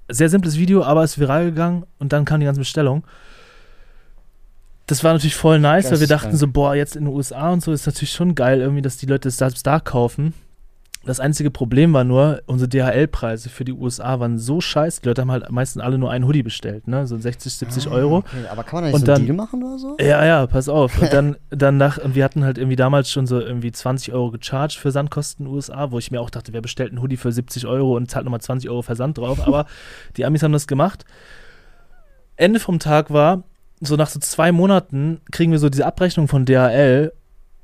sehr 0.07 0.29
simples 0.29 0.57
Video, 0.57 0.83
aber 0.83 1.03
ist 1.03 1.19
viral 1.19 1.45
gegangen 1.45 1.85
und 1.99 2.13
dann 2.13 2.25
kam 2.25 2.39
die 2.39 2.45
ganze 2.45 2.61
Bestellung. 2.61 3.03
Das 4.85 5.03
war 5.03 5.11
natürlich 5.11 5.35
voll 5.35 5.59
nice, 5.59 5.91
weil 5.91 5.99
wir 5.99 6.07
dachten 6.07 6.37
so, 6.37 6.47
boah, 6.47 6.73
jetzt 6.73 6.95
in 6.95 7.05
den 7.05 7.13
USA 7.13 7.49
und 7.49 7.61
so 7.61 7.73
ist 7.73 7.85
natürlich 7.85 8.13
schon 8.13 8.35
geil 8.35 8.61
irgendwie, 8.61 8.81
dass 8.81 8.95
die 8.95 9.05
Leute 9.05 9.27
es 9.27 9.37
selbst 9.37 9.67
da 9.67 9.81
kaufen. 9.81 10.33
Das 11.07 11.19
einzige 11.21 11.49
Problem 11.51 11.93
war 11.93 12.03
nur, 12.03 12.41
unsere 12.47 12.67
DHL-Preise 12.69 13.49
für 13.49 13.63
die 13.65 13.71
USA 13.73 14.19
waren 14.19 14.37
so 14.37 14.59
scheiße. 14.61 15.01
Die 15.01 15.07
Leute 15.07 15.21
haben 15.21 15.31
halt 15.31 15.49
meistens 15.51 15.81
alle 15.81 15.97
nur 15.97 16.11
einen 16.11 16.25
Hoodie 16.27 16.43
bestellt, 16.43 16.87
ne? 16.87 17.07
So 17.07 17.17
60, 17.17 17.53
70 17.53 17.87
Ah, 17.87 17.91
Euro. 17.91 18.17
Okay, 18.17 18.45
aber 18.51 18.63
kann 18.63 18.81
man 18.81 18.83
da 18.83 18.87
nicht 18.87 18.93
Und 18.95 18.99
so 18.99 19.05
dann- 19.05 19.15
einen 19.15 19.25
Deal 19.25 19.35
machen 19.37 19.63
oder 19.63 19.79
so? 19.79 19.95
Ja, 19.99 20.25
ja, 20.25 20.45
pass 20.47 20.67
auf. 20.69 21.01
Und 21.01 21.13
dann, 21.13 21.37
dann 21.49 21.77
nach, 21.77 21.97
und 21.97 22.13
wir 22.13 22.23
hatten 22.25 22.43
halt 22.43 22.57
irgendwie 22.57 22.75
damals 22.75 23.09
schon 23.09 23.25
so 23.25 23.39
irgendwie 23.39 23.71
20 23.71 24.11
Euro 24.13 24.31
gecharged 24.31 24.77
für 24.77 24.91
Sandkosten 24.91 25.45
in 25.45 25.51
USA, 25.53 25.91
wo 25.91 25.97
ich 25.97 26.11
mir 26.11 26.19
auch 26.19 26.29
dachte, 26.29 26.51
wer 26.51 26.61
bestellt 26.61 26.89
einen 26.91 27.01
Hoodie 27.01 27.17
für 27.17 27.31
70 27.31 27.65
Euro 27.67 27.95
und 27.95 28.11
zahlt 28.11 28.25
nochmal 28.25 28.41
20 28.41 28.69
Euro 28.69 28.81
Versand 28.81 29.17
drauf. 29.17 29.47
Aber 29.47 29.65
die 30.17 30.25
Amis 30.25 30.43
haben 30.43 30.51
das 30.51 30.67
gemacht. 30.67 31.05
Ende 32.35 32.59
vom 32.59 32.79
Tag 32.79 33.11
war, 33.11 33.43
so 33.79 33.95
nach 33.95 34.09
so 34.09 34.19
zwei 34.19 34.51
Monaten 34.51 35.21
kriegen 35.31 35.51
wir 35.51 35.59
so 35.59 35.69
diese 35.69 35.85
Abrechnung 35.85 36.27
von 36.27 36.45
DHL 36.45 37.13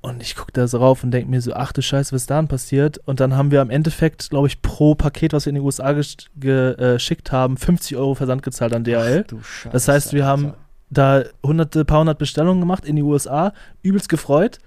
und 0.03 0.21
ich 0.21 0.35
gucke 0.35 0.51
da 0.51 0.67
so 0.67 0.77
rauf 0.77 1.03
und 1.03 1.09
denke 1.11 1.31
mir 1.31 1.41
so, 1.41 1.53
ach 1.53 1.71
du 1.71 1.81
Scheiße, 1.81 2.13
was 2.13 2.21
ist 2.23 2.29
da 2.29 2.35
denn 2.37 2.47
passiert? 2.47 2.99
Und 3.05 3.19
dann 3.19 3.35
haben 3.35 3.49
wir 3.49 3.61
am 3.61 3.69
Endeffekt, 3.71 4.29
glaube 4.29 4.47
ich, 4.47 4.61
pro 4.61 4.93
Paket, 4.95 5.33
was 5.33 5.45
wir 5.45 5.49
in 5.49 5.55
die 5.55 5.61
USA 5.61 5.89
gesch- 5.89 6.27
äh, 6.43 6.93
geschickt 6.93 7.31
haben, 7.31 7.57
50 7.57 7.97
Euro 7.97 8.13
Versand 8.13 8.43
gezahlt 8.43 8.73
an 8.75 8.83
DHL. 8.83 9.21
Ach, 9.23 9.27
du 9.27 9.41
Scheiße, 9.41 9.69
Das 9.71 9.87
heißt, 9.87 10.13
wir 10.13 10.25
haben 10.25 10.45
Alter. 10.45 10.57
da 10.91 11.23
hunderte, 11.43 11.85
paar 11.85 12.01
hundert 12.01 12.19
Bestellungen 12.19 12.59
gemacht 12.59 12.85
in 12.85 12.95
die 12.97 13.01
USA, 13.01 13.53
übelst 13.81 14.09
gefreut, 14.09 14.59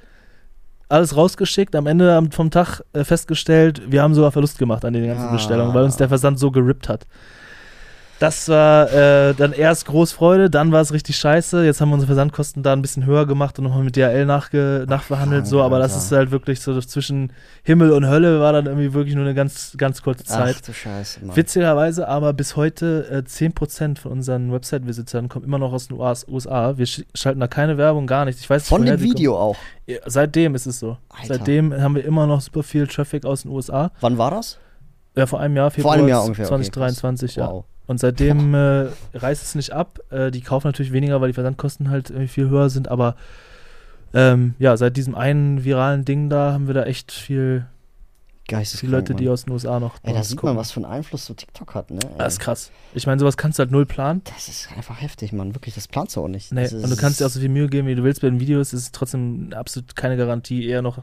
alles 0.88 1.16
rausgeschickt, 1.16 1.74
am 1.76 1.86
Ende 1.86 2.22
vom 2.30 2.50
Tag 2.50 2.80
äh, 2.92 3.04
festgestellt, 3.04 3.82
wir 3.90 4.02
haben 4.02 4.14
sogar 4.14 4.32
Verlust 4.32 4.58
gemacht 4.58 4.84
an 4.84 4.92
den 4.94 5.06
ganzen 5.06 5.26
Ah. 5.28 5.32
Bestellungen, 5.32 5.74
weil 5.74 5.84
uns 5.84 5.96
der 5.96 6.08
Versand 6.08 6.38
so 6.38 6.50
gerippt 6.50 6.88
hat. 6.88 7.06
Das 8.18 8.48
war 8.48 8.90
äh, 8.92 9.34
dann 9.34 9.52
erst 9.52 9.84
Großfreude, 9.86 10.48
dann 10.48 10.72
war 10.72 10.80
es 10.80 10.92
richtig 10.92 11.16
scheiße. 11.18 11.64
Jetzt 11.66 11.80
haben 11.82 11.90
wir 11.90 11.94
unsere 11.94 12.08
Versandkosten 12.08 12.62
da 12.62 12.72
ein 12.72 12.80
bisschen 12.80 13.04
höher 13.04 13.26
gemacht 13.26 13.58
und 13.58 13.64
nochmal 13.66 13.84
mit 13.84 13.94
DHL 13.96 14.24
nachge 14.24 14.86
nachverhandelt, 14.88 15.42
krank, 15.42 15.50
so, 15.50 15.62
aber 15.62 15.78
das 15.78 15.92
Alter. 15.92 16.04
ist 16.04 16.12
halt 16.12 16.30
wirklich 16.30 16.60
so 16.60 16.80
zwischen 16.80 17.32
Himmel 17.62 17.92
und 17.92 18.06
Hölle 18.08 18.40
war 18.40 18.54
dann 18.54 18.66
irgendwie 18.66 18.94
wirklich 18.94 19.14
nur 19.14 19.24
eine 19.24 19.34
ganz, 19.34 19.74
ganz 19.76 20.02
kurze 20.02 20.24
Zeit. 20.24 20.56
Ach 20.58 20.60
du 20.64 20.72
Scheiße, 20.72 21.24
Mann. 21.26 21.36
Witzigerweise 21.36 22.08
aber 22.08 22.32
bis 22.32 22.56
heute 22.56 23.06
äh, 23.10 23.28
10% 23.28 23.98
von 23.98 24.12
unseren 24.12 24.50
Website-Visitern 24.50 25.28
kommen 25.28 25.44
immer 25.44 25.58
noch 25.58 25.72
aus 25.74 25.88
den 25.88 25.98
US 25.98 26.26
USA. 26.26 26.78
Wir 26.78 26.86
sch 26.86 27.02
schalten 27.14 27.40
da 27.40 27.48
keine 27.48 27.76
Werbung, 27.76 28.06
gar 28.06 28.24
nichts. 28.24 28.40
Ich 28.40 28.48
weiß 28.48 28.62
nicht, 28.62 28.68
Von 28.68 28.86
dem 28.86 28.96
die 28.96 29.02
kommen. 29.04 29.10
Video 29.18 29.36
auch. 29.38 29.56
Ja, 29.86 29.98
seitdem 30.06 30.54
ist 30.54 30.66
es 30.66 30.80
so. 30.80 30.96
Alter. 31.10 31.34
Seitdem 31.34 31.74
haben 31.78 31.94
wir 31.94 32.04
immer 32.04 32.26
noch 32.26 32.40
super 32.40 32.62
viel 32.62 32.86
Traffic 32.86 33.26
aus 33.26 33.42
den 33.42 33.50
USA. 33.50 33.90
Wann 34.00 34.16
war 34.16 34.30
das? 34.30 34.58
Ja, 35.14 35.26
vor 35.26 35.40
einem 35.40 35.56
Jahr, 35.56 35.70
Vor 35.70 35.74
Februar 35.76 35.94
einem 35.94 36.08
Jahr 36.08 36.22
ungefähr. 36.24 36.46
okay, 36.46 36.64
2023, 36.64 37.34
krass. 37.34 37.50
ja. 37.52 37.64
Und 37.86 37.98
seitdem 38.00 38.54
äh, 38.54 38.88
reißt 39.14 39.42
es 39.42 39.54
nicht 39.54 39.72
ab. 39.72 40.00
Äh, 40.10 40.30
die 40.30 40.40
kaufen 40.40 40.66
natürlich 40.68 40.92
weniger, 40.92 41.20
weil 41.20 41.28
die 41.28 41.34
Versandkosten 41.34 41.88
halt 41.90 42.10
irgendwie 42.10 42.28
viel 42.28 42.48
höher 42.48 42.68
sind. 42.68 42.88
Aber 42.88 43.14
ähm, 44.14 44.54
ja, 44.58 44.76
seit 44.76 44.96
diesem 44.96 45.14
einen 45.14 45.64
viralen 45.64 46.04
Ding 46.04 46.28
da 46.30 46.52
haben 46.52 46.66
wir 46.66 46.74
da 46.74 46.84
echt 46.84 47.12
viel 47.12 47.66
Geisteskrank, 48.48 48.88
Die 48.88 48.94
Leute, 48.94 49.14
die 49.16 49.28
aus 49.28 49.44
den 49.44 49.52
USA 49.52 49.80
noch. 49.80 49.96
Ey, 50.04 50.14
da 50.14 50.22
sieht 50.22 50.36
gucken. 50.36 50.50
man, 50.54 50.60
was 50.60 50.70
für 50.70 50.76
einen 50.76 50.84
Einfluss 50.84 51.26
so 51.26 51.34
TikTok 51.34 51.74
hat, 51.74 51.90
ne? 51.90 51.98
Ey. 52.04 52.18
Das 52.18 52.34
ist 52.34 52.38
krass. 52.40 52.70
Ich 52.94 53.06
meine, 53.06 53.18
sowas 53.18 53.36
kannst 53.36 53.58
du 53.58 53.62
halt 53.62 53.72
null 53.72 53.86
planen. 53.86 54.22
Das 54.24 54.48
ist 54.48 54.68
einfach 54.76 55.00
heftig, 55.00 55.32
Mann. 55.32 55.54
Wirklich, 55.56 55.74
das 55.74 55.88
planst 55.88 56.14
du 56.14 56.20
auch 56.22 56.28
nicht. 56.28 56.52
Nee, 56.52 56.62
Das 56.62 56.72
und 56.72 56.88
du 56.88 56.96
kannst 56.96 57.20
dir 57.20 57.26
auch 57.26 57.30
so 57.30 57.40
viel 57.40 57.48
Mühe 57.48 57.68
geben, 57.68 57.88
wie 57.88 57.96
du 57.96 58.04
willst 58.04 58.20
bei 58.20 58.30
den 58.30 58.38
Videos. 58.38 58.72
Es 58.72 58.82
ist 58.84 58.94
trotzdem 58.94 59.52
absolut 59.52 59.96
keine 59.96 60.16
Garantie. 60.16 60.64
Eher 60.64 60.80
noch, 60.80 60.98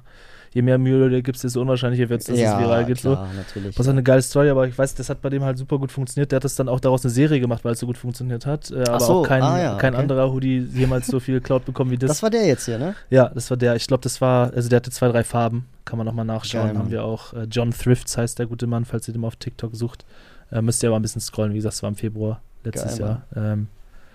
je 0.53 0.61
mehr 0.61 0.77
Mühe 0.77 0.99
du 0.99 1.09
dir 1.09 1.21
gibst, 1.21 1.43
desto 1.43 1.61
unwahrscheinlicher 1.61 2.09
wird 2.09 2.21
es, 2.21 2.27
dass 2.27 2.37
ja, 2.39 2.53
es 2.57 2.63
viral 2.65 2.85
geht. 2.85 2.99
So. 2.99 3.11
klar, 3.11 3.27
natürlich. 3.35 3.77
Was 3.77 3.87
auch 3.87 3.91
eine 3.91 4.03
geile 4.03 4.21
Story, 4.21 4.49
aber 4.49 4.67
ich 4.67 4.77
weiß, 4.77 4.95
das 4.95 5.09
hat 5.09 5.21
bei 5.21 5.29
dem 5.29 5.43
halt 5.43 5.57
super 5.57 5.77
gut 5.79 5.91
funktioniert. 5.91 6.31
Der 6.31 6.37
hat 6.37 6.43
das 6.43 6.55
dann 6.55 6.69
auch 6.69 6.79
daraus 6.79 7.03
eine 7.03 7.11
Serie 7.11 7.39
gemacht, 7.39 7.65
weil 7.65 7.73
es 7.73 7.79
so 7.79 7.85
gut 7.87 7.97
funktioniert 7.97 8.45
hat. 8.45 8.71
Äh, 8.71 8.83
aber 8.87 8.99
so, 8.99 9.13
auch 9.13 9.23
kein, 9.27 9.41
ah 9.41 9.61
ja, 9.61 9.75
kein 9.77 9.93
okay. 9.93 10.01
anderer 10.01 10.31
Hoodie 10.31 10.59
jemals 10.73 11.07
so 11.07 11.19
viel 11.19 11.41
Cloud 11.41 11.65
bekommen 11.65 11.91
wie 11.91 11.97
das. 11.99 12.09
das 12.09 12.23
war 12.23 12.29
der 12.29 12.45
jetzt 12.45 12.65
hier, 12.65 12.77
ne? 12.77 12.95
ja, 13.09 13.29
das 13.29 13.49
war 13.49 13.57
der. 13.57 13.75
Ich 13.75 13.87
glaube, 13.87 14.01
das 14.03 14.21
war, 14.21 14.53
also 14.53 14.69
der 14.69 14.77
hatte 14.77 14.91
zwei, 14.91 15.07
drei 15.09 15.23
Farben. 15.23 15.65
Kann 15.85 15.97
man 15.97 16.05
nochmal 16.07 16.25
nachschauen. 16.25 16.67
Geil. 16.67 16.77
Haben 16.77 16.91
wir 16.91 17.03
auch. 17.03 17.33
Äh, 17.33 17.43
John 17.49 17.71
Thrifts 17.71 18.17
heißt 18.17 18.39
der 18.39 18.45
gute 18.45 18.67
Mann, 18.67 18.85
falls 18.85 19.07
ihr 19.07 19.13
den 19.13 19.21
mal 19.21 19.27
auf 19.27 19.35
TikTok 19.35 19.75
sucht. 19.75 20.05
Äh, 20.51 20.61
müsst 20.61 20.81
ihr 20.83 20.89
aber 20.89 20.97
ein 20.97 21.01
bisschen 21.01 21.19
scrollen. 21.21 21.51
Wie 21.51 21.57
gesagt, 21.57 21.75
es 21.75 21.83
war 21.83 21.89
im 21.89 21.95
Februar 21.95 22.41
letztes 22.63 22.99
Geil, 22.99 23.19
Jahr. 23.35 23.51
Ähm, 23.53 23.67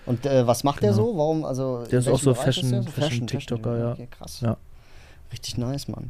Und 0.07 0.25
äh, 0.25 0.47
was 0.47 0.63
macht 0.63 0.81
der 0.81 0.91
Genau. 0.91 1.11
so? 1.11 1.17
Warum, 1.17 1.45
also. 1.45 1.83
Der 1.91 1.99
ist 1.99 2.07
auch 2.07 2.13
welchem 2.13 2.23
so 2.23 2.31
Bereich 2.33 2.45
Fashion- 2.45 2.71
der? 2.71 2.83
Fashion-TikToker, 2.83 3.77
ja. 3.77 3.91
Okay, 3.91 4.07
krass. 4.09 4.41
Ja. 4.41 4.57
Richtig 5.31 5.57
nice, 5.57 5.87
Mann. 5.87 6.09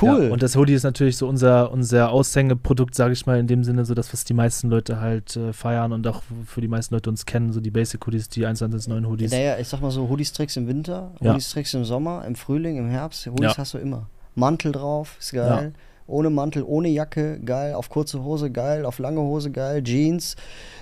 Cool. 0.00 0.24
Ja, 0.26 0.32
und 0.32 0.42
das 0.42 0.56
Hoodie 0.56 0.74
ist 0.74 0.82
natürlich 0.84 1.16
so 1.16 1.26
unser, 1.28 1.72
unser 1.72 2.10
Aushängeprodukt, 2.10 2.94
sage 2.94 3.12
ich 3.14 3.26
mal, 3.26 3.38
in 3.38 3.46
dem 3.46 3.64
Sinne, 3.64 3.84
so 3.84 3.94
das, 3.94 4.12
was 4.12 4.24
die 4.24 4.34
meisten 4.34 4.68
Leute 4.68 5.00
halt 5.00 5.36
äh, 5.36 5.52
feiern 5.52 5.92
und 5.92 6.06
auch 6.06 6.22
für 6.46 6.60
die 6.60 6.68
meisten 6.68 6.94
Leute 6.94 7.10
uns 7.10 7.26
kennen, 7.26 7.52
so 7.52 7.60
die 7.60 7.70
Basic 7.70 8.06
Hoodies, 8.06 8.28
die 8.28 8.46
119 8.46 9.06
Hoodies. 9.06 9.32
naja, 9.32 9.58
ich 9.58 9.68
sag 9.68 9.80
mal 9.80 9.90
so, 9.90 10.08
Hoodies 10.08 10.32
trägst 10.32 10.56
im 10.56 10.66
Winter, 10.68 11.12
Ja. 11.20 11.32
Hoodies 11.32 11.50
trägst 11.50 11.74
im 11.74 11.84
Sommer, 11.84 12.24
im 12.26 12.34
Frühling, 12.36 12.76
im 12.76 12.88
Herbst. 12.88 13.26
Hoodies 13.26 13.52
Ja. 13.52 13.58
hast 13.58 13.74
du 13.74 13.78
immer. 13.78 14.08
Mantel 14.34 14.72
drauf, 14.72 15.16
ist 15.18 15.32
geil. 15.32 15.72
Ohne 16.06 16.30
Mantel, 16.30 16.62
ohne 16.62 16.88
Jacke, 16.88 17.40
geil. 17.40 17.74
Auf 17.74 17.88
kurze 17.88 18.22
Hose, 18.22 18.50
geil. 18.50 18.84
Auf 18.84 18.98
lange 19.00 19.20
Hose, 19.20 19.50
geil. 19.50 19.82
Jeans, 19.82 20.36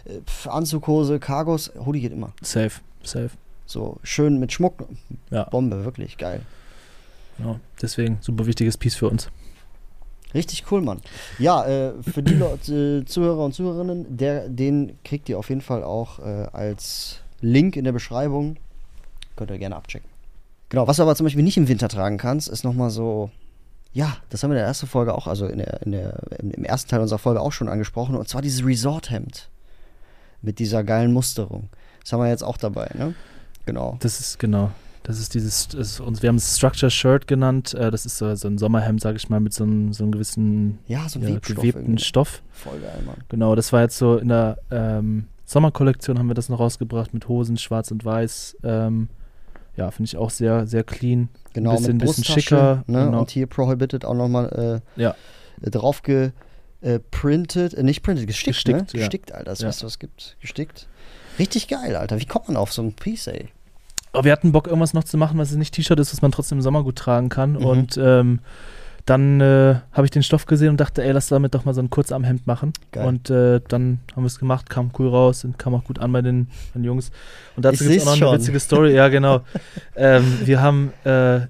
äh, 0.04 0.20
pf, 0.20 0.48
Anzughose, 0.48 1.18
Cargos. 1.18 1.72
Hoodie 1.86 2.00
geht 2.00 2.12
immer. 2.12 2.32
Safe, 2.42 2.80
safe. 3.02 3.30
So 3.64 3.96
schön 4.02 4.38
mit 4.38 4.52
Schmuck. 4.52 4.84
Ja, 5.30 5.44
Bombe, 5.44 5.84
wirklich 5.86 6.18
geil. 6.18 6.42
Genau. 7.36 7.60
Deswegen 7.80 8.18
super 8.20 8.46
wichtiges 8.46 8.76
Piece 8.76 8.94
für 8.94 9.08
uns. 9.08 9.30
Richtig 10.34 10.64
cool, 10.70 10.82
Mann. 10.82 11.00
Ja, 11.38 11.64
äh, 11.64 11.92
für 12.02 12.22
die 12.22 12.34
Leute, 12.34 13.02
äh, 13.02 13.04
Zuhörer 13.04 13.44
und 13.44 13.54
Zuhörerinnen, 13.54 14.16
der, 14.16 14.48
den 14.48 14.98
kriegt 15.04 15.28
ihr 15.28 15.38
auf 15.38 15.48
jeden 15.48 15.60
Fall 15.60 15.84
auch 15.84 16.18
äh, 16.18 16.48
als 16.52 17.20
Link 17.40 17.76
in 17.76 17.84
der 17.84 17.92
Beschreibung. 17.92 18.56
Könnt 19.36 19.50
ihr 19.50 19.58
gerne 19.58 19.76
abchecken. 19.76 20.10
Genau, 20.70 20.88
was 20.88 20.96
du 20.96 21.02
aber 21.02 21.14
zum 21.14 21.24
Beispiel 21.24 21.44
nicht 21.44 21.56
im 21.56 21.68
Winter 21.68 21.88
tragen 21.88 22.18
kannst, 22.18 22.48
ist 22.48 22.64
nochmal 22.64 22.90
so. 22.90 23.30
Ja, 23.92 24.16
das 24.28 24.42
haben 24.42 24.50
wir 24.50 24.56
in 24.56 24.60
der 24.60 24.66
ersten 24.66 24.88
Folge 24.88 25.14
auch, 25.14 25.28
also 25.28 25.46
in 25.46 25.58
der, 25.58 25.82
in 25.82 25.92
der, 25.92 26.18
im 26.40 26.64
ersten 26.64 26.90
Teil 26.90 27.00
unserer 27.00 27.20
Folge 27.20 27.40
auch 27.40 27.52
schon 27.52 27.68
angesprochen. 27.68 28.16
Und 28.16 28.28
zwar 28.28 28.42
dieses 28.42 28.66
Resort-Hemd. 28.66 29.50
Mit 30.42 30.58
dieser 30.58 30.82
geilen 30.82 31.12
Musterung. 31.12 31.70
Das 32.02 32.12
haben 32.12 32.20
wir 32.20 32.28
jetzt 32.28 32.42
auch 32.42 32.56
dabei, 32.56 32.90
ne? 32.98 33.14
Genau. 33.66 33.96
Das 34.00 34.20
ist 34.20 34.38
genau. 34.38 34.72
Das 35.06 35.18
ist 35.20 35.34
dieses, 35.34 35.68
das 35.68 36.00
ist 36.00 36.22
wir 36.22 36.28
haben 36.28 36.36
es 36.36 36.56
Structure 36.56 36.90
Shirt 36.90 37.26
genannt. 37.28 37.74
Äh, 37.74 37.90
das 37.90 38.06
ist 38.06 38.16
so, 38.18 38.34
so 38.34 38.48
ein 38.48 38.56
Sommerhemd, 38.58 39.00
sage 39.02 39.16
ich 39.18 39.28
mal, 39.28 39.38
mit 39.38 39.52
so 39.52 39.62
einem, 39.64 39.92
so 39.92 40.02
einem 40.02 40.12
gewissen 40.12 40.78
Ja, 40.88 41.06
so 41.08 41.18
ein 41.20 41.28
ja, 41.28 41.34
Webstoff 41.34 41.56
gewebten 41.56 41.82
irgendwie. 41.84 42.02
Stoff. 42.04 42.42
Voll 42.52 42.80
geil, 42.80 43.02
Mann. 43.04 43.16
Genau, 43.28 43.54
das 43.54 43.72
war 43.72 43.82
jetzt 43.82 43.98
so 43.98 44.16
in 44.16 44.28
der 44.28 44.58
ähm, 44.70 45.26
Sommerkollektion 45.44 46.18
haben 46.18 46.26
wir 46.28 46.34
das 46.34 46.48
noch 46.48 46.58
rausgebracht 46.58 47.12
mit 47.12 47.28
Hosen, 47.28 47.58
schwarz 47.58 47.90
und 47.90 48.02
weiß. 48.04 48.56
Ähm, 48.64 49.08
ja, 49.76 49.90
finde 49.90 50.06
ich 50.08 50.16
auch 50.16 50.30
sehr, 50.30 50.66
sehr 50.66 50.84
clean. 50.84 51.28
Genau, 51.52 51.72
bisschen- 51.76 51.98
mit 51.98 52.06
bisschen 52.06 52.24
schicker, 52.24 52.82
Ne? 52.86 53.04
genau. 53.04 53.20
Und 53.20 53.30
hier 53.30 53.46
Prohibited 53.46 54.04
auch 54.06 54.14
nochmal 54.14 54.82
äh, 54.96 55.00
Ja. 55.02 55.14
äh, 55.60 55.70
drauf 55.70 56.00
geprintet, 56.02 57.74
äh, 57.74 57.82
nicht 57.82 58.02
printet, 58.02 58.26
gestickt, 58.26 58.56
Gestickt, 58.56 58.94
ne? 58.94 59.00
Gestickt, 59.00 59.32
Alter, 59.32 59.44
das 59.50 59.60
Ja. 59.60 59.68
was 59.68 59.82
es 59.82 59.98
gibt. 59.98 60.36
Gestickt. 60.40 60.88
Richtig 61.38 61.68
geil, 61.68 61.96
Alter. 61.96 62.18
Wie 62.20 62.26
kommt 62.26 62.48
man 62.48 62.56
auf 62.56 62.72
so 62.72 62.82
ein 62.82 62.92
Piece, 62.94 63.26
ey? 63.26 63.48
Aber 64.14 64.24
wir 64.24 64.32
hatten 64.32 64.52
Bock, 64.52 64.66
irgendwas 64.66 64.94
noch 64.94 65.04
zu 65.04 65.16
machen, 65.18 65.38
was 65.38 65.52
nicht 65.52 65.74
T-Shirt 65.74 65.98
ist, 65.98 66.12
was 66.12 66.22
man 66.22 66.32
trotzdem 66.32 66.58
im 66.58 66.62
Sommer 66.62 66.82
gut 66.84 66.96
tragen 66.96 67.28
kann. 67.28 67.52
Mhm. 67.52 67.64
Und 67.64 67.96
ähm, 68.00 68.38
dann 69.06 69.40
äh, 69.40 69.76
habe 69.92 70.06
ich 70.06 70.10
den 70.10 70.22
Stoff 70.22 70.46
gesehen 70.46 70.70
und 70.70 70.80
dachte, 70.80 71.04
ey, 71.04 71.12
lass 71.12 71.28
damit 71.28 71.54
doch 71.54 71.64
mal 71.64 71.74
so 71.74 71.82
ein 71.82 71.90
Kurzarmhemd 71.90 72.46
machen. 72.46 72.72
Geil. 72.92 73.06
Und 73.06 73.28
äh, 73.28 73.60
dann 73.68 73.98
haben 74.14 74.22
wir 74.22 74.28
es 74.28 74.38
gemacht, 74.38 74.70
kam 74.70 74.90
cool 74.98 75.08
raus 75.08 75.44
und 75.44 75.58
kam 75.58 75.74
auch 75.74 75.84
gut 75.84 75.98
an 75.98 76.10
bei 76.12 76.22
den, 76.22 76.46
bei 76.72 76.80
den 76.80 76.84
Jungs. 76.84 77.10
Und 77.56 77.64
dazu 77.66 77.84
gibt 77.84 77.96
es 77.96 78.02
auch 78.02 78.06
noch 78.06 78.12
eine 78.12 78.26
schon. 78.26 78.38
witzige 78.38 78.60
Story. 78.60 78.94
Ja, 78.94 79.08
genau. 79.08 79.42
ähm, 79.96 80.24
wir 80.44 80.62
haben, 80.62 80.92
äh, 81.04 81.40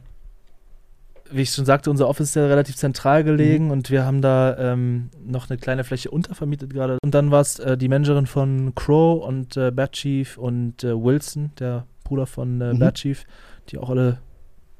wie 1.30 1.42
ich 1.42 1.50
schon 1.50 1.64
sagte, 1.64 1.90
unser 1.90 2.08
Office 2.08 2.30
ist 2.30 2.34
ja 2.36 2.46
relativ 2.46 2.76
zentral 2.76 3.22
Mhm. 3.22 3.26
gelegen 3.26 3.70
und 3.70 3.90
wir 3.90 4.04
haben 4.04 4.20
da 4.20 4.56
ähm, 4.58 5.10
noch 5.24 5.48
eine 5.48 5.58
kleine 5.58 5.84
Fläche 5.84 6.10
untervermietet 6.10 6.72
gerade. 6.72 6.98
Und 7.04 7.14
dann 7.14 7.30
war 7.30 7.40
es 7.40 7.60
äh, 7.60 7.76
die 7.76 7.88
Managerin 7.88 8.26
von 8.26 8.74
Crow 8.74 9.24
und 9.24 9.56
äh, 9.56 9.70
Bad 9.70 9.92
Chief 9.92 10.38
und 10.38 10.82
äh, 10.82 10.92
Wilson, 10.92 11.52
der 11.60 11.86
Bruder 12.04 12.26
von 12.26 12.60
äh, 12.60 12.74
Mhm. 12.74 12.78
Bad 12.78 12.94
Chief, 12.94 13.24
die 13.70 13.78
auch 13.78 13.90
alle 13.90 14.18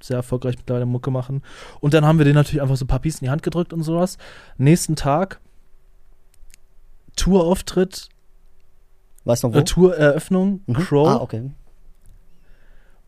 sehr 0.01 0.17
erfolgreich 0.19 0.57
mittlerweile 0.59 0.87
Mucke 0.87 1.11
machen. 1.11 1.43
Und 1.81 1.95
dann 1.95 2.05
haben 2.05 2.19
wir 2.19 2.25
denen 2.25 2.35
natürlich 2.37 2.61
einfach 2.63 2.77
so 2.77 2.85
ein 2.85 2.89
paar 2.89 2.99
Pieces 3.01 3.21
in 3.23 3.27
die 3.27 3.31
Hand 3.31 3.43
gedrückt 3.43 3.73
und 3.73 3.83
sowas. 3.83 4.19
Nächsten 4.59 4.97
Tag 4.97 5.41
Tourauftritt, 7.17 8.09
Weißt 9.25 9.43
du 9.43 9.49
noch 9.49 9.55
wo? 9.55 9.59
äh, 9.59 9.65
Toureröffnung, 9.65 10.61
Mhm. 10.67 10.75
Crow. 10.75 11.09
Ah, 11.09 11.17
okay. 11.23 11.51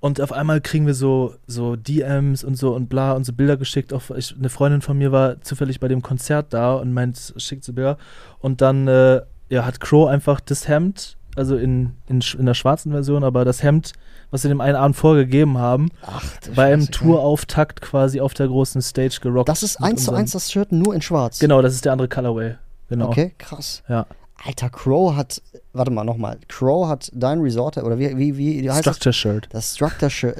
Und 0.01 0.21
auf 0.21 0.31
einmal 0.33 0.61
kriegen 0.61 0.87
wir 0.87 0.95
so, 0.95 1.35
so 1.47 1.75
DMs 1.75 2.45
und 2.45 2.55
so 2.57 2.75
und 2.75 2.89
bla 2.89 3.13
und 3.13 3.25
so 3.25 3.33
Bilder 3.33 3.57
geschickt. 3.57 3.93
Auch 3.93 4.11
ich, 4.17 4.35
eine 4.37 4.49
Freundin 4.49 4.81
von 4.83 4.97
mir 4.97 5.11
war 5.11 5.41
zufällig 5.41 5.81
bei 5.81 5.89
dem 5.89 6.03
Konzert 6.03 6.53
da 6.53 6.75
und 6.75 6.93
meint, 6.93 7.35
schickt 7.39 7.65
so 7.65 7.73
Bilder. 7.73 7.99
Und 8.39 8.61
dann 8.61 8.87
äh, 8.89 9.23
ja, 9.49 9.65
hat 9.65 9.81
Crow 9.81 10.09
einfach 10.09 10.41
das 10.41 10.69
Hemd, 10.69 11.16
also 11.37 11.57
in, 11.57 11.93
in, 12.09 12.21
in 12.39 12.47
der 12.47 12.55
schwarzen 12.55 12.93
Version, 12.93 13.23
aber 13.23 13.45
das 13.45 13.63
Hemd, 13.63 13.93
was 14.31 14.43
sie 14.43 14.49
dem 14.49 14.61
einen 14.61 14.77
Abend 14.77 14.97
vorgegeben 14.97 15.59
haben, 15.59 15.91
Ach, 16.03 16.25
bei 16.55 16.73
einem. 16.73 16.91
Tourauftakt 16.91 17.81
quasi 17.81 18.21
auf 18.21 18.35
der 18.35 18.49
großen 18.49 18.83
Stage 18.83 19.19
gerockt. 19.21 19.49
Das 19.49 19.63
ist 19.63 19.83
eins 19.83 20.05
zu 20.05 20.13
eins 20.13 20.33
das 20.33 20.51
Shirt 20.51 20.73
nur 20.73 20.95
in 20.95 21.03
schwarz. 21.03 21.39
Genau, 21.39 21.63
das 21.63 21.75
ist 21.75 21.85
der 21.85 21.93
andere 21.93 22.09
Colorway. 22.09 22.57
Genau. 22.89 23.09
Okay, 23.09 23.35
krass. 23.39 23.83
Ja. 23.89 24.07
Alter, 24.45 24.71
Crow 24.71 25.17
hat, 25.17 25.43
warte 25.73 25.91
mal 25.91 26.05
nochmal. 26.05 26.39
Crow 26.49 26.87
hat 26.89 27.11
dein 27.15 27.41
Resort, 27.41 27.79
oder 27.79 27.99
wie, 27.99 28.17
wie, 28.17 28.37
wie 28.37 28.71
heißt 28.71 28.81
Structure 28.81 29.13
Shirt. 29.13 29.49
das? 29.51 29.53
Das 29.53 29.75
Structure 29.75 30.11
Shirt. 30.11 30.37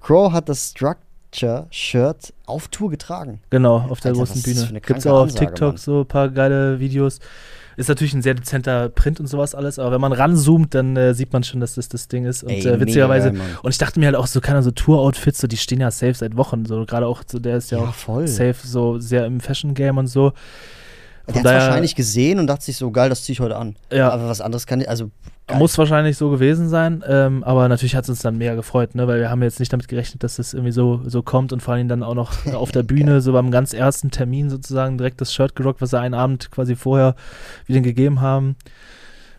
Crow 0.00 0.32
hat 0.32 0.48
das 0.48 0.70
Structure 0.70 1.66
Shirt 1.70 2.34
auf 2.46 2.68
Tour 2.68 2.90
getragen. 2.90 3.40
Genau, 3.50 3.86
auf 3.88 4.00
der 4.00 4.10
Alter, 4.10 4.24
großen 4.24 4.42
das 4.42 4.66
Bühne. 4.66 4.80
Gibt's 4.80 5.04
kranke 5.04 5.12
auch 5.12 5.20
auf 5.20 5.28
Ansage, 5.28 5.46
TikTok 5.46 5.68
Mann. 5.68 5.76
so 5.78 6.00
ein 6.00 6.06
paar 6.06 6.28
geile 6.28 6.78
Videos. 6.80 7.20
Ist 7.76 7.88
natürlich 7.88 8.14
ein 8.14 8.22
sehr 8.22 8.34
dezenter 8.34 8.88
Print 8.88 9.20
und 9.20 9.26
sowas 9.26 9.54
alles, 9.54 9.78
aber 9.78 9.92
wenn 9.92 10.00
man 10.00 10.12
ranzoomt, 10.12 10.74
dann 10.74 10.96
äh, 10.96 11.14
sieht 11.14 11.32
man 11.32 11.42
schon, 11.44 11.60
dass 11.60 11.74
das 11.74 11.88
das 11.88 12.08
Ding 12.08 12.24
ist. 12.24 12.42
Und 12.42 12.50
Ey, 12.50 12.66
äh, 12.66 12.80
witzigerweise, 12.80 13.32
geil, 13.32 13.40
und 13.62 13.70
ich 13.70 13.78
dachte 13.78 13.98
mir 14.00 14.06
halt 14.06 14.16
auch 14.16 14.26
so, 14.26 14.40
keine 14.40 14.62
so 14.62 14.70
Tour-Outfits, 14.70 15.40
so, 15.40 15.46
die 15.46 15.56
stehen 15.56 15.80
ja 15.80 15.90
safe 15.90 16.14
seit 16.14 16.36
Wochen. 16.36 16.66
So, 16.66 16.84
gerade 16.84 17.06
auch, 17.06 17.22
so, 17.26 17.38
der 17.38 17.56
ist 17.56 17.70
ja, 17.70 17.78
Ja, 17.78 17.84
auch 17.84 17.94
voll. 17.94 18.28
safe, 18.28 18.56
so 18.62 18.98
sehr 18.98 19.26
im 19.26 19.40
Fashion-Game 19.40 19.98
und 19.98 20.06
so. 20.06 20.32
Der 21.28 21.36
hat 21.36 21.44
wahrscheinlich 21.44 21.94
gesehen 21.94 22.38
und 22.38 22.46
dachte 22.48 22.64
sich 22.64 22.76
so, 22.76 22.90
geil, 22.90 23.08
das 23.08 23.22
ziehe 23.24 23.34
ich 23.34 23.40
heute 23.40 23.56
an. 23.56 23.76
Ja. 23.92 24.10
Aber 24.10 24.28
was 24.28 24.40
anderes 24.40 24.66
kann 24.66 24.80
ich, 24.80 24.88
also 24.88 25.10
geil. 25.52 25.58
Muss 25.60 25.78
wahrscheinlich 25.78 26.16
so 26.16 26.30
gewesen 26.30 26.68
sein, 26.68 27.04
ähm, 27.06 27.44
aber 27.44 27.68
natürlich 27.68 27.94
hat 27.94 28.04
es 28.04 28.10
uns 28.10 28.20
dann 28.20 28.38
mega 28.38 28.54
gefreut, 28.54 28.94
ne? 28.94 29.06
weil 29.06 29.20
wir 29.20 29.30
haben 29.30 29.42
jetzt 29.42 29.60
nicht 29.60 29.72
damit 29.72 29.88
gerechnet, 29.88 30.22
dass 30.22 30.36
das 30.36 30.54
irgendwie 30.54 30.72
so, 30.72 31.00
so 31.04 31.22
kommt 31.22 31.52
und 31.52 31.62
vor 31.62 31.74
allem 31.74 31.88
dann 31.88 32.02
auch 32.02 32.14
noch 32.14 32.32
auf 32.54 32.72
der 32.72 32.82
Bühne, 32.82 33.20
so 33.20 33.32
beim 33.32 33.50
ganz 33.50 33.72
ersten 33.72 34.10
Termin 34.10 34.50
sozusagen 34.50 34.98
direkt 34.98 35.20
das 35.20 35.32
Shirt 35.32 35.54
gerockt, 35.54 35.80
was 35.80 35.92
wir 35.92 36.00
einen 36.00 36.14
Abend 36.14 36.50
quasi 36.50 36.76
vorher 36.76 37.14
wieder 37.66 37.80
gegeben 37.80 38.20
haben. 38.20 38.56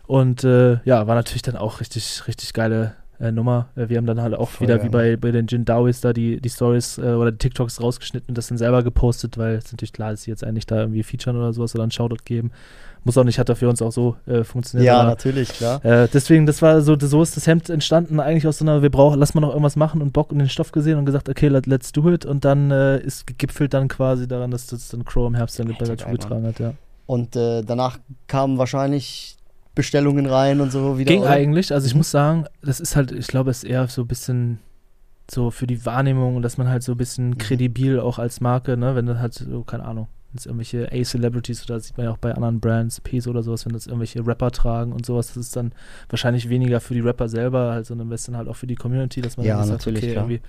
Und 0.06 0.44
äh, 0.44 0.78
ja, 0.84 1.06
war 1.06 1.14
natürlich 1.14 1.42
dann 1.42 1.56
auch 1.56 1.80
richtig, 1.80 2.22
richtig 2.26 2.52
geile 2.52 2.94
äh, 3.20 3.32
Nummer. 3.32 3.68
Äh, 3.76 3.88
wir 3.88 3.96
haben 3.96 4.06
dann 4.06 4.20
halt 4.20 4.34
auch 4.34 4.48
Voll 4.50 4.66
wieder 4.66 4.78
geil, 4.78 4.86
wie 4.86 4.90
bei, 4.90 5.16
bei 5.16 5.30
den 5.30 5.46
Jin 5.46 5.64
Dawis 5.64 6.00
da 6.00 6.12
die, 6.12 6.40
die 6.40 6.48
Stories 6.48 6.98
äh, 6.98 7.02
oder 7.02 7.32
die 7.32 7.38
TikToks 7.38 7.80
rausgeschnitten 7.80 8.30
und 8.30 8.38
das 8.38 8.48
dann 8.48 8.58
selber 8.58 8.82
gepostet, 8.82 9.38
weil 9.38 9.54
es 9.54 9.72
natürlich 9.72 9.92
klar 9.92 10.12
ist, 10.12 10.22
sie 10.22 10.30
jetzt 10.30 10.44
eigentlich 10.44 10.66
da 10.66 10.80
irgendwie 10.80 11.02
featuren 11.02 11.36
oder 11.36 11.52
sowas 11.52 11.74
oder 11.74 11.82
einen 11.84 11.90
Shoutout 11.92 12.24
geben. 12.24 12.50
Muss 13.06 13.18
auch 13.18 13.24
nicht, 13.24 13.38
hat 13.38 13.50
doch 13.50 13.56
für 13.58 13.68
uns 13.68 13.82
auch 13.82 13.92
so 13.92 14.16
äh, 14.26 14.44
funktioniert. 14.44 14.86
Ja, 14.86 15.00
aber- 15.00 15.10
natürlich, 15.10 15.50
klar. 15.50 15.84
äh, 15.84 16.08
deswegen, 16.12 16.46
das 16.46 16.62
war 16.62 16.80
so, 16.80 16.96
so 16.98 17.22
ist 17.22 17.36
das 17.36 17.46
Hemd 17.46 17.68
entstanden, 17.68 18.18
eigentlich 18.18 18.46
aus 18.46 18.58
so 18.58 18.64
einer, 18.64 18.80
wir 18.80 18.90
brauchen, 18.90 19.20
lass 19.20 19.34
mal 19.34 19.42
noch 19.42 19.50
irgendwas 19.50 19.76
machen 19.76 20.00
und 20.00 20.14
Bock 20.14 20.32
und 20.32 20.38
den 20.38 20.48
Stoff 20.48 20.72
gesehen 20.72 20.98
und 20.98 21.04
gesagt, 21.04 21.28
okay, 21.28 21.48
let, 21.48 21.66
let's 21.66 21.92
do 21.92 22.10
it. 22.10 22.24
Und 22.24 22.46
dann 22.46 22.70
äh, 22.70 22.98
ist 23.00 23.26
gegipfelt 23.26 23.74
dann 23.74 23.88
quasi 23.88 24.26
daran, 24.26 24.50
dass 24.50 24.66
das 24.68 24.88
dann 24.88 25.04
Crow 25.04 25.26
im 25.26 25.34
Herbst 25.34 25.58
dann 25.58 25.68
bei 25.78 25.84
der 25.84 25.98
Tour 25.98 26.12
getragen 26.12 26.46
hat, 26.46 26.58
ja. 26.58 26.72
Und 27.06 27.36
danach 27.36 27.98
kamen 28.26 28.56
wahrscheinlich 28.56 29.33
Bestellungen 29.74 30.26
rein 30.26 30.60
und 30.60 30.70
so 30.70 30.98
wieder. 30.98 31.10
Ging 31.12 31.22
oder? 31.22 31.30
eigentlich, 31.30 31.72
also 31.72 31.86
ich 31.86 31.94
Mhm. 31.94 31.98
muss 31.98 32.10
sagen, 32.10 32.44
das 32.62 32.80
ist 32.80 32.96
halt, 32.96 33.12
ich 33.12 33.26
glaube, 33.26 33.50
es 33.50 33.64
ist 33.64 33.70
eher 33.70 33.86
so 33.88 34.02
ein 34.02 34.08
bisschen 34.08 34.58
so 35.30 35.50
für 35.50 35.66
die 35.66 35.84
Wahrnehmung, 35.86 36.42
dass 36.42 36.58
man 36.58 36.68
halt 36.68 36.82
so 36.82 36.92
ein 36.92 36.98
bisschen 36.98 37.30
Mhm. 37.30 37.38
kredibil 37.38 37.98
auch 38.00 38.18
als 38.18 38.40
Marke, 38.40 38.76
ne, 38.76 38.94
wenn 38.94 39.06
dann 39.06 39.20
halt 39.20 39.34
so, 39.34 39.62
keine 39.62 39.84
Ahnung, 39.84 40.08
wenn 40.30 40.38
es 40.38 40.46
irgendwelche 40.46 40.90
A-Celebrities 40.92 41.64
oder 41.64 41.76
das 41.76 41.86
sieht 41.86 41.96
man 41.96 42.06
ja 42.06 42.12
auch 42.12 42.18
bei 42.18 42.34
anderen 42.34 42.60
Brands, 42.60 43.00
Ps 43.00 43.26
oder 43.26 43.42
sowas, 43.42 43.64
wenn 43.66 43.72
das 43.72 43.86
irgendwelche 43.86 44.24
Rapper 44.26 44.50
tragen 44.50 44.92
und 44.92 45.06
sowas, 45.06 45.28
das 45.28 45.36
ist 45.38 45.56
dann 45.56 45.72
wahrscheinlich 46.10 46.48
weniger 46.50 46.80
für 46.80 46.94
die 46.94 47.00
Rapper 47.00 47.28
selber, 47.28 47.72
halt, 47.72 47.86
sondern 47.86 48.10
das 48.10 48.24
dann 48.24 48.36
halt 48.36 48.48
auch 48.48 48.56
für 48.56 48.66
die 48.66 48.74
Community, 48.74 49.22
dass 49.22 49.36
man 49.36 49.46
Ja, 49.46 49.54
irgendwie 49.54 49.68
sagt, 49.68 49.86
natürlich, 49.86 50.04
okay, 50.04 50.12
klar. 50.12 50.24
irgendwie 50.30 50.40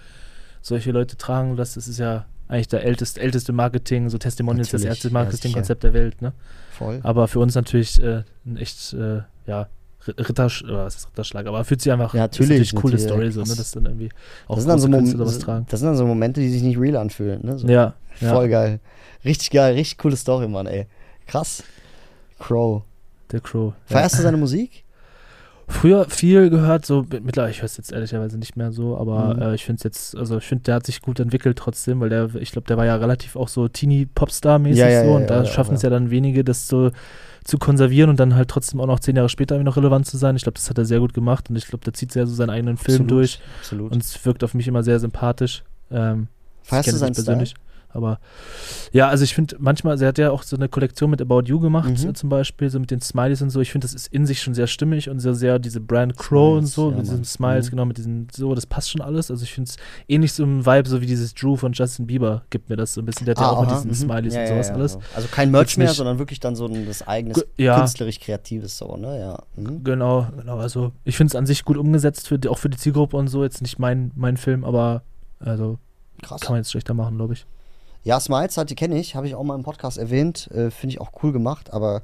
solche 0.68 0.92
Leute 0.92 1.16
tragen 1.16 1.56
das. 1.58 1.76
Das 1.76 1.88
ist 1.88 2.00
ja 2.00 2.26
eigentlich 2.48 2.68
der 2.68 2.84
älteste, 2.84 3.22
älteste 3.22 3.54
Marketing, 3.54 4.10
so 4.10 4.18
Testimonials, 4.18 4.70
das 4.70 4.82
Natürlich, 4.82 4.90
erste 4.98 5.08
ja, 5.10 5.14
Marketingkonzept 5.14 5.84
der 5.84 5.94
Welt, 5.94 6.22
ne? 6.22 6.34
Voll. 6.72 7.00
Aber 7.04 7.28
für 7.28 7.40
uns 7.40 7.54
natürlich 7.56 8.02
äh, 8.02 8.24
ein 8.46 8.58
echt, 8.58 8.94
äh, 8.94 9.22
ja, 9.48 9.68
Rittersch 10.08 10.64
was 10.68 10.96
ist 10.98 11.08
Ritterschlag, 11.08 11.48
aber 11.48 11.64
fühlt 11.66 11.82
sich 11.82 11.92
einfach, 11.92 12.14
Ja, 12.14 12.26
ist 12.26 12.32
natürlich 12.40 12.50
natürlich, 12.50 12.74
eine 12.74 12.82
coole 12.82 12.94
natürlich, 12.94 13.12
Story, 13.12 13.26
ja, 13.26 13.32
so, 13.32 13.42
ne, 13.52 13.58
dass 13.58 13.72
dann 13.72 13.86
irgendwie 13.86 14.10
auch 14.48 14.56
Das 14.56 14.64
sind, 14.64 14.70
dann 14.70 14.80
so 14.80 14.88
Mom- 14.88 15.06
sowas 15.06 15.40
tragen. 15.40 15.66
das 15.70 15.80
sind 15.80 15.88
dann 15.88 15.98
so 15.98 16.06
Momente, 16.06 16.42
die 16.42 16.50
sich 16.50 16.62
nicht 16.62 16.78
real 16.80 16.98
anfühlen. 16.98 17.40
Ne? 17.44 17.58
So. 17.58 17.68
Ja, 17.68 17.94
ja, 18.20 18.34
Voll 18.34 18.50
geil. 18.50 18.80
Richtig 19.24 19.50
geil, 19.52 19.74
richtig 19.74 19.98
coole 19.98 20.16
Story, 20.16 20.48
Mann, 20.48 20.68
ey. 20.68 20.86
Krass. 21.26 21.64
Crow. 22.38 22.84
der 23.32 23.40
Crow. 23.40 23.74
Ja. 23.90 23.98
Feierst 23.98 24.20
du 24.20 24.22
seine 24.24 24.38
Musik? 24.38 24.84
Früher 25.68 26.06
viel 26.06 26.50
gehört, 26.52 26.86
so 26.86 27.06
mittlerweile, 27.24 27.52
ich 27.52 27.60
höre 27.62 27.66
es 27.66 27.78
jetzt 27.78 27.92
ehrlicherweise 27.92 28.38
nicht 28.38 28.56
mehr 28.56 28.72
so, 28.72 28.98
aber 28.98 29.34
Mhm. 29.36 29.42
äh, 29.42 29.56
ich 29.56 29.66
finde 29.66 29.78
es 29.80 29.84
jetzt, 29.84 30.16
also 30.16 30.38
ich 30.38 30.46
finde, 30.46 30.64
der 30.66 30.76
hat 30.76 30.86
sich 30.86 31.02
gut 31.02 31.20
entwickelt 31.20 31.58
trotzdem, 31.58 32.00
weil 32.00 32.10
der, 32.10 32.36
ich 32.36 32.52
glaube, 32.52 32.68
der 32.68 32.78
war 32.78 32.86
ja 32.86 32.96
relativ 32.96 33.36
auch 33.36 33.48
so 33.48 33.68
Teenie-Popstar-mäßig 33.68 34.78
Ja, 34.80 34.90
ja, 34.90 35.02
so 35.04 35.10
ja, 35.10 35.16
und 35.16 35.28
da 35.30 35.44
schaffen 35.46 35.76
es 35.76 35.82
ja. 35.82 35.90
dann 35.90 36.12
wenige, 36.12 36.44
das 36.44 36.68
so 36.68 36.92
zu 37.44 37.58
konservieren 37.58 38.10
und 38.10 38.20
dann 38.20 38.36
halt 38.36 38.50
trotzdem 38.50 38.80
auch 38.80 38.88
noch 38.88 39.00
zehn 39.00 39.16
Jahre 39.16 39.30
später 39.30 39.62
noch 39.64 39.78
relevant 39.78 40.06
zu 40.06 40.18
sein. 40.18 40.36
Ich 40.36 40.44
glaube, 40.44 40.56
das 40.56 40.70
hat 40.70 40.78
er 40.78 40.86
sehr 40.86 41.00
gut 41.00 41.14
gemacht 41.14 41.50
und 41.50 41.56
ich 41.56 41.68
glaube, 41.68 41.84
da 41.84 41.94
zieht 41.94 42.12
sehr 42.12 42.26
so 42.28 42.34
seinen 42.34 42.50
eigenen 42.50 42.78
Film 42.78 43.04
Absolut, 43.04 43.12
durch 43.12 43.40
Absolut. 43.60 43.92
und 43.92 44.04
es 44.04 44.26
wirkt 44.26 44.44
auf 44.44 44.54
mich 44.54 44.68
immer 44.68 44.84
sehr 44.84 45.00
sympathisch. 45.00 45.64
Ähm, 45.92 46.28
Feierst 46.64 46.92
du 46.92 46.98
seinen 46.98 47.14
persönlich. 47.14 47.54
Aber 47.96 48.20
ja, 48.92 49.08
also 49.08 49.24
ich 49.24 49.34
finde 49.34 49.56
manchmal, 49.60 50.02
er 50.02 50.08
hat 50.10 50.18
ja 50.18 50.32
auch 50.32 50.44
so 50.44 50.56
eine 50.56 50.70
Kollektion 50.70 51.10
mit 51.10 51.22
About 51.22 51.44
You 51.46 51.60
gemacht, 51.60 51.90
Mhm. 52.04 52.10
äh, 52.10 52.14
zum 52.14 52.30
Beispiel, 52.30 52.70
so 52.70 52.80
mit 52.80 52.92
den 52.92 53.02
Smileys 53.02 53.42
und 53.42 53.50
so. 53.50 53.62
Ich 53.62 53.72
finde, 53.72 53.86
das 53.86 53.94
ist 53.94 54.08
in 54.08 54.26
sich 54.26 54.42
schon 54.42 54.54
sehr 54.54 54.68
stimmig 54.68 55.10
und 55.10 55.20
sehr, 55.20 55.34
sehr 55.34 55.60
diese 55.60 55.80
Brand 55.80 56.18
Crow 56.18 56.58
und 56.58 56.68
Smiles, 56.68 56.74
so, 56.76 56.90
ja, 56.92 56.98
mit 56.98 57.06
diesen. 57.06 57.24
Smiles, 57.24 57.66
Mhm. 57.68 57.70
genau, 57.72 57.86
mit 57.86 57.98
diesen, 57.98 58.28
so, 58.32 58.54
das 58.54 58.66
passt 58.66 58.92
schon 58.92 59.02
alles. 59.02 59.32
Also 59.32 59.44
ich 59.44 59.54
finde 59.54 59.70
es 59.70 59.78
ähnlich 60.08 60.34
so 60.34 60.44
ein 60.44 60.66
Vibe, 60.66 60.88
so 60.90 61.02
wie 61.02 61.06
dieses 61.06 61.34
Drew 61.34 61.56
von 61.56 61.74
Justin 61.74 62.06
Bieber 62.08 62.44
gibt 62.50 62.70
mir 62.70 62.76
das 62.76 62.94
so 62.94 63.02
ein 63.02 63.06
bisschen. 63.06 63.26
Der 63.26 63.36
hat 63.36 63.42
ja 63.42 63.50
auch 63.50 63.62
mit 63.62 63.72
diesen 63.72 63.90
mhm. 63.90 63.96
Smileys 63.96 64.36
Ja, 64.36 64.42
und 64.42 64.48
sowas 64.48 64.68
ja, 64.68 64.74
alles. 64.76 64.92
so. 64.94 65.00
Also 65.16 65.28
kein 65.32 65.52
Merch 65.52 65.78
mehr, 65.78 65.94
sondern 65.94 66.20
wirklich 66.20 66.40
dann 66.40 66.56
so 66.56 66.66
ein 66.68 66.86
das 66.86 67.08
eigenes 67.08 67.44
künstlerisch-kreatives 67.58 68.78
so, 68.78 68.96
ne? 68.98 69.20
Ja. 69.20 69.44
Mhm. 69.56 69.84
Genau, 69.84 70.28
genau. 70.38 70.58
Also 70.58 70.92
ich 71.04 71.18
finde 71.18 71.32
es 71.32 71.36
an 71.36 71.46
sich 71.46 71.64
gut 71.66 71.78
umgesetzt, 71.78 72.28
für 72.28 72.38
die, 72.40 72.48
auch 72.50 72.58
für 72.58 72.70
die 72.70 72.78
Zielgruppe 72.78 73.18
und 73.18 73.28
so. 73.28 73.44
Jetzt 73.44 73.62
nicht 73.62 73.80
mein, 73.80 74.12
mein 74.16 74.38
Film, 74.38 74.64
aber 74.64 75.04
also 75.40 75.78
Krass. 76.22 76.42
kann 76.42 76.54
man 76.54 76.60
jetzt 76.62 76.72
schlechter 76.72 76.94
machen, 76.94 77.18
glaube 77.18 77.34
ich. 77.34 77.46
Ja, 78.06 78.20
Smiles, 78.20 78.56
halt, 78.56 78.70
die 78.70 78.76
kenne 78.76 78.98
ich, 78.98 79.16
habe 79.16 79.28
ich 79.28 79.36
auch 79.36 79.44
mal 79.44 79.56
im 79.56 79.64
Podcast 79.64 79.98
erwähnt. 79.98 80.50
Äh, 80.52 80.72
Finde 80.72 80.94
ich 80.94 81.02
auch 81.02 81.12
cool 81.24 81.34
gemacht, 81.34 81.74
aber 81.74 82.04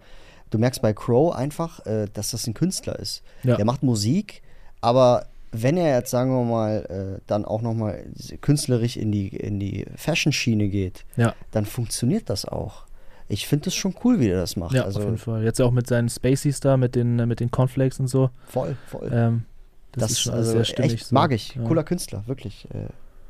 du 0.49 0.57
merkst 0.57 0.81
bei 0.81 0.91
Crow 0.93 1.33
einfach, 1.33 1.85
äh, 1.85 2.07
dass 2.11 2.31
das 2.31 2.45
ein 2.47 2.53
Künstler 2.53 2.99
ist. 2.99 3.21
Ja. 3.43 3.55
Der 3.55 3.65
macht 3.65 3.83
Musik, 3.83 4.41
aber 4.81 5.27
wenn 5.51 5.77
er 5.77 5.95
jetzt, 5.97 6.09
sagen 6.11 6.31
wir 6.31 6.43
mal, 6.43 7.17
äh, 7.19 7.21
dann 7.27 7.45
auch 7.45 7.61
nochmal 7.61 8.05
künstlerisch 8.41 8.97
in 8.97 9.11
die, 9.11 9.27
in 9.27 9.59
die 9.59 9.85
Fashion-Schiene 9.95 10.69
geht, 10.69 11.05
Ja. 11.17 11.35
dann 11.51 11.65
funktioniert 11.65 12.29
das 12.29 12.45
auch. 12.45 12.85
Ich 13.27 13.47
finde 13.47 13.65
das 13.65 13.75
schon 13.75 13.93
cool, 14.03 14.19
wie 14.19 14.29
er 14.29 14.39
das 14.39 14.55
macht. 14.55 14.73
Ja, 14.73 14.83
also 14.85 14.99
auf 14.99 15.05
jeden 15.05 15.17
Fall. 15.17 15.43
Jetzt 15.43 15.61
auch 15.61 15.71
mit 15.71 15.87
seinen 15.87 16.09
Spaceys 16.09 16.61
da, 16.61 16.77
mit 16.77 16.95
den, 16.95 17.19
äh, 17.19 17.25
mit 17.27 17.39
den 17.39 17.51
Cornflakes 17.51 17.99
und 17.99 18.07
so. 18.07 18.29
voll, 18.47 18.75
voll. 18.87 19.09
Ähm, 19.13 19.43
das, 19.91 20.01
das 20.03 20.11
ist 20.11 20.19
schon 20.21 20.33
also 20.33 20.51
sehr 20.53 20.63
stimmig. 20.65 20.93
echt 20.93 21.05
so. 21.07 21.13
mag 21.13 21.31
ich. 21.31 21.55
Ja. 21.55 21.63
Cooler 21.63 21.83
Künstler, 21.83 22.23
wirklich. 22.25 22.65
Äh, 22.73 22.87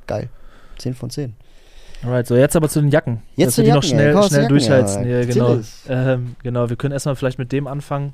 geil. 0.08 0.30
10 0.78 0.94
von 0.94 1.10
10. 1.10 1.36
Alright, 2.04 2.26
so 2.28 2.36
jetzt 2.36 2.56
aber 2.56 2.68
zu 2.70 2.82
den 2.82 2.90
Jacken. 2.90 3.22
Jetzt 3.36 3.50
Dass 3.50 3.56
zu 3.56 3.62
wir 3.62 3.74
den 3.74 3.74
die 3.74 3.76
noch 3.76 3.84
Jacken, 3.84 4.00
ey. 4.00 4.12
schnell, 4.12 4.22
zu 4.24 4.28
schnell 4.30 4.42
Jacken, 4.42 4.50
durchheizen. 4.50 5.10
ja. 5.10 5.20
Ja, 5.20 5.26
genau. 5.26 5.60
Ähm, 5.88 6.36
genau, 6.44 6.70
wir 6.70 6.76
können 6.76 6.94
erstmal 6.94 7.16
vielleicht 7.16 7.38
mit 7.40 7.52
dem 7.52 7.68
anfangen. 7.68 8.14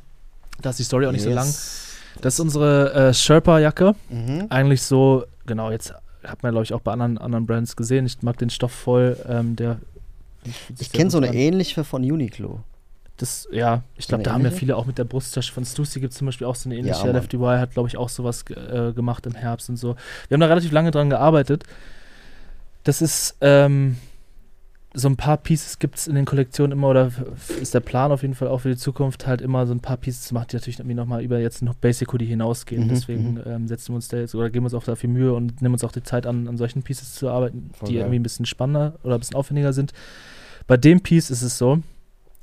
Da 0.62 0.72
ist 0.72 0.80
die 0.80 0.84
Story 0.84 1.06
auch 1.08 1.12
nicht 1.12 1.24
so 1.24 1.30
lang. 1.30 1.46
Yes. 1.46 1.84
Das 2.22 2.34
ist 2.34 2.40
unsere 2.40 2.94
äh, 2.94 3.14
Sherpa-Jacke. 3.14 3.94
Mhm. 4.10 4.48
Eigentlich 4.50 4.82
so, 4.82 5.24
genau, 5.46 5.72
jetzt 5.72 5.94
hat 6.24 6.44
man, 6.44 6.52
glaube 6.52 6.64
ich, 6.64 6.74
auch 6.74 6.82
bei 6.82 6.92
anderen, 6.92 7.18
anderen 7.18 7.46
Brands 7.46 7.76
gesehen. 7.76 8.06
Ich 8.06 8.22
mag 8.24 8.38
den 8.38 8.50
Stoff 8.50 8.72
voll. 8.72 9.18
Ähm, 9.30 9.56
der, 9.56 9.78
Ich 10.80 10.92
kenne 10.92 11.10
so 11.12 11.18
eine 11.20 11.30
an. 11.30 11.34
ähnliche 11.36 11.84
von 11.84 12.02
Uniqlo. 12.04 12.60
Das, 13.18 13.48
ja, 13.52 13.82
ich 13.96 14.08
glaube, 14.08 14.24
da 14.24 14.32
haben 14.32 14.42
ja 14.42 14.48
ähnliche? 14.48 14.60
viele 14.60 14.76
auch 14.76 14.86
mit 14.86 14.98
der 14.98 15.04
Brusttasche 15.04 15.52
von 15.52 15.66
Stussy 15.66 16.00
gibt 16.00 16.12
es 16.14 16.20
zum 16.20 16.26
Beispiel 16.28 16.46
auch 16.46 16.56
so 16.56 16.70
eine 16.70 16.78
ähnliche. 16.78 17.06
Mann. 17.06 17.16
LFDY 17.16 17.58
hat, 17.60 17.72
glaube 17.72 17.88
ich, 17.90 17.98
auch 17.98 18.10
sowas 18.10 18.44
äh, 18.50 18.92
gemacht 18.94 19.26
im 19.26 19.34
Herbst 19.34 19.70
und 19.70 19.78
so. 19.78 19.96
Wir 20.28 20.36
haben 20.36 20.42
da 20.42 20.48
relativ 20.48 20.72
lange 20.72 20.92
dran 20.92 21.10
gearbeitet. 21.10 21.64
Das 22.88 23.02
ist, 23.02 23.36
ähm, 23.42 23.98
so 24.94 25.10
ein 25.10 25.18
paar 25.18 25.36
Pieces 25.36 25.78
gibt 25.78 25.98
es 25.98 26.08
in 26.08 26.16
den 26.16 26.24
Kollektionen 26.24 26.72
immer, 26.72 26.88
oder 26.88 27.12
ist 27.62 27.74
der 27.74 27.82
Plan 27.82 28.14
auf 28.14 28.22
jeden 28.22 28.34
Fall 28.34 28.48
auch 28.48 28.60
für 28.60 28.70
die 28.70 28.78
Zukunft, 28.78 29.28
halt 29.28 29.42
immer 29.42 29.68
so 29.68 29.74
ein 29.74 29.82
paar 29.82 29.98
Pieces 29.98 30.24
zu 30.24 30.34
machen, 30.34 30.48
die 30.50 30.56
natürlich 30.56 30.80
irgendwie 30.80 30.96
nochmal 30.96 31.22
über 31.22 31.38
jetzt 31.38 31.62
ein 31.62 31.70
Basic 31.82 32.12
Hoodie 32.14 32.26
hinausgehen. 32.26 32.86
Mhm, 32.86 32.90
Deswegen 32.90 33.34
mhm. 33.34 33.44
ähm, 33.46 33.68
setzen 33.68 33.90
wir 33.90 33.96
uns 33.96 34.08
da 34.08 34.18
jetzt 34.18 34.34
oder 34.36 34.50
geben 34.50 34.66
uns 34.66 34.74
auch 34.74 34.86
dafür 34.86 35.10
Mühe 35.10 35.34
und 35.34 35.62
nehmen 35.62 35.76
uns 35.76 35.84
auch 35.84 35.92
die 35.92 36.02
Zeit 36.02 36.26
an, 36.26 36.48
an 36.48 36.56
solchen 36.56 36.82
Pieces 36.82 37.14
zu 37.14 37.30
arbeiten, 37.30 37.72
Voll 37.74 37.90
die 37.90 37.96
geil. 37.96 38.04
irgendwie 38.04 38.20
ein 38.20 38.24
bisschen 38.24 38.46
spannender 38.46 38.94
oder 39.04 39.16
ein 39.16 39.20
bisschen 39.20 39.36
aufwendiger 39.36 39.74
sind. 39.74 39.92
Bei 40.66 40.78
dem 40.78 41.02
Piece 41.02 41.30
ist 41.30 41.42
es 41.42 41.58
so, 41.58 41.82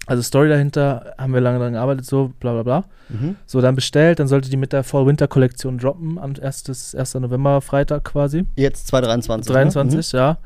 also 0.07 0.23
Story 0.23 0.49
dahinter, 0.49 1.15
haben 1.19 1.33
wir 1.33 1.41
lange 1.41 1.59
daran 1.59 1.73
gearbeitet, 1.73 2.05
so 2.05 2.33
bla 2.41 2.53
bla 2.53 2.63
bla. 2.63 2.85
Mhm. 3.09 3.37
So, 3.47 3.61
dann 3.61 3.75
bestellt, 3.75 4.19
dann 4.19 4.29
sollte 4.29 4.51
die 4.51 4.57
mit 4.57 4.73
der 4.73 4.85
Fall-Winter-Kollektion 4.85 5.79
droppen, 5.79 6.19
am 6.19 6.35
1. 6.41 6.95
1. 6.95 7.15
November, 7.15 7.61
Freitag 7.61 8.05
quasi. 8.05 8.45
Jetzt 8.57 8.89
2023. 8.89 9.53
23, 9.53 10.13
ja. 10.13 10.39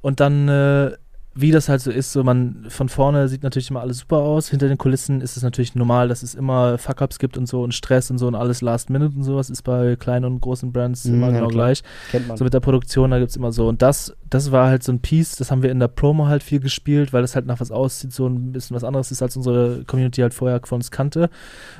Und 0.00 0.20
dann, 0.20 0.48
äh, 0.48 0.92
wie 1.34 1.50
das 1.50 1.68
halt 1.70 1.80
so 1.80 1.90
ist, 1.90 2.12
so 2.12 2.22
man 2.22 2.66
von 2.68 2.90
vorne 2.90 3.26
sieht 3.28 3.42
natürlich 3.42 3.70
immer 3.70 3.80
alles 3.80 3.98
super 3.98 4.18
aus. 4.18 4.48
Hinter 4.48 4.68
den 4.68 4.76
Kulissen 4.76 5.20
ist 5.22 5.36
es 5.36 5.42
natürlich 5.42 5.74
normal, 5.74 6.08
dass 6.08 6.22
es 6.22 6.34
immer 6.34 6.76
Fuck-Ups 6.76 7.18
gibt 7.18 7.38
und 7.38 7.46
so 7.46 7.62
und 7.62 7.72
Stress 7.72 8.10
und 8.10 8.18
so 8.18 8.26
und 8.26 8.34
alles 8.34 8.60
Last 8.60 8.90
Minute 8.90 9.16
und 9.16 9.22
sowas 9.22 9.48
ist 9.48 9.62
bei 9.62 9.96
kleinen 9.96 10.26
und 10.26 10.40
großen 10.40 10.72
Brands 10.72 11.06
Mhm, 11.06 11.14
immer 11.14 11.26
ja, 11.28 11.32
genau 11.32 11.48
klar. 11.48 11.66
gleich. 11.66 11.82
Mhm. 11.82 12.10
Kennt 12.10 12.28
man. 12.28 12.36
So 12.36 12.44
mit 12.44 12.52
der 12.52 12.60
Produktion, 12.60 13.10
da 13.10 13.18
gibt 13.18 13.30
es 13.30 13.36
immer 13.36 13.50
so. 13.50 13.66
Und 13.68 13.80
das, 13.80 14.14
das 14.28 14.52
war 14.52 14.68
halt 14.68 14.82
so 14.82 14.92
ein 14.92 15.00
Piece, 15.00 15.36
das 15.36 15.50
haben 15.50 15.62
wir 15.62 15.70
in 15.70 15.80
der 15.80 15.88
Promo 15.88 16.26
halt 16.26 16.42
viel 16.42 16.60
gespielt, 16.60 17.12
weil 17.14 17.22
das 17.22 17.34
halt 17.34 17.46
nach 17.46 17.60
was 17.60 17.70
aussieht, 17.70 18.12
so 18.12 18.26
ein 18.26 18.52
bisschen 18.52 18.74
was 18.74 18.84
anderes 18.84 19.10
ist, 19.10 19.22
als 19.22 19.34
unsere 19.36 19.84
Community 19.86 20.20
halt 20.20 20.34
vorher 20.34 20.60
von 20.64 20.76
uns 20.76 20.90
kannte. 20.90 21.30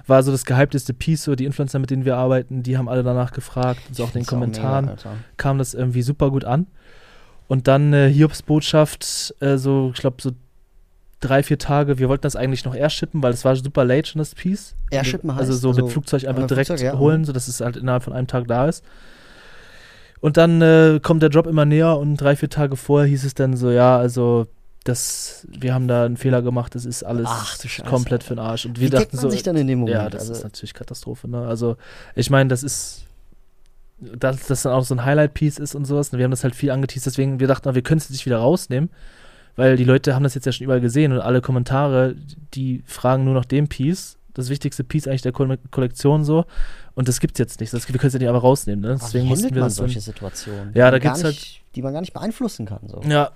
War 0.07 0.23
so 0.23 0.33
das 0.33 0.47
gehypteste 0.47 0.95
Piece, 0.95 1.25
so 1.25 1.35
die 1.35 1.45
Influencer, 1.45 1.79
mit 1.79 1.91
denen 1.91 2.05
wir 2.07 2.17
arbeiten, 2.17 2.63
die 2.63 2.79
haben 2.79 2.89
alle 2.89 3.03
danach 3.03 3.33
gefragt 3.33 3.81
und 3.89 3.97
so 3.97 4.05
auch 4.05 4.09
in 4.09 4.13
den 4.13 4.25
Find's 4.25 4.29
auch 4.31 4.33
Kommentaren 4.33 4.85
mega, 4.87 4.97
kam 5.37 5.59
das 5.59 5.75
irgendwie 5.75 6.03
super 6.03 6.31
gut 6.31 6.45
an. 6.47 6.67
Und 7.53 7.69
dann 7.69 7.93
äh, 7.93 8.11
Hiobs 8.11 8.41
Botschaft, 8.41 9.35
äh, 9.41 9.59
so, 9.59 9.91
ich 9.95 10.01
glaube, 10.01 10.17
so 10.23 10.31
drei, 11.21 11.43
vier 11.43 11.59
Tage. 11.59 11.99
Wir 11.99 12.09
wollten 12.09 12.23
das 12.23 12.35
eigentlich 12.35 12.65
noch 12.65 12.75
airshippen, 12.75 13.23
weil 13.23 13.35
es 13.35 13.45
war 13.45 13.55
super 13.57 13.85
late 13.85 14.09
schon 14.09 14.21
das 14.21 14.35
Piece. 14.35 14.75
Airshippen 14.91 15.29
Also 15.29 15.53
heißt? 15.53 15.61
so 15.61 15.69
Also 15.69 15.83
mit 15.83 15.93
Flugzeug 15.93 16.27
einfach 16.27 16.41
mit 16.41 16.51
direkt 16.51 16.69
Flugzeug, 16.69 16.95
ja. 16.95 16.99
holen, 16.99 17.27
sodass 17.27 17.49
es 17.49 17.61
halt 17.61 17.77
innerhalb 17.77 18.05
von 18.05 18.15
einem 18.15 18.27
Tag 18.27 18.49
da 18.49 18.69
ist. 18.69 18.83
Und 20.21 20.39
dann 20.39 20.63
äh, 20.63 20.99
kommt 21.03 21.21
der 21.21 21.29
Drop 21.29 21.47
immer 21.47 21.67
näher 21.67 21.99
und 21.99 22.17
drei, 22.17 22.37
vier 22.37 22.49
Tage 22.49 22.75
vorher 22.77 23.07
hieß 23.07 23.23
es 23.23 23.35
dann 23.35 23.55
so, 23.55 23.71
ja, 23.71 23.99
also 23.99 24.47
das, 24.85 25.47
wir 25.51 25.75
haben 25.75 25.89
da 25.89 26.07
einen 26.07 26.17
Fehler 26.17 26.41
gemacht, 26.41 26.75
das 26.75 26.87
ist 26.87 27.03
alles 27.03 27.27
Ach, 27.29 27.59
komplett 27.85 28.25
für 28.25 28.35
den 28.35 28.39
Arsch. 28.39 28.65
Und 28.65 28.81
wir 28.81 28.87
Wie 28.87 28.91
dachten 28.91 29.15
man 29.15 29.25
so, 29.25 29.29
sich 29.29 29.43
dann 29.43 29.57
in 29.57 29.67
dem 29.67 29.81
Moment? 29.81 29.95
ja, 29.99 30.09
das 30.09 30.23
also, 30.23 30.33
ist 30.33 30.43
natürlich 30.43 30.73
Katastrophe, 30.73 31.29
ne? 31.29 31.47
Also, 31.47 31.77
ich 32.15 32.31
meine, 32.31 32.49
das 32.49 32.63
ist, 32.63 33.05
dass 34.19 34.47
das 34.47 34.63
dann 34.63 34.73
auch 34.73 34.85
so 34.85 34.95
ein 34.95 35.05
Highlight-Piece 35.05 35.59
ist 35.59 35.75
und 35.75 35.85
sowas. 35.85 36.11
Und 36.11 36.19
wir 36.19 36.25
haben 36.25 36.31
das 36.31 36.45
halt 36.45 36.55
viel 36.55 36.71
angeteased, 36.71 37.07
deswegen, 37.07 37.41
wir 37.41 37.47
dachten, 37.49 37.75
wir 37.75 37.83
können 37.83 37.99
es 37.99 38.05
jetzt 38.05 38.13
nicht 38.13 38.27
wieder 38.27 38.39
rausnehmen, 38.39 38.91
weil 39.57 39.77
die 39.77 39.85
Leute 39.85 40.15
haben 40.15 40.23
das 40.23 40.35
jetzt 40.35 40.47
ja 40.47 40.53
schon 40.53 40.65
überall 40.65 40.81
gesehen 40.81 41.13
und 41.13 41.21
alle 41.21 41.41
Kommentare, 41.41 42.15
die 42.55 42.83
fragen 42.87 43.25
nur 43.25 43.35
nach 43.35 43.45
dem 43.45 43.69
Piece, 43.69 44.19
das 44.35 44.49
wichtigste 44.49 44.83
Piece 44.83 45.07
eigentlich 45.07 45.23
der 45.23 45.33
Kolle- 45.33 45.59
Kollektion 45.71 46.25
so. 46.25 46.47
Und 46.95 47.07
das 47.09 47.21
gibt's 47.21 47.39
jetzt 47.39 47.61
nicht. 47.61 47.73
Das, 47.73 47.87
wir 47.89 47.95
können 47.99 48.09
es 48.09 48.13
ja 48.15 48.19
nicht 48.19 48.29
einfach 48.29 48.43
rausnehmen, 48.43 48.81
ne? 48.83 48.91
aber 48.93 48.99
Deswegen 48.99 49.25
wie 49.27 49.29
mussten 49.29 49.51
wir 49.55 49.61
man 49.61 49.69
das 49.69 49.77
solche 49.77 50.01
Situationen? 50.01 50.73
Ja, 50.75 50.91
da 50.91 50.99
gibt's 50.99 51.23
halt- 51.23 51.35
nicht, 51.35 51.63
Die 51.77 51.83
man 51.83 51.93
gar 51.93 52.01
nicht 52.01 52.13
beeinflussen 52.15 52.67
kann. 52.67 52.81
So. 52.89 53.01
Ja. 53.09 53.31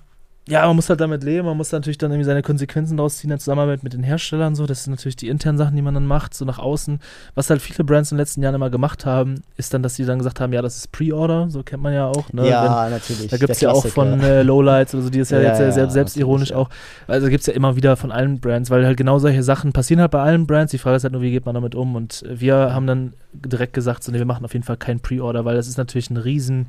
Ja, 0.49 0.65
man 0.65 0.77
muss 0.77 0.89
halt 0.89 1.01
damit 1.01 1.23
leben, 1.23 1.45
man 1.45 1.57
muss 1.57 1.73
natürlich 1.73 1.97
dann 1.97 2.09
irgendwie 2.11 2.25
seine 2.25 2.41
Konsequenzen 2.41 2.95
daraus 2.95 3.17
ziehen, 3.17 3.31
in 3.31 3.39
Zusammenarbeit 3.39 3.83
mit 3.83 3.91
den 3.91 4.03
Herstellern 4.03 4.55
so. 4.55 4.65
Das 4.65 4.85
sind 4.85 4.93
natürlich 4.93 5.17
die 5.17 5.27
internen 5.27 5.57
Sachen, 5.57 5.75
die 5.75 5.81
man 5.81 5.93
dann 5.93 6.05
macht, 6.05 6.33
so 6.33 6.45
nach 6.45 6.57
außen. 6.57 6.99
Was 7.35 7.49
halt 7.49 7.61
viele 7.61 7.83
Brands 7.83 8.11
in 8.11 8.15
den 8.15 8.21
letzten 8.21 8.41
Jahren 8.41 8.55
immer 8.55 8.69
gemacht 8.69 9.05
haben, 9.05 9.43
ist 9.57 9.73
dann, 9.73 9.83
dass 9.83 9.95
sie 9.95 10.05
dann 10.05 10.19
gesagt 10.19 10.39
haben, 10.39 10.53
ja, 10.53 10.61
das 10.61 10.77
ist 10.77 10.93
Pre-Order, 10.93 11.49
so 11.49 11.63
kennt 11.63 11.83
man 11.83 11.93
ja 11.93 12.05
auch. 12.05 12.31
Ne? 12.31 12.43
Wenn, 12.43 12.49
ja, 12.49 12.89
natürlich. 12.89 13.27
da 13.27 13.35
gibt 13.35 13.49
es 13.49 13.59
ja 13.59 13.71
auch 13.71 13.85
von 13.85 14.21
äh, 14.21 14.41
Lowlights 14.43 14.95
oder 14.95 15.03
so, 15.03 15.09
die 15.09 15.19
ist 15.19 15.31
ja, 15.31 15.41
Ja, 15.41 15.49
jetzt 15.49 15.59
ja, 15.59 15.71
sehr 15.71 15.89
selbstironisch 15.89 16.53
auch. 16.53 16.69
Also 17.07 17.27
gibt 17.27 17.41
es 17.41 17.47
ja 17.47 17.53
immer 17.53 17.75
wieder 17.75 17.97
von 17.97 18.13
allen 18.13 18.39
Brands, 18.39 18.69
weil 18.69 18.85
halt 18.85 18.95
genau 18.95 19.19
solche 19.19 19.43
Sachen 19.43 19.73
passieren 19.73 19.99
halt 19.99 20.11
bei 20.11 20.21
allen 20.21 20.47
Brands. 20.47 20.71
Die 20.71 20.77
Frage 20.77 20.95
ist 20.95 21.03
halt 21.03 21.11
nur, 21.11 21.21
wie 21.21 21.31
geht 21.31 21.45
man 21.45 21.55
damit 21.55 21.75
um? 21.75 21.95
Und 21.95 22.23
wir 22.25 22.55
haben 22.73 22.87
dann 22.87 23.13
direkt 23.33 23.73
gesagt, 23.73 24.01
so, 24.01 24.13
nee, 24.13 24.17
wir 24.17 24.25
machen 24.25 24.45
auf 24.45 24.53
jeden 24.53 24.65
Fall 24.65 24.77
kein 24.77 25.01
Pre-Order, 25.01 25.43
weil 25.43 25.57
das 25.57 25.67
ist 25.67 25.77
natürlich 25.77 26.09
ein 26.09 26.17
riesen 26.17 26.67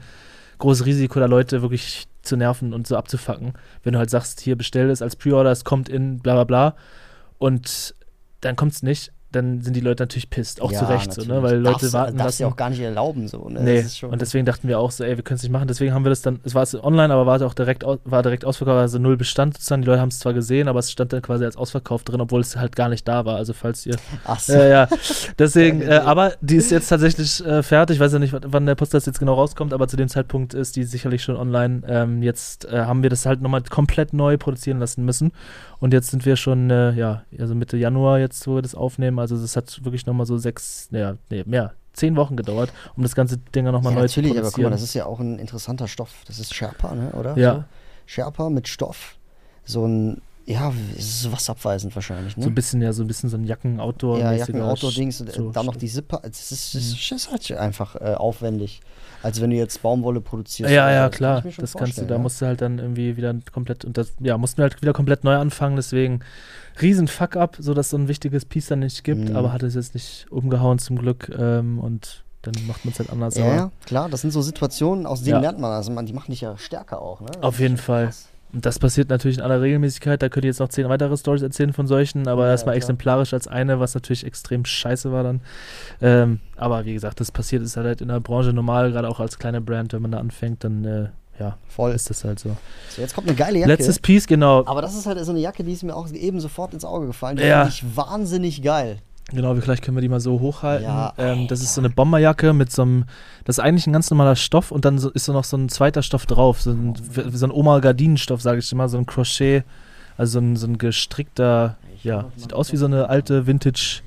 großes 0.58 0.86
Risiko, 0.86 1.20
da 1.20 1.26
Leute 1.26 1.62
wirklich 1.62 2.06
zu 2.22 2.36
nerven 2.36 2.74
und 2.74 2.86
so 2.86 2.96
abzufacken. 2.96 3.54
Wenn 3.82 3.94
du 3.94 3.98
halt 3.98 4.10
sagst, 4.10 4.40
hier 4.40 4.56
bestell 4.56 4.90
es 4.90 5.02
als 5.02 5.16
Pre-Order, 5.16 5.50
es 5.50 5.64
kommt 5.64 5.88
in 5.88 6.18
bla 6.18 6.34
bla 6.34 6.44
bla 6.44 6.76
und 7.38 7.94
dann 8.40 8.56
kommt 8.56 8.72
es 8.72 8.82
nicht 8.82 9.12
dann 9.32 9.60
sind 9.60 9.76
die 9.76 9.80
Leute 9.80 10.02
natürlich 10.04 10.30
pisst, 10.30 10.62
auch 10.62 10.72
Ja, 10.72 10.78
zu 10.78 10.84
Recht 10.86 11.12
so, 11.12 11.22
ne? 11.22 11.42
Weil 11.42 11.56
Leute 11.58 11.80
darfst, 11.80 11.92
warten 11.92 12.16
darfst 12.16 12.40
lassen. 12.40 12.42
du 12.44 12.48
auch 12.48 12.56
gar 12.56 12.70
nicht 12.70 12.80
erlauben, 12.80 13.28
so. 13.28 13.48
Ne? 13.48 13.60
Nee, 13.62 13.82
Das 13.82 14.02
und 14.02 14.20
deswegen 14.22 14.46
dachten 14.46 14.68
wir 14.68 14.78
auch 14.78 14.90
so, 14.90 15.04
ey, 15.04 15.16
wir 15.16 15.22
können 15.22 15.36
es 15.36 15.42
nicht 15.42 15.52
machen. 15.52 15.68
Deswegen 15.68 15.92
haben 15.92 16.04
wir 16.04 16.10
das 16.10 16.22
dann, 16.22 16.40
es 16.44 16.54
war 16.54 16.66
online, 16.82 17.12
aber 17.12 17.26
war 17.26 17.42
auch 17.42 17.52
direkt, 17.54 17.84
war 17.84 18.22
direkt 18.22 18.44
ausverkauft, 18.44 18.78
also 18.78 18.98
null 18.98 19.16
Bestand 19.18 19.54
sozusagen. 19.54 19.82
Die 19.82 19.86
Leute 19.88 20.00
haben 20.00 20.08
es 20.08 20.18
zwar 20.18 20.32
gesehen, 20.32 20.66
aber 20.68 20.78
es 20.78 20.90
stand 20.90 21.12
dann 21.12 21.20
quasi 21.22 21.44
als 21.44 21.56
Ausverkauf 21.56 22.04
drin, 22.04 22.20
obwohl 22.20 22.40
es 22.40 22.56
halt 22.56 22.74
gar 22.74 22.88
nicht 22.88 23.06
da 23.06 23.24
war. 23.26 23.36
Also 23.36 23.52
falls 23.52 23.84
ihr, 23.84 23.96
Ach 24.24 24.40
so. 24.40 24.54
ja, 24.54 24.64
ja, 24.66 24.88
deswegen, 25.38 25.80
äh, 25.82 25.84
Idee. 25.84 25.94
aber 25.98 26.32
die 26.40 26.56
ist 26.56 26.70
jetzt 26.70 26.88
tatsächlich 26.88 27.44
äh, 27.44 27.62
fertig. 27.62 27.96
Ich 27.96 28.00
weiß 28.00 28.12
ja 28.14 28.18
nicht, 28.18 28.34
wann- 28.34 28.66
der 28.66 28.74
Podcast 28.74 29.06
jetzt 29.06 29.18
genau 29.18 29.34
rauskommt, 29.34 29.72
aber 29.72 29.88
zu 29.88 29.96
dem 29.96 30.08
Zeitpunkt 30.08 30.54
ist 30.54 30.76
die 30.76 30.84
sicherlich 30.84 31.22
schon 31.22 31.36
online. 31.36 31.82
Ähm, 31.86 32.22
jetzt 32.22 32.64
äh, 32.66 32.80
haben 32.80 33.02
wir 33.02 33.10
das 33.10 33.26
halt 33.26 33.40
nochmal 33.42 33.62
komplett 33.68 34.12
neu 34.12 34.36
produzieren 34.38 34.78
lassen 34.78 35.04
müssen. 35.04 35.32
Und 35.80 35.92
jetzt 35.92 36.10
sind 36.10 36.26
wir 36.26 36.36
schon, 36.36 36.70
äh, 36.70 36.92
ja, 36.92 37.22
also 37.38 37.54
Mitte 37.54 37.76
Januar 37.76 38.18
jetzt, 38.18 38.46
wo 38.48 38.56
wir 38.56 38.62
das 38.62 38.74
aufnehmen. 38.74 39.17
Also 39.18 39.36
das 39.36 39.56
hat 39.56 39.84
wirklich 39.84 40.06
nochmal 40.06 40.26
so 40.26 40.38
sechs, 40.38 40.88
ja, 40.90 41.16
nee, 41.30 41.44
mehr, 41.46 41.74
zehn 41.92 42.16
Wochen 42.16 42.36
gedauert, 42.36 42.72
um 42.96 43.02
das 43.02 43.14
ganze 43.14 43.38
Ding 43.38 43.64
nochmal 43.64 43.92
ja, 43.92 44.00
neu 44.00 44.08
zu 44.08 44.20
natürlich, 44.20 44.30
produzieren. 44.30 44.38
aber 44.38 44.50
guck 44.52 44.64
mal, 44.64 44.70
das 44.70 44.82
ist 44.82 44.94
ja 44.94 45.06
auch 45.06 45.20
ein 45.20 45.38
interessanter 45.38 45.88
Stoff. 45.88 46.22
Das 46.26 46.38
ist 46.38 46.54
Sherpa, 46.54 46.94
ne? 46.94 47.12
oder? 47.12 47.36
Ja. 47.36 47.54
So? 47.54 47.64
Sherpa 48.06 48.50
mit 48.50 48.68
Stoff. 48.68 49.16
So 49.64 49.86
ein, 49.86 50.22
ja, 50.48 50.72
es 50.96 51.04
ist 51.24 51.32
wasserabweisend 51.32 51.94
wahrscheinlich, 51.94 52.36
ne? 52.36 52.42
So 52.44 52.48
ein 52.48 52.54
bisschen, 52.54 52.80
ja, 52.80 52.92
so 52.92 53.02
ein 53.04 53.06
bisschen 53.06 53.28
so 53.28 53.36
ein 53.36 53.44
Jacken-Outdoor. 53.44 54.18
ja, 54.18 54.32
Jacken, 54.32 54.62
Outdoor-Dings, 54.62 55.20
und, 55.20 55.28
äh, 55.28 55.32
so 55.32 55.50
dann 55.52 55.66
noch 55.66 55.76
die 55.76 55.88
Zipper. 55.88 56.20
Es 56.22 56.50
ist, 56.50 56.74
es 56.74 57.10
ist 57.12 57.30
halt 57.30 57.52
einfach 57.52 57.96
äh, 57.96 58.14
aufwendig, 58.14 58.80
als 59.22 59.40
wenn 59.42 59.50
du 59.50 59.56
jetzt 59.56 59.82
Baumwolle 59.82 60.20
produzierst. 60.22 60.72
Ja, 60.72 60.90
ja. 60.90 61.08
Das 61.08 61.10
kann 61.10 61.18
klar. 61.18 61.42
schon 61.52 61.62
Das 61.62 61.74
kannst 61.74 61.98
du, 61.98 62.06
da 62.06 62.14
ja. 62.14 62.18
musst 62.20 62.40
du 62.40 62.46
halt 62.46 62.62
dann 62.62 62.78
irgendwie 62.78 63.16
wieder 63.18 63.34
komplett, 63.52 63.84
und 63.84 63.98
das, 63.98 64.14
ja, 64.20 64.38
mussten 64.38 64.58
wir 64.58 64.62
halt 64.62 64.80
wieder 64.80 64.94
komplett 64.94 65.22
neu 65.22 65.36
anfangen, 65.36 65.76
deswegen 65.76 66.20
riesen 66.80 67.08
Fuck-up, 67.08 67.56
sodass 67.58 67.90
so 67.90 67.98
ein 67.98 68.08
wichtiges 68.08 68.44
Piece 68.46 68.68
dann 68.68 68.78
nicht 68.78 69.04
gibt, 69.04 69.28
Mhm. 69.28 69.36
aber 69.36 69.52
hat 69.52 69.62
es 69.62 69.74
jetzt 69.74 69.92
nicht 69.94 70.26
umgehauen 70.30 70.78
zum 70.78 70.96
Glück 70.96 71.30
ähm, 71.38 71.78
und 71.78 72.24
dann 72.42 72.54
macht 72.66 72.84
man 72.86 72.92
es 72.92 73.00
halt 73.00 73.10
anders. 73.10 73.34
Ja, 73.36 73.70
klar, 73.84 74.08
das 74.08 74.22
sind 74.22 74.30
so 74.30 74.40
Situationen, 74.40 75.04
aus 75.04 75.20
denen 75.22 75.34
Ja. 75.34 75.40
lernt 75.40 75.58
man. 75.58 75.72
Also 75.72 75.90
man, 75.92 76.06
die 76.06 76.12
machen 76.14 76.30
dich 76.30 76.40
ja 76.40 76.56
stärker 76.56 77.02
auch, 77.02 77.20
ne? 77.20 77.26
Das 77.34 77.42
Auf 77.42 77.58
jeden 77.60 77.76
Fall. 77.76 78.06
krass. 78.06 78.28
Und 78.52 78.64
das 78.64 78.78
passiert 78.78 79.10
natürlich 79.10 79.38
in 79.38 79.42
aller 79.44 79.60
Regelmäßigkeit. 79.60 80.22
Da 80.22 80.28
könnt 80.30 80.44
ihr 80.44 80.48
jetzt 80.48 80.60
noch 80.60 80.68
zehn 80.70 80.88
weitere 80.88 81.16
Stories 81.16 81.42
erzählen 81.42 81.72
von 81.74 81.86
solchen, 81.86 82.26
aber 82.28 82.48
Ja, 82.48 82.56
klar. 82.56 82.74
exemplarisch 82.74 83.34
als 83.34 83.46
eine, 83.46 83.78
was 83.78 83.94
natürlich 83.94 84.24
extrem 84.24 84.64
scheiße 84.64 85.12
war 85.12 85.22
dann. 85.22 85.40
Ähm, 86.00 86.40
aber 86.56 86.84
wie 86.86 86.94
gesagt, 86.94 87.20
das 87.20 87.30
passiert 87.30 87.62
ist 87.62 87.76
halt 87.76 88.00
in 88.00 88.08
der 88.08 88.20
Branche 88.20 88.52
normal, 88.54 88.90
gerade 88.92 89.08
auch 89.08 89.20
als 89.20 89.38
kleine 89.38 89.60
Brand, 89.60 89.92
wenn 89.92 90.00
man 90.02 90.12
da 90.12 90.18
anfängt, 90.18 90.64
dann 90.64 90.84
äh, 90.84 91.08
ja, 91.38 91.56
Voll. 91.68 91.92
ist 91.92 92.08
das 92.10 92.24
halt 92.24 92.38
so. 92.40 92.56
So, 92.88 93.02
jetzt 93.02 93.14
kommt 93.14 93.28
eine 93.28 93.36
geile 93.36 93.58
Jacke. 93.58 93.70
Letztes 93.72 93.98
Piece, 94.00 94.26
genau. 94.26 94.66
aber 94.66 94.82
das 94.82 94.96
ist 94.96 95.06
halt 95.06 95.22
so 95.24 95.30
eine 95.30 95.40
Jacke, 95.40 95.62
die 95.62 95.72
ist 95.72 95.84
mir 95.84 95.94
auch 95.94 96.10
eben 96.10 96.40
sofort 96.40 96.72
ins 96.74 96.84
Auge 96.84 97.06
gefallen. 97.06 97.36
Die 97.36 97.44
Ja. 97.44 97.66
finde 97.66 97.74
ich 97.74 97.96
wahnsinnig 97.96 98.62
geil. 98.62 98.98
Genau, 99.30 99.54
vielleicht 99.56 99.84
können 99.84 99.96
wir 99.96 100.00
die 100.00 100.08
mal 100.08 100.20
so 100.20 100.40
hochhalten. 100.40 100.86
Ja, 100.86 101.12
ähm, 101.18 101.48
das 101.48 101.60
ist 101.60 101.74
so 101.74 101.82
eine 101.82 101.90
Bomberjacke 101.90 102.54
mit 102.54 102.72
so 102.72 102.82
einem, 102.82 103.04
das 103.44 103.58
ist 103.58 103.64
eigentlich 103.64 103.86
ein 103.86 103.92
ganz 103.92 104.10
normaler 104.10 104.36
Stoff 104.36 104.70
und 104.70 104.86
dann 104.86 104.98
so, 104.98 105.10
ist 105.10 105.26
so 105.26 105.34
noch 105.34 105.44
so 105.44 105.56
ein 105.56 105.68
zweiter 105.68 106.02
Stoff 106.02 106.24
drauf, 106.24 106.62
so 106.62 106.70
ein, 106.70 106.94
so 107.32 107.46
ein 107.46 107.52
Oma-Gardinenstoff, 107.52 108.40
sage 108.40 108.60
ich 108.60 108.72
immer, 108.72 108.88
so 108.88 108.96
ein 108.96 109.04
Crochet, 109.04 109.64
also 110.16 110.32
so 110.32 110.38
ein, 110.40 110.56
so 110.56 110.66
ein 110.66 110.78
gestrickter, 110.78 111.76
ja, 112.02 112.26
sieht 112.36 112.54
aus 112.54 112.72
wie 112.72 112.78
so 112.78 112.86
eine 112.86 113.10
alte 113.10 113.46
Vintage, 113.46 114.00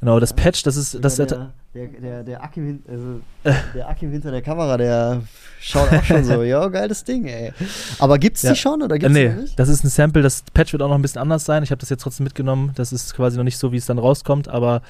genau, 0.00 0.20
das 0.20 0.32
Patch, 0.32 0.62
das 0.62 0.76
ist, 0.76 1.04
das 1.04 1.18
ist, 1.18 1.36
der, 1.74 1.86
der, 1.88 2.22
der, 2.22 2.42
Akim, 2.44 2.82
also, 2.86 3.20
der 3.74 3.88
Akim 3.88 4.10
hinter 4.10 4.30
der 4.30 4.42
Kamera, 4.42 4.76
der 4.76 5.22
schaut 5.60 5.92
auch 5.92 6.04
schon 6.04 6.24
so, 6.24 6.42
ja, 6.42 6.66
geiles 6.68 7.02
Ding, 7.04 7.26
ey. 7.26 7.52
Aber 7.98 8.18
gibt's 8.18 8.42
Ja. 8.42 8.52
die 8.52 8.58
schon 8.58 8.82
oder 8.82 8.96
äh, 8.96 8.98
gibt's 8.98 9.14
die 9.14 9.22
nee, 9.22 9.28
noch 9.32 9.42
nicht? 9.42 9.58
das 9.58 9.68
ist 9.68 9.82
ein 9.84 9.88
Sample, 9.88 10.22
das 10.22 10.42
Patch 10.52 10.72
wird 10.72 10.82
auch 10.82 10.88
noch 10.88 10.96
ein 10.96 11.02
bisschen 11.02 11.22
anders 11.22 11.44
sein, 11.44 11.62
ich 11.62 11.70
habe 11.70 11.80
das 11.80 11.88
jetzt 11.88 12.02
trotzdem 12.02 12.24
mitgenommen, 12.24 12.72
das 12.74 12.92
ist 12.92 13.14
quasi 13.14 13.36
noch 13.38 13.44
nicht 13.44 13.56
so, 13.58 13.72
wie 13.72 13.78
es 13.78 13.86
dann 13.86 13.98
rauskommt, 13.98 14.48
aber 14.48 14.82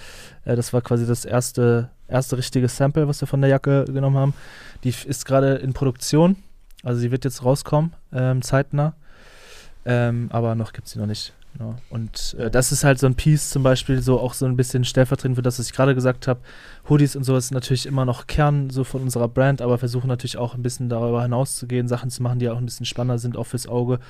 äh, 0.45 0.57
das 0.57 0.73
war 0.73 0.81
quasi 0.81 1.07
das 1.07 1.25
erste, 1.25 1.89
erste 2.09 2.37
richtige 2.37 2.69
Sample, 2.69 3.07
was 3.07 3.21
wir 3.21 3.29
von 3.29 3.41
der 3.41 3.51
Jacke 3.51 3.85
genommen 3.85 4.17
haben. 4.17 4.35
Die 4.83 4.93
ist 5.07 5.25
gerade 5.25 5.55
in 5.57 5.73
Produktion, 5.75 6.37
also 6.83 7.01
sie 7.01 7.13
wird 7.13 7.25
jetzt 7.25 7.45
rauskommen, 7.45 7.93
ähm, 8.13 8.43
zeitnah. 8.43 8.95
Ähm, 9.85 10.29
aber 10.33 10.55
noch 10.55 10.73
gibt 10.73 10.87
es 10.87 10.93
sie 10.93 10.99
noch 10.99 11.07
nicht. 11.07 11.33
Genau. 11.59 11.75
Und 11.91 12.35
äh, 12.39 12.51
das 12.51 12.73
ist 12.73 12.83
halt 12.83 12.99
so 12.99 13.07
ein 13.07 13.15
Piece 13.15 13.51
zum 13.51 13.63
Beispiel, 13.63 14.01
so 14.01 14.19
auch 14.19 14.33
so 14.35 14.47
ein 14.47 14.57
bisschen 14.57 14.85
stellvertretend 14.85 15.37
für 15.37 15.43
das, 15.43 15.59
was 15.59 15.67
ich 15.67 15.73
gerade 15.73 15.95
gesagt 15.95 16.27
habe. 16.27 16.41
Hoodies 16.89 17.15
und 17.15 17.25
so 17.25 17.37
ist 17.37 17.51
natürlich 17.51 17.85
immer 17.87 18.05
noch 18.05 18.27
Kern 18.27 18.71
so 18.71 18.85
von 18.85 19.03
unserer 19.03 19.29
Brand, 19.29 19.61
aber 19.61 19.77
versuchen 19.79 20.09
natürlich 20.09 20.39
auch 20.39 20.55
ein 20.55 20.63
bisschen 20.63 20.89
darüber 20.89 21.23
hinauszugehen, 21.23 21.89
Sachen 21.89 22.11
zu 22.11 22.23
machen, 22.23 22.39
die 22.39 22.49
auch 22.49 22.57
ein 22.57 22.65
bisschen 22.65 22.87
spannender 22.87 23.19
sind, 23.19 23.37
auch 23.37 23.45
fürs 23.47 23.67
Auge. 23.67 24.01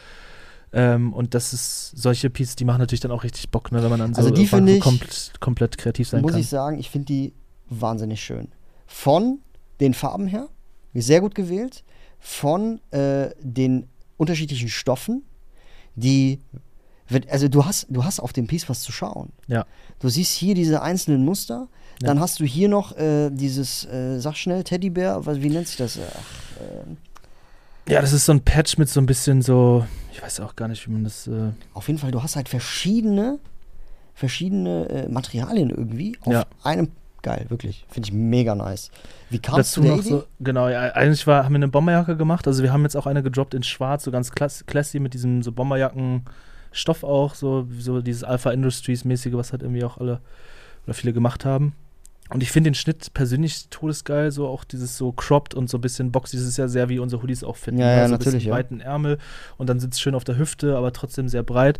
Ähm, 0.72 1.12
und 1.12 1.34
das 1.34 1.52
ist 1.52 1.90
solche 1.96 2.30
Pieces, 2.30 2.56
die 2.56 2.64
machen 2.64 2.78
natürlich 2.78 3.00
dann 3.00 3.10
auch 3.10 3.24
richtig 3.24 3.50
Bock, 3.50 3.72
ne, 3.72 3.82
wenn 3.82 3.90
man 3.90 3.98
dann 4.00 4.14
so 4.14 4.18
Also 4.20 4.30
die 4.30 4.42
irgendwann 4.42 4.58
finde 4.66 4.72
so 4.72 4.78
ich- 4.78 4.84
komplett, 4.84 5.32
komplett 5.40 5.78
kreativ 5.78 6.08
sein 6.08 6.22
Muss 6.22 6.32
kann. 6.32 6.40
ich 6.40 6.48
sagen, 6.48 6.78
ich 6.78 6.90
finde 6.90 7.06
die 7.06 7.32
wahnsinnig 7.68 8.22
schön. 8.22 8.48
Von 8.86 9.40
den 9.80 9.94
Farben 9.94 10.26
her, 10.28 10.48
sehr 10.94 11.20
gut 11.20 11.34
gewählt. 11.34 11.82
Von 12.20 12.80
äh, 12.92 13.30
den 13.40 13.88
unterschiedlichen 14.16 14.68
Stoffen, 14.68 15.24
die 15.96 16.38
wird- 17.12 17.30
also 17.30 17.48
du 17.48 17.64
hast, 17.64 17.86
du 17.90 18.04
hast 18.04 18.20
auf 18.20 18.32
dem 18.32 18.46
Piece 18.46 18.68
was 18.68 18.80
zu 18.82 18.92
schauen. 18.92 19.30
Ja. 19.46 19.64
Du 20.00 20.08
siehst 20.08 20.32
hier 20.32 20.54
diese 20.54 20.82
einzelnen 20.82 21.24
Muster, 21.24 21.68
Ja. 22.00 22.08
dann 22.08 22.20
hast 22.20 22.40
du 22.40 22.44
hier 22.44 22.68
noch 22.68 22.96
äh, 22.96 23.30
dieses, 23.30 23.84
äh, 23.86 24.18
sag 24.18 24.36
schnell, 24.36 24.64
Teddybär, 24.64 25.24
was, 25.26 25.40
wie 25.42 25.48
nennt 25.50 25.68
sich 25.68 25.76
das? 25.76 25.98
Ach, 25.98 26.60
ähm, 26.60 26.96
Ja, 27.88 28.00
das 28.00 28.12
ist 28.12 28.26
so 28.26 28.32
ein 28.32 28.40
Patch 28.40 28.78
mit 28.78 28.88
so 28.88 29.00
ein 29.00 29.06
bisschen 29.06 29.42
so, 29.42 29.84
ich 30.12 30.22
weiß 30.22 30.40
auch 30.40 30.54
gar 30.56 30.68
nicht, 30.68 30.86
wie 30.86 30.92
man 30.92 31.04
das. 31.04 31.26
Äh, 31.26 31.50
auf 31.74 31.88
jeden 31.88 31.98
Fall, 31.98 32.10
du 32.12 32.22
hast 32.22 32.36
halt 32.36 32.48
verschiedene, 32.48 33.38
verschiedene 34.14 34.88
äh, 34.88 35.08
Materialien 35.08 35.70
irgendwie 35.70 36.16
auf 36.24 36.32
Ja. 36.32 36.44
einem, 36.62 36.88
geil, 37.22 37.46
wirklich, 37.48 37.84
finde 37.88 38.08
ich 38.08 38.12
mega 38.12 38.54
nice. 38.54 38.90
Wie 39.30 39.38
kamst 39.38 39.76
dazu 39.76 39.80
du 39.80 39.88
noch 39.96 40.02
so, 40.02 40.24
genau, 40.40 40.68
ja, 40.68 40.80
eigentlich 40.92 41.26
war, 41.26 41.44
haben 41.44 41.52
wir 41.52 41.56
eine 41.56 41.68
Bomberjacke 41.68 42.16
gemacht. 42.16 42.46
Also 42.46 42.62
wir 42.62 42.72
haben 42.72 42.82
jetzt 42.82 42.96
auch 42.96 43.06
eine 43.06 43.22
gedroppt 43.22 43.54
in 43.54 43.62
Schwarz, 43.62 44.04
so 44.04 44.10
ganz 44.10 44.30
classy 44.32 45.00
mit 45.00 45.14
diesem 45.14 45.42
so 45.42 45.52
Bomberjacken-Stoff 46.72 47.04
auch, 47.04 47.34
so, 47.34 47.66
so 47.78 48.00
dieses 48.00 48.24
Alpha 48.24 48.50
Industries-mäßige, 48.50 49.34
was 49.34 49.52
halt 49.52 49.62
irgendwie 49.62 49.84
auch 49.84 49.98
alle 49.98 50.20
oder 50.84 50.94
viele 50.94 51.12
gemacht 51.12 51.44
haben. 51.44 51.74
Und 52.30 52.42
ich 52.42 52.50
finde 52.50 52.70
den 52.70 52.74
Schnitt 52.74 53.12
persönlich 53.12 53.68
todesgeil, 53.68 54.30
so 54.32 54.48
auch 54.48 54.64
dieses 54.64 54.96
so 54.96 55.12
cropped 55.12 55.52
und 55.54 55.68
so 55.68 55.76
ein 55.76 55.82
bisschen 55.82 56.12
boxy. 56.12 56.38
Das 56.38 56.46
ist 56.46 56.56
ja 56.56 56.66
sehr 56.66 56.88
wie 56.88 56.98
unsere 56.98 57.20
Hoodies 57.20 57.44
auch 57.44 57.56
finden. 57.56 57.82
Ja, 57.82 57.94
ja, 57.94 58.02
also 58.02 58.12
natürlich, 58.12 58.34
Ein 58.34 58.38
bisschen 58.38 58.48
ja. 58.48 58.54
weiten 58.54 58.80
Ärmel 58.80 59.18
und 59.58 59.68
dann 59.68 59.80
sitzt 59.80 60.00
schön 60.00 60.14
auf 60.14 60.24
der 60.24 60.38
Hüfte, 60.38 60.78
aber 60.78 60.94
trotzdem 60.94 61.28
sehr 61.28 61.42
breit. 61.42 61.78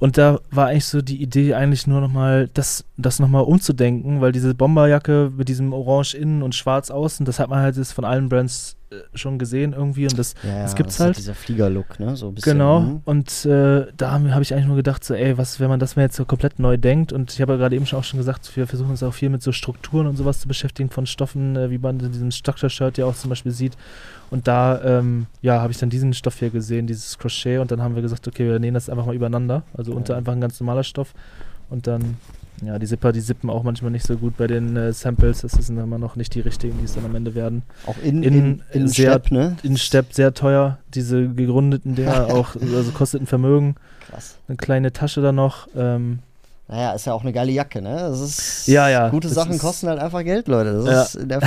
Und 0.00 0.18
da 0.18 0.40
war 0.50 0.66
eigentlich 0.66 0.86
so 0.86 1.00
die 1.00 1.22
Idee, 1.22 1.54
eigentlich 1.54 1.86
nur 1.86 2.00
nochmal 2.00 2.50
das, 2.54 2.84
das 2.96 3.20
nochmal 3.20 3.44
umzudenken, 3.44 4.20
weil 4.20 4.32
diese 4.32 4.52
Bomberjacke 4.52 5.30
mit 5.36 5.48
diesem 5.48 5.72
Orange 5.72 6.14
innen 6.14 6.42
und 6.42 6.56
Schwarz 6.56 6.90
außen, 6.90 7.24
das 7.24 7.38
hat 7.38 7.48
man 7.48 7.60
halt 7.60 7.76
jetzt 7.76 7.92
von 7.92 8.04
allen 8.04 8.28
Brands 8.28 8.76
schon 9.14 9.38
gesehen 9.38 9.72
irgendwie 9.72 10.04
und 10.04 10.16
das, 10.18 10.34
Ja, 10.44 10.62
das 10.62 10.76
gibt's 10.76 10.94
ist 10.94 11.00
halt. 11.00 11.16
dieser 11.16 11.34
Fliegerlook, 11.34 11.98
ne? 11.98 12.14
So 12.16 12.28
ein 12.28 12.34
bisschen. 12.34 12.52
Genau, 12.52 12.80
mhm. 12.80 13.00
und 13.04 13.44
äh, 13.44 13.86
da 13.96 14.12
habe 14.12 14.32
hab 14.34 14.40
ich 14.42 14.52
eigentlich 14.54 14.66
nur 14.66 14.76
gedacht, 14.76 15.02
so, 15.04 15.14
ey, 15.14 15.36
was, 15.36 15.58
wenn 15.58 15.68
man 15.68 15.80
das 15.80 15.96
mal 15.96 16.02
jetzt 16.02 16.16
so 16.16 16.24
komplett 16.24 16.58
neu 16.58 16.76
denkt, 16.76 17.12
und 17.12 17.32
ich 17.32 17.40
habe 17.40 17.52
ja 17.54 17.58
gerade 17.58 17.74
eben 17.74 17.86
schon 17.86 17.98
auch 17.98 18.04
schon 18.04 18.18
gesagt, 18.18 18.54
wir 18.56 18.66
versuchen 18.66 18.90
uns 18.90 19.02
auch 19.02 19.14
viel 19.14 19.30
mit 19.30 19.42
so 19.42 19.50
Strukturen 19.52 20.06
und 20.06 20.16
sowas 20.16 20.40
zu 20.40 20.46
beschäftigen 20.48 20.90
von 20.90 21.06
Stoffen, 21.06 21.56
äh, 21.56 21.70
wie 21.70 21.78
man 21.78 21.98
in 21.98 22.12
diesem 22.12 22.30
Structure-Shirt 22.30 22.98
ja 22.98 23.06
auch 23.06 23.16
zum 23.16 23.30
Beispiel 23.30 23.52
sieht. 23.52 23.72
Und 24.30 24.46
da, 24.46 24.80
ähm, 24.84 25.26
ja, 25.42 25.60
habe 25.60 25.72
ich 25.72 25.78
dann 25.78 25.90
diesen 25.90 26.12
Stoff 26.12 26.38
hier 26.38 26.50
gesehen, 26.50 26.86
dieses 26.86 27.18
Crochet, 27.18 27.58
und 27.58 27.70
dann 27.70 27.82
haben 27.82 27.94
wir 27.96 28.02
gesagt, 28.02 28.28
okay, 28.28 28.46
wir 28.48 28.58
nähen 28.58 28.74
das 28.74 28.88
einfach 28.88 29.06
mal 29.06 29.14
übereinander, 29.14 29.62
also 29.76 29.90
Ja. 29.92 29.96
unter 29.96 30.16
einfach 30.16 30.32
ein 30.32 30.40
ganz 30.40 30.60
normaler 30.60 30.84
Stoff. 30.84 31.14
Und 31.70 31.86
dann, 31.86 32.16
ja, 32.66 32.78
die 32.78 32.86
Zipper, 32.86 33.12
die 33.12 33.20
sippen 33.20 33.50
auch 33.50 33.62
manchmal 33.62 33.90
nicht 33.90 34.06
so 34.06 34.16
gut 34.16 34.36
bei 34.36 34.46
den 34.46 34.76
äh, 34.76 34.92
Samples, 34.92 35.40
das 35.42 35.52
sind 35.52 35.78
immer 35.78 35.98
noch 35.98 36.16
nicht 36.16 36.34
die 36.34 36.40
richtigen, 36.40 36.78
die 36.78 36.84
es 36.84 36.94
dann 36.94 37.04
am 37.04 37.14
Ende 37.14 37.34
werden. 37.34 37.62
Auch 37.86 37.96
in, 38.02 38.22
in- 38.22 38.34
in, 38.34 38.62
in, 38.72 38.88
sehr- 38.88 39.10
Stepp, 39.12 39.30
ne? 39.30 39.56
In 39.62 39.76
Stepp 39.76 40.12
sehr 40.12 40.34
teuer, 40.34 40.78
diese 40.94 41.28
gerundeten 41.28 41.94
Dinger 41.94 42.26
auch, 42.34 42.56
also 42.56 42.90
kostet 42.92 43.22
ein 43.22 43.26
Vermögen. 43.26 43.76
Krass. 44.10 44.36
Eine 44.48 44.56
kleine 44.56 44.92
Tasche 44.92 45.20
da 45.22 45.32
noch. 45.32 45.68
Ähm, 45.76 46.18
Naja, 46.66 46.92
ist 46.92 47.04
ja 47.04 47.12
auch 47.12 47.20
eine 47.20 47.32
geile 47.34 47.52
Jacke, 47.52 47.82
ne? 47.82 47.94
Das 47.94 48.20
ist, 48.20 48.66
Ja, 48.68 48.88
ja, 48.88 49.10
Gute 49.10 49.28
das 49.28 49.34
Sachen 49.34 49.58
kosten 49.58 49.86
halt 49.86 49.98
einfach 49.98 50.24
Geld, 50.24 50.48
Leute. 50.48 50.72
Das 50.72 50.86
Ja. 50.86 51.02
ist 51.02 51.14
in 51.16 51.28
der, 51.28 51.40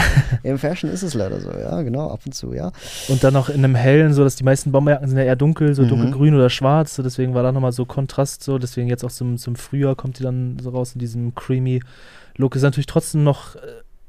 Im 0.44 0.60
Fashion 0.60 0.92
ist 0.92 1.02
es 1.02 1.16
leider 1.16 1.40
so, 1.42 1.50
ja, 1.52 1.82
genau, 1.82 2.12
ab 2.12 2.20
und 2.26 2.34
zu, 2.36 2.54
ja. 2.54 2.72
und 3.08 3.24
dann 3.24 3.34
noch 3.34 3.50
in 3.50 3.56
einem 3.64 3.74
hellen, 3.74 4.14
so 4.14 4.24
dass 4.24 4.36
die 4.36 4.44
meisten 4.44 4.72
Bomberjacken 4.72 5.08
sind 5.08 5.18
ja 5.18 5.24
eher 5.24 5.36
dunkel, 5.36 5.74
so 5.74 5.82
Mhm. 5.84 5.88
dunkelgrün 5.90 6.36
oder 6.36 6.52
schwarz. 6.52 6.96
So 6.96 7.02
deswegen 7.02 7.34
war 7.34 7.42
da 7.42 7.52
nochmal 7.52 7.72
so 7.72 7.86
Kontrast, 7.86 8.44
so 8.44 8.60
deswegen 8.60 8.90
jetzt 8.90 9.04
auch 9.04 9.12
zum, 9.12 9.38
zum 9.40 9.56
Frühjahr 9.56 9.96
kommt 9.96 10.20
die 10.20 10.24
dann 10.24 10.58
so 10.62 10.70
raus 10.70 10.94
in 10.94 11.00
diesem 11.00 11.34
creamy 11.34 11.82
Look. 12.36 12.56
Ist 12.56 12.62
natürlich 12.62 12.86
trotzdem 12.86 13.24
noch, 13.24 13.56
äh, 13.56 13.60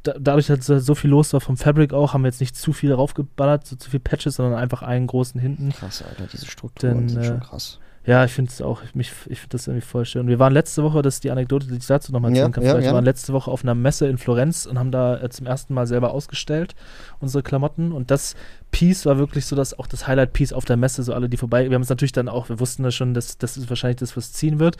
da, 0.02 0.12
dadurch, 0.20 0.48
dass 0.48 0.66
so 0.66 0.94
viel 0.94 1.08
los 1.08 1.32
war 1.32 1.40
vom 1.40 1.56
Fabric 1.56 1.94
auch, 1.94 2.12
haben 2.12 2.20
wir 2.22 2.28
jetzt 2.28 2.40
nicht 2.40 2.54
zu 2.54 2.74
viel 2.74 2.90
draufgeballert, 2.90 3.66
so 3.66 3.76
zu 3.76 3.88
viel 3.88 4.00
Patches, 4.00 4.36
sondern 4.36 4.54
einfach 4.60 4.82
einen 4.82 5.06
großen 5.06 5.40
hinten. 5.40 5.70
Krass, 5.72 6.02
Alter, 6.02 6.24
diese 6.30 6.44
Strukturen 6.46 6.98
Dann, 6.98 7.08
sind 7.08 7.22
äh, 7.22 7.24
schon 7.24 7.40
krass. 7.40 7.78
Ja, 8.08 8.24
ich 8.24 8.32
finde 8.32 8.50
es 8.50 8.62
auch, 8.62 8.80
mich, 8.94 9.12
ich 9.26 9.38
finde 9.38 9.50
das 9.50 9.66
irgendwie 9.66 9.84
voll 9.86 10.06
schön. 10.06 10.22
Und 10.22 10.28
wir 10.28 10.38
waren 10.38 10.54
letzte 10.54 10.82
Woche, 10.82 11.02
das 11.02 11.16
ist 11.16 11.24
die 11.24 11.30
Anekdote, 11.30 11.66
die 11.66 11.76
ich 11.76 11.86
dazu 11.86 12.10
nochmal 12.10 12.30
erzählen 12.30 12.46
Ja, 12.46 12.52
kann. 12.52 12.64
ja, 12.64 12.70
vielleicht. 12.70 12.86
wir 12.88 12.94
waren 12.94 13.04
letzte 13.04 13.34
Woche 13.34 13.50
auf 13.50 13.62
einer 13.64 13.74
Messe 13.74 14.06
in 14.08 14.16
Florenz 14.16 14.64
und 14.64 14.78
haben 14.78 14.90
da 14.90 15.20
äh, 15.20 15.28
zum 15.28 15.46
ersten 15.46 15.74
Mal 15.74 15.86
selber 15.86 16.12
ausgestellt, 16.12 16.74
unsere 17.20 17.42
Klamotten. 17.42 17.92
Und 17.92 18.10
das 18.10 18.34
Piece 18.70 19.04
war 19.04 19.18
wirklich 19.18 19.44
so, 19.44 19.56
dass 19.56 19.78
auch 19.78 19.86
das 19.86 20.06
Highlight-Piece 20.06 20.54
auf 20.54 20.64
der 20.64 20.78
Messe, 20.78 21.02
so 21.02 21.12
alle, 21.12 21.28
die 21.28 21.36
vorbei, 21.36 21.68
wir 21.68 21.74
haben 21.74 21.82
es 21.82 21.90
natürlich 21.90 22.12
dann 22.12 22.30
auch, 22.30 22.48
wir 22.48 22.58
wussten 22.60 22.82
das 22.82 22.94
schon, 22.94 23.12
dass 23.12 23.36
das 23.36 23.58
ist 23.58 23.68
wahrscheinlich 23.68 23.98
das, 23.98 24.16
was 24.16 24.32
ziehen 24.32 24.58
wird. 24.58 24.78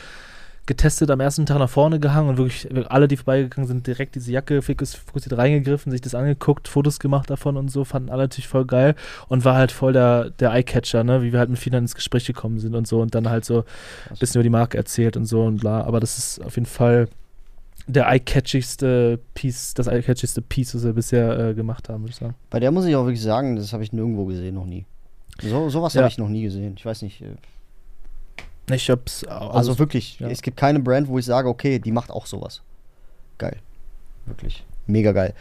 Getestet, 0.69 1.11
am 1.11 1.19
ersten 1.19 1.47
Tag 1.47 1.59
nach 1.59 1.69
vorne 1.69 1.99
gehangen 1.99 2.29
und 2.29 2.37
wirklich 2.37 2.69
alle, 2.91 3.09
die 3.09 3.17
vorbeigegangen 3.17 3.67
sind, 3.67 3.87
direkt 3.87 4.15
diese 4.15 4.31
Jacke 4.31 4.63
fokussiert 4.63 5.37
reingegriffen, 5.37 5.91
sich 5.91 6.01
das 6.01 6.15
angeguckt, 6.15 6.69
Fotos 6.69 7.01
gemacht 7.01 7.29
davon 7.29 7.57
und 7.57 7.71
so, 7.71 7.85
fanden 7.85 8.11
alle 8.11 8.25
natürlich 8.25 8.47
voll 8.47 8.67
geil 8.67 8.95
und 9.27 9.45
war 9.45 9.57
halt 9.57 9.73
voll 9.73 9.93
der, 9.93 10.31
der 10.31 10.53
Eyecatcher, 10.53 11.03
ne, 11.03 11.23
wie 11.23 11.33
wir 11.33 11.41
halt 11.41 11.51
mit 11.51 11.59
vielen 11.59 11.83
ins 11.83 11.97
Gespräch 11.97 12.27
gekommen 12.27 12.61
sind 12.61 12.77
und 12.77 12.87
so 12.87 13.01
und 13.01 13.15
dann 13.15 13.29
halt 13.29 13.45
so 13.45 13.65
ein 14.11 14.19
bisschen 14.21 14.39
über 14.39 14.45
die 14.45 14.51
Marke 14.51 14.77
erzählt 14.77 15.17
und 15.17 15.25
so 15.25 15.43
und 15.43 15.57
bla, 15.57 15.83
aber 15.83 15.99
das 15.99 16.19
ist 16.19 16.45
auf 16.45 16.55
jeden 16.55 16.67
Fall 16.67 17.09
der 17.87 18.07
eye-catchigste 18.07 19.19
Piece, 19.35 19.73
das 19.75 19.87
eye-catchigste 19.87 20.43
Piece, 20.43 20.75
was 20.75 20.85
wir 20.85 20.93
bisher 20.93 21.39
äh, 21.39 21.55
gemacht 21.55 21.89
haben, 21.89 22.03
würde 22.03 22.11
ich 22.11 22.17
sagen. 22.17 22.35
Bei 22.51 22.61
der 22.61 22.71
muss 22.71 22.85
ich 22.85 22.95
auch 22.95 23.05
wirklich 23.05 23.23
sagen, 23.23 23.57
das 23.57 23.73
habe 23.73 23.83
ich 23.83 23.93
nirgendwo 23.93 24.27
gesehen, 24.27 24.55
noch 24.55 24.67
nie. 24.67 24.85
So, 25.41 25.71
sowas 25.71 25.95
ja. 25.95 26.03
habe 26.03 26.11
ich 26.11 26.19
noch 26.19 26.29
nie 26.29 26.43
gesehen. 26.43 26.75
Ich 26.77 26.85
weiß 26.85 27.03
nicht. 27.03 27.23
Äh, 28.71 28.77
ich 28.77 28.91
hab's. 28.91 29.25
Also, 29.25 29.51
also 29.51 29.79
wirklich, 29.79 30.19
ja. 30.21 30.29
es 30.29 30.43
gibt 30.43 30.57
keine 30.57 30.81
Brand, 30.81 31.09
wo 31.09 31.19
ich 31.19 31.25
sage, 31.25 31.49
okay, 31.49 31.79
die 31.79 31.93
macht 31.93 32.11
auch 32.11 32.27
sowas. 32.27 32.63
Geil. 33.39 33.57
Wirklich. 34.27 34.65
Mega 34.87 35.13
geil. 35.13 35.35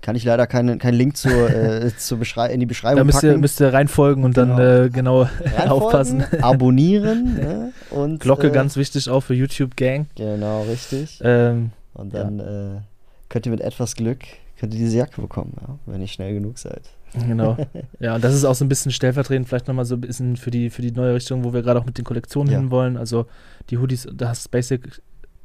Kann 0.00 0.16
ich 0.16 0.24
leider 0.24 0.46
keinen 0.48 0.78
kein 0.78 0.94
Link 0.94 1.16
zur, 1.16 1.50
äh, 1.50 1.96
zur 1.96 2.18
in 2.50 2.60
die 2.60 2.66
Beschreibung 2.66 2.98
da 2.98 3.04
müsst 3.04 3.20
packen. 3.20 3.32
Ihr, 3.32 3.38
müsst 3.38 3.60
ihr 3.60 3.72
reinfolgen 3.72 4.24
und 4.24 4.34
genau. 4.34 4.56
dann 4.56 4.86
äh, 4.86 4.90
genau 4.90 5.28
aufpassen. 5.68 6.24
Abonnieren. 6.42 7.34
ne? 7.34 7.72
und, 7.90 8.20
Glocke 8.20 8.48
äh, 8.48 8.50
ganz 8.50 8.76
wichtig 8.76 9.08
auch 9.08 9.20
für 9.20 9.34
YouTube 9.34 9.76
Gang. 9.76 10.06
Genau, 10.16 10.62
richtig. 10.62 11.20
Ähm, 11.22 11.70
und 11.94 12.14
dann 12.14 12.38
ja. 12.38 12.76
Äh, 12.76 12.80
könnt 13.28 13.46
ihr 13.46 13.52
mit 13.52 13.60
etwas 13.60 13.94
Glück 13.94 14.20
könnt 14.62 14.74
ihr 14.74 14.80
diese 14.80 14.98
Jacke 14.98 15.20
bekommen, 15.20 15.54
ja? 15.60 15.76
wenn 15.86 16.00
ihr 16.00 16.06
schnell 16.06 16.34
genug 16.34 16.56
seid. 16.56 16.82
Genau. 17.14 17.56
Ja, 18.00 18.14
und 18.16 18.24
das 18.24 18.34
ist 18.34 18.44
auch 18.44 18.54
so 18.54 18.64
ein 18.64 18.68
bisschen 18.68 18.90
stellvertretend, 18.90 19.48
vielleicht 19.48 19.68
nochmal 19.68 19.84
so 19.84 19.94
ein 19.94 20.00
bisschen 20.00 20.36
für 20.36 20.50
die, 20.50 20.70
für 20.70 20.82
die 20.82 20.92
neue 20.92 21.14
Richtung, 21.14 21.44
wo 21.44 21.52
wir 21.52 21.62
gerade 21.62 21.78
auch 21.78 21.84
mit 21.84 21.98
den 21.98 22.04
Kollektionen 22.04 22.52
ja. 22.52 22.58
hinwollen. 22.58 22.96
Also 22.96 23.26
die 23.70 23.78
Hoodies, 23.78 24.08
da 24.12 24.30
hast 24.30 24.50
Basic, 24.50 25.00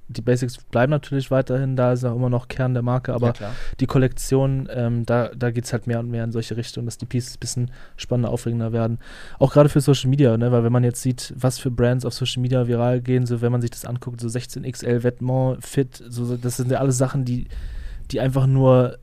die 0.07 0.21
Basics 0.21 0.57
bleiben 0.57 0.89
natürlich 0.89 1.29
weiterhin, 1.31 1.75
da 1.75 1.91
ist 1.91 2.05
auch 2.05 2.15
immer 2.15 2.29
noch 2.29 2.47
Kern 2.47 2.73
der 2.73 2.83
Marke, 2.83 3.13
aber 3.13 3.33
ja, 3.39 3.51
die 3.79 3.87
Kollektion, 3.87 4.69
ähm, 4.71 5.05
da, 5.05 5.29
da 5.35 5.51
geht 5.51 5.65
es 5.65 5.73
halt 5.73 5.85
mehr 5.85 5.99
und 5.99 6.09
mehr 6.09 6.23
in 6.23 6.31
solche 6.31 6.55
Richtungen, 6.55 6.85
dass 6.85 6.97
die 6.97 7.05
Pieces 7.05 7.35
ein 7.35 7.39
bisschen 7.39 7.71
spannender, 7.97 8.31
aufregender 8.31 8.71
werden. 8.71 8.99
Auch 9.37 9.51
gerade 9.51 9.69
für 9.69 9.81
Social 9.81 10.09
Media, 10.09 10.37
ne? 10.37 10.51
weil 10.51 10.63
wenn 10.63 10.71
man 10.71 10.83
jetzt 10.83 11.01
sieht, 11.01 11.33
was 11.37 11.59
für 11.59 11.71
Brands 11.71 12.05
auf 12.05 12.13
Social 12.13 12.41
Media 12.41 12.67
viral 12.67 13.01
gehen, 13.01 13.25
so 13.25 13.41
wenn 13.41 13.51
man 13.51 13.61
sich 13.61 13.71
das 13.71 13.85
anguckt, 13.85 14.21
so 14.21 14.27
16XL, 14.27 15.03
Vetements, 15.03 15.67
Fit, 15.67 16.01
so, 16.07 16.37
das 16.37 16.57
sind 16.57 16.71
ja 16.71 16.79
alles 16.79 16.97
Sachen, 16.97 17.25
die, 17.25 17.47
die 18.11 18.21
einfach 18.21 18.47
nur 18.47 18.97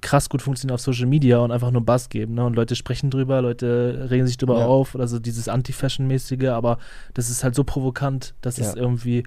krass 0.00 0.28
gut 0.28 0.42
funktionieren 0.42 0.74
auf 0.74 0.80
Social 0.80 1.06
Media 1.06 1.38
und 1.38 1.50
einfach 1.50 1.70
nur 1.70 1.84
Buzz 1.84 2.08
geben. 2.08 2.34
Ne? 2.34 2.44
Und 2.44 2.56
Leute 2.56 2.76
sprechen 2.76 3.10
drüber, 3.10 3.42
Leute 3.42 4.08
regen 4.10 4.26
sich 4.26 4.36
drüber 4.36 4.58
ja. 4.58 4.66
auf, 4.66 4.96
also 4.96 5.18
dieses 5.18 5.48
Anti-Fashion-mäßige, 5.48 6.48
aber 6.48 6.78
das 7.14 7.30
ist 7.30 7.44
halt 7.44 7.54
so 7.54 7.64
provokant, 7.64 8.34
dass 8.40 8.56
ja. 8.56 8.66
es 8.66 8.74
irgendwie 8.74 9.24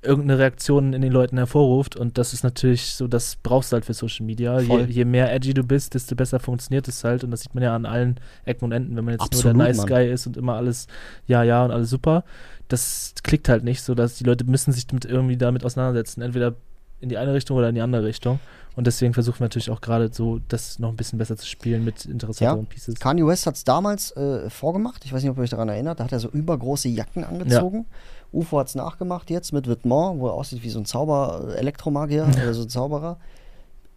irgendeine 0.00 0.38
Reaktion 0.38 0.92
in 0.92 1.02
den 1.02 1.12
Leuten 1.12 1.38
hervorruft 1.38 1.96
und 1.96 2.18
das 2.18 2.32
ist 2.32 2.44
natürlich 2.44 2.94
so, 2.94 3.08
das 3.08 3.36
brauchst 3.42 3.72
du 3.72 3.74
halt 3.74 3.84
für 3.84 3.94
Social 3.94 4.24
Media. 4.24 4.60
Je, 4.60 4.84
je, 4.84 5.04
mehr 5.04 5.32
edgy 5.34 5.54
du 5.54 5.64
bist, 5.64 5.94
desto 5.94 6.14
besser 6.14 6.38
funktioniert 6.38 6.86
es 6.86 7.02
halt 7.02 7.24
und 7.24 7.32
das 7.32 7.40
sieht 7.40 7.54
man 7.54 7.64
ja 7.64 7.74
an 7.74 7.84
allen 7.84 8.20
Ecken 8.44 8.64
und 8.66 8.72
Enden, 8.72 8.96
wenn 8.96 9.04
man 9.04 9.14
jetzt 9.14 9.22
Absolut, 9.22 9.56
nur 9.56 9.64
der 9.64 9.72
Nice 9.72 9.78
Mann. 9.78 9.86
Guy 9.88 10.12
ist 10.12 10.26
und 10.28 10.36
immer 10.36 10.54
alles 10.54 10.86
ja, 11.26 11.42
ja 11.42 11.64
und 11.64 11.72
alles 11.72 11.90
super. 11.90 12.24
Das 12.68 13.14
klickt 13.24 13.48
halt 13.48 13.64
nicht, 13.64 13.82
so 13.82 13.94
dass 13.94 14.16
die 14.16 14.24
Leute 14.24 14.44
müssen 14.44 14.72
sich 14.72 14.86
mit 14.92 15.04
irgendwie 15.04 15.36
damit 15.36 15.64
auseinandersetzen. 15.64 16.22
Entweder 16.22 16.54
in 17.00 17.08
die 17.08 17.18
eine 17.18 17.34
Richtung 17.34 17.56
oder 17.56 17.68
in 17.68 17.74
die 17.74 17.80
andere 17.80 18.04
Richtung. 18.04 18.40
Und 18.76 18.86
deswegen 18.86 19.12
versuchen 19.12 19.40
wir 19.40 19.46
natürlich 19.46 19.70
auch 19.70 19.80
gerade 19.80 20.10
so, 20.12 20.40
das 20.48 20.78
noch 20.78 20.90
ein 20.90 20.96
bisschen 20.96 21.18
besser 21.18 21.36
zu 21.36 21.46
spielen 21.46 21.84
mit 21.84 22.04
interessanteren 22.04 22.64
ja. 22.64 22.68
Pieces. 22.68 22.94
Kanye 23.00 23.26
West 23.26 23.46
hat 23.46 23.56
es 23.56 23.64
damals 23.64 24.12
äh, 24.16 24.48
vorgemacht. 24.50 25.04
Ich 25.04 25.12
weiß 25.12 25.22
nicht, 25.22 25.30
ob 25.30 25.36
ihr 25.38 25.42
euch 25.42 25.50
daran 25.50 25.68
erinnert. 25.68 25.98
Da 25.98 26.04
hat 26.04 26.12
er 26.12 26.20
so 26.20 26.28
übergroße 26.28 26.88
Jacken 26.88 27.24
angezogen. 27.24 27.86
Ja. 28.32 28.38
UFO 28.40 28.58
hat 28.60 28.68
es 28.68 28.74
nachgemacht 28.74 29.30
jetzt 29.30 29.52
mit 29.52 29.66
Vêtements, 29.66 30.18
wo 30.18 30.28
er 30.28 30.34
aussieht 30.34 30.62
wie 30.62 30.68
so 30.68 30.78
ein 30.78 30.84
Zauber, 30.84 31.48
äh, 31.48 31.54
Elektromagier 31.54 32.28
oder 32.42 32.54
so 32.54 32.62
ein 32.62 32.68
Zauberer. 32.68 33.18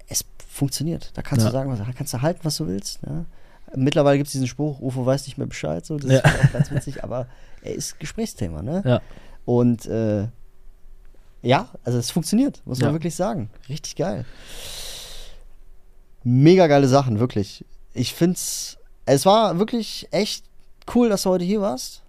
Es 0.07 0.25
funktioniert. 0.47 1.11
Da 1.15 1.21
kannst 1.21 1.45
ja. 1.45 1.51
du 1.51 1.57
sagen, 1.57 1.75
da 1.77 1.93
kannst 1.95 2.13
du 2.13 2.21
halten, 2.21 2.39
was 2.43 2.57
du 2.57 2.67
willst. 2.67 3.05
Ne? 3.05 3.25
Mittlerweile 3.75 4.17
gibt 4.17 4.27
es 4.27 4.33
diesen 4.33 4.47
Spruch, 4.47 4.79
UFO 4.79 5.05
weiß 5.05 5.27
nicht 5.27 5.37
mehr 5.37 5.47
Bescheid. 5.47 5.85
So, 5.85 5.97
das 5.97 6.11
ist 6.11 6.25
auch 6.25 6.51
ganz 6.53 6.71
witzig, 6.71 7.03
aber 7.03 7.27
er 7.61 7.75
ist 7.75 7.99
Gesprächsthema. 7.99 8.61
Ne? 8.61 8.81
Ja. 8.85 9.01
Und 9.45 9.85
äh, 9.85 10.27
ja, 11.41 11.69
also 11.83 11.97
es 11.97 12.11
funktioniert, 12.11 12.61
muss 12.65 12.79
man 12.79 12.89
ja. 12.89 12.93
wirklich 12.93 13.15
sagen. 13.15 13.49
Richtig 13.67 13.95
geil. 13.95 14.25
Mega 16.23 16.67
geile 16.67 16.87
Sachen, 16.87 17.19
wirklich. 17.19 17.65
Ich 17.93 18.13
find's, 18.13 18.77
es 19.05 19.25
war 19.25 19.57
wirklich 19.57 20.07
echt 20.11 20.45
cool, 20.93 21.09
dass 21.09 21.23
du 21.23 21.31
heute 21.31 21.43
hier 21.45 21.61
warst. 21.61 22.03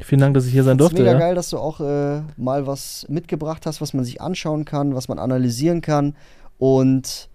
Vielen 0.00 0.20
Dank, 0.20 0.34
dass 0.34 0.46
ich 0.46 0.52
hier 0.52 0.64
sein 0.64 0.78
durfte. 0.78 1.00
Mega 1.00 1.12
ja. 1.12 1.18
geil, 1.18 1.34
dass 1.34 1.50
du 1.50 1.58
auch 1.58 1.80
äh, 1.80 2.22
mal 2.36 2.66
was 2.66 3.04
mitgebracht 3.08 3.66
hast, 3.66 3.80
was 3.80 3.94
man 3.94 4.04
sich 4.04 4.20
anschauen 4.20 4.64
kann, 4.64 4.94
was 4.94 5.08
man 5.08 5.18
analysieren 5.18 5.80
kann. 5.80 6.14
Und 6.58 7.28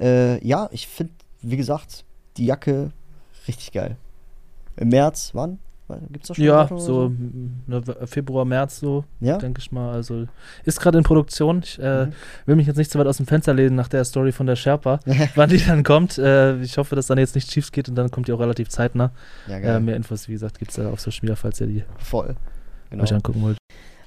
äh, 0.00 0.44
ja, 0.46 0.68
ich 0.72 0.88
finde, 0.88 1.12
wie 1.42 1.56
gesagt, 1.56 2.04
die 2.36 2.46
Jacke 2.46 2.90
richtig 3.46 3.72
geil. 3.72 3.96
Im 4.76 4.88
März, 4.88 5.30
wann? 5.32 5.58
Gibt 6.10 6.24
es 6.24 6.28
da 6.28 6.34
schon 6.34 6.44
Ja, 6.44 6.68
so, 6.68 6.78
so? 6.78 7.12
Ne, 7.66 7.82
Februar, 8.06 8.44
März 8.44 8.80
so, 8.80 9.04
ja? 9.20 9.38
denke 9.38 9.60
ich 9.60 9.72
mal. 9.72 9.92
Also 9.92 10.26
ist 10.64 10.80
gerade 10.80 10.98
in 10.98 11.04
Produktion. 11.04 11.62
Ich 11.64 11.78
äh, 11.78 12.06
mhm. 12.06 12.12
will 12.46 12.56
mich 12.56 12.66
jetzt 12.66 12.76
nicht 12.76 12.90
zu 12.90 12.98
weit 12.98 13.06
aus 13.06 13.16
dem 13.16 13.26
Fenster 13.26 13.54
lehnen 13.54 13.76
nach 13.76 13.88
der 13.88 14.04
Story 14.04 14.32
von 14.32 14.46
der 14.46 14.56
Sherpa, 14.56 15.00
wann 15.34 15.50
die 15.50 15.58
dann 15.58 15.82
kommt. 15.82 16.18
Äh, 16.18 16.60
ich 16.60 16.78
hoffe, 16.78 16.96
dass 16.96 17.06
dann 17.06 17.18
jetzt 17.18 17.34
nicht 17.34 17.50
schief 17.50 17.72
geht 17.72 17.88
und 17.88 17.94
dann 17.94 18.10
kommt 18.10 18.28
die 18.28 18.32
auch 18.32 18.40
relativ 18.40 18.68
zeitnah. 18.68 19.12
Ja, 19.46 19.56
äh, 19.56 19.80
mehr 19.80 19.96
Infos, 19.96 20.28
wie 20.28 20.32
gesagt, 20.32 20.58
gibt 20.58 20.70
es 20.70 20.76
da 20.76 20.90
auf 20.90 21.00
Social 21.00 21.20
Media, 21.22 21.36
falls 21.36 21.60
ihr 21.60 21.66
die 21.66 21.84
Voll. 21.98 22.36
Genau. 22.90 23.04
euch 23.04 23.14
angucken 23.14 23.42
wollt. 23.42 23.58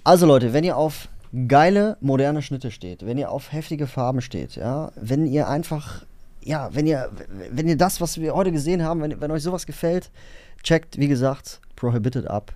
Also 0.03 0.27
Leute, 0.27 0.53
wenn 0.53 0.63
ihr 0.63 0.77
auf 0.77 1.09
geile, 1.47 1.97
moderne 1.99 2.41
Schnitte 2.41 2.71
steht, 2.71 3.05
wenn 3.05 3.17
ihr 3.17 3.31
auf 3.31 3.51
heftige 3.51 3.87
Farben 3.87 4.21
steht, 4.21 4.55
ja, 4.55 4.91
wenn 4.95 5.25
ihr 5.25 5.47
einfach, 5.49 6.05
ja, 6.43 6.69
wenn 6.73 6.87
ihr, 6.87 7.09
wenn 7.51 7.67
ihr 7.67 7.77
das, 7.77 7.99
was 8.01 8.19
wir 8.19 8.35
heute 8.35 8.51
gesehen 8.51 8.83
haben, 8.83 9.01
wenn, 9.01 9.19
wenn 9.19 9.31
euch 9.31 9.43
sowas 9.43 9.65
gefällt, 9.65 10.11
checkt, 10.63 10.97
wie 10.97 11.07
gesagt, 11.07 11.59
Prohibited 11.85 12.27
ab. 12.27 12.53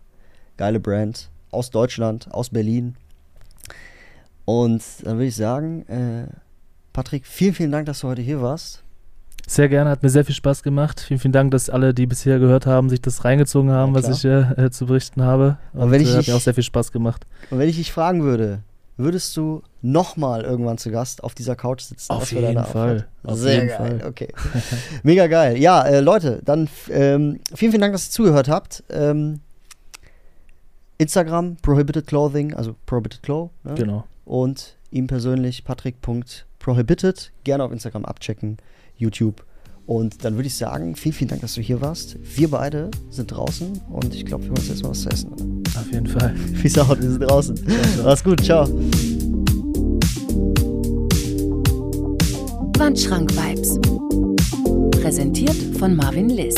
Geile 0.57 0.79
Brand. 0.79 1.29
Aus 1.51 1.69
Deutschland, 1.69 2.31
aus 2.31 2.49
Berlin. 2.49 2.95
Und 4.45 4.83
dann 5.03 5.17
würde 5.17 5.27
ich 5.27 5.35
sagen, 5.35 5.87
äh, 5.87 6.25
Patrick, 6.93 7.27
vielen, 7.27 7.53
vielen 7.53 7.71
Dank, 7.71 7.85
dass 7.85 7.99
du 7.99 8.07
heute 8.07 8.23
hier 8.23 8.41
warst. 8.41 8.83
Sehr 9.47 9.69
gerne, 9.69 9.91
hat 9.91 10.01
mir 10.01 10.09
sehr 10.09 10.25
viel 10.25 10.33
Spaß 10.33 10.63
gemacht. 10.63 10.99
Vielen, 10.99 11.19
vielen 11.19 11.31
Dank, 11.31 11.51
dass 11.51 11.69
alle, 11.69 11.93
die 11.93 12.07
bisher 12.07 12.39
gehört 12.39 12.65
haben, 12.65 12.89
sich 12.89 13.01
das 13.01 13.23
reingezogen 13.23 13.71
haben, 13.71 13.93
ja, 13.93 14.01
was 14.01 14.09
ich 14.09 14.25
äh, 14.25 14.71
zu 14.71 14.87
berichten 14.87 15.21
habe. 15.21 15.57
Und, 15.73 15.83
und 15.83 15.91
wenn 15.91 16.01
ich, 16.01 16.11
äh, 16.11 16.17
hat 16.17 16.27
mir 16.27 16.35
auch 16.35 16.41
sehr 16.41 16.55
viel 16.55 16.63
Spaß 16.63 16.91
gemacht. 16.91 17.27
Und 17.51 17.59
wenn 17.59 17.69
ich 17.69 17.77
dich 17.77 17.91
fragen 17.91 18.23
würde, 18.23 18.63
würdest 18.99 19.35
du 19.37 19.63
nochmal 19.81 20.41
irgendwann 20.43 20.77
zu 20.77 20.91
Gast 20.91 21.23
auf 21.23 21.33
dieser 21.33 21.55
Couch 21.55 21.81
sitzen? 21.81 22.11
Auf 22.11 22.31
jeden 22.31 22.63
Fall. 22.63 23.07
Auf 23.23 23.39
Sehr 23.39 23.55
jeden 23.55 23.67
geil, 23.69 23.99
Fall. 23.99 24.07
okay. 24.07 24.27
Mega 25.03 25.27
geil. 25.27 25.57
Ja, 25.57 25.83
äh, 25.83 26.01
Leute, 26.01 26.41
dann 26.43 26.69
ähm, 26.91 27.39
vielen, 27.55 27.71
vielen 27.71 27.81
Dank, 27.81 27.93
dass 27.93 28.09
ihr 28.09 28.11
zugehört 28.11 28.49
habt. 28.49 28.83
Ähm, 28.89 29.39
Instagram, 30.97 31.55
Prohibited 31.61 32.07
Clothing, 32.07 32.53
also 32.53 32.75
Prohibited 32.85 33.23
Clo. 33.23 33.51
Ne? 33.63 33.75
Genau. 33.75 34.05
Und 34.25 34.75
ihm 34.91 35.07
persönlich, 35.07 35.63
patrick.prohibited. 35.63 37.31
Gerne 37.45 37.63
auf 37.63 37.71
Instagram 37.71 38.03
abchecken, 38.03 38.57
YouTube. 38.97 39.45
Und 39.89 40.23
dann 40.23 40.35
würde 40.35 40.45
ich 40.45 40.53
sagen, 40.53 40.95
vielen, 40.95 41.13
vielen 41.13 41.29
Dank, 41.29 41.41
dass 41.41 41.55
du 41.55 41.61
hier 41.61 41.81
warst. 41.81 42.15
Wir 42.21 42.51
beide 42.51 42.91
sind 43.09 43.31
draußen 43.31 43.81
und 43.89 44.13
ich 44.13 44.23
glaube, 44.23 44.43
wir 44.43 44.51
holen 44.51 44.59
uns 44.59 44.67
jetzt 44.67 44.83
mal 44.83 44.91
was 44.91 45.01
zu 45.01 45.09
essen. 45.09 45.63
Auf 45.75 45.91
jeden 45.91 46.05
Fall. 46.05 46.35
Peace 46.61 46.77
out, 46.77 47.01
wir 47.01 47.09
sind 47.09 47.21
draußen. 47.21 47.59
Mach's 48.03 48.23
gut, 48.23 48.39
ciao. 48.43 48.67
Wandschrank 52.77 53.31
Vibes. 53.35 53.79
Präsentiert 55.01 55.57
von 55.79 55.95
Marvin 55.95 56.29
Liss. 56.29 56.53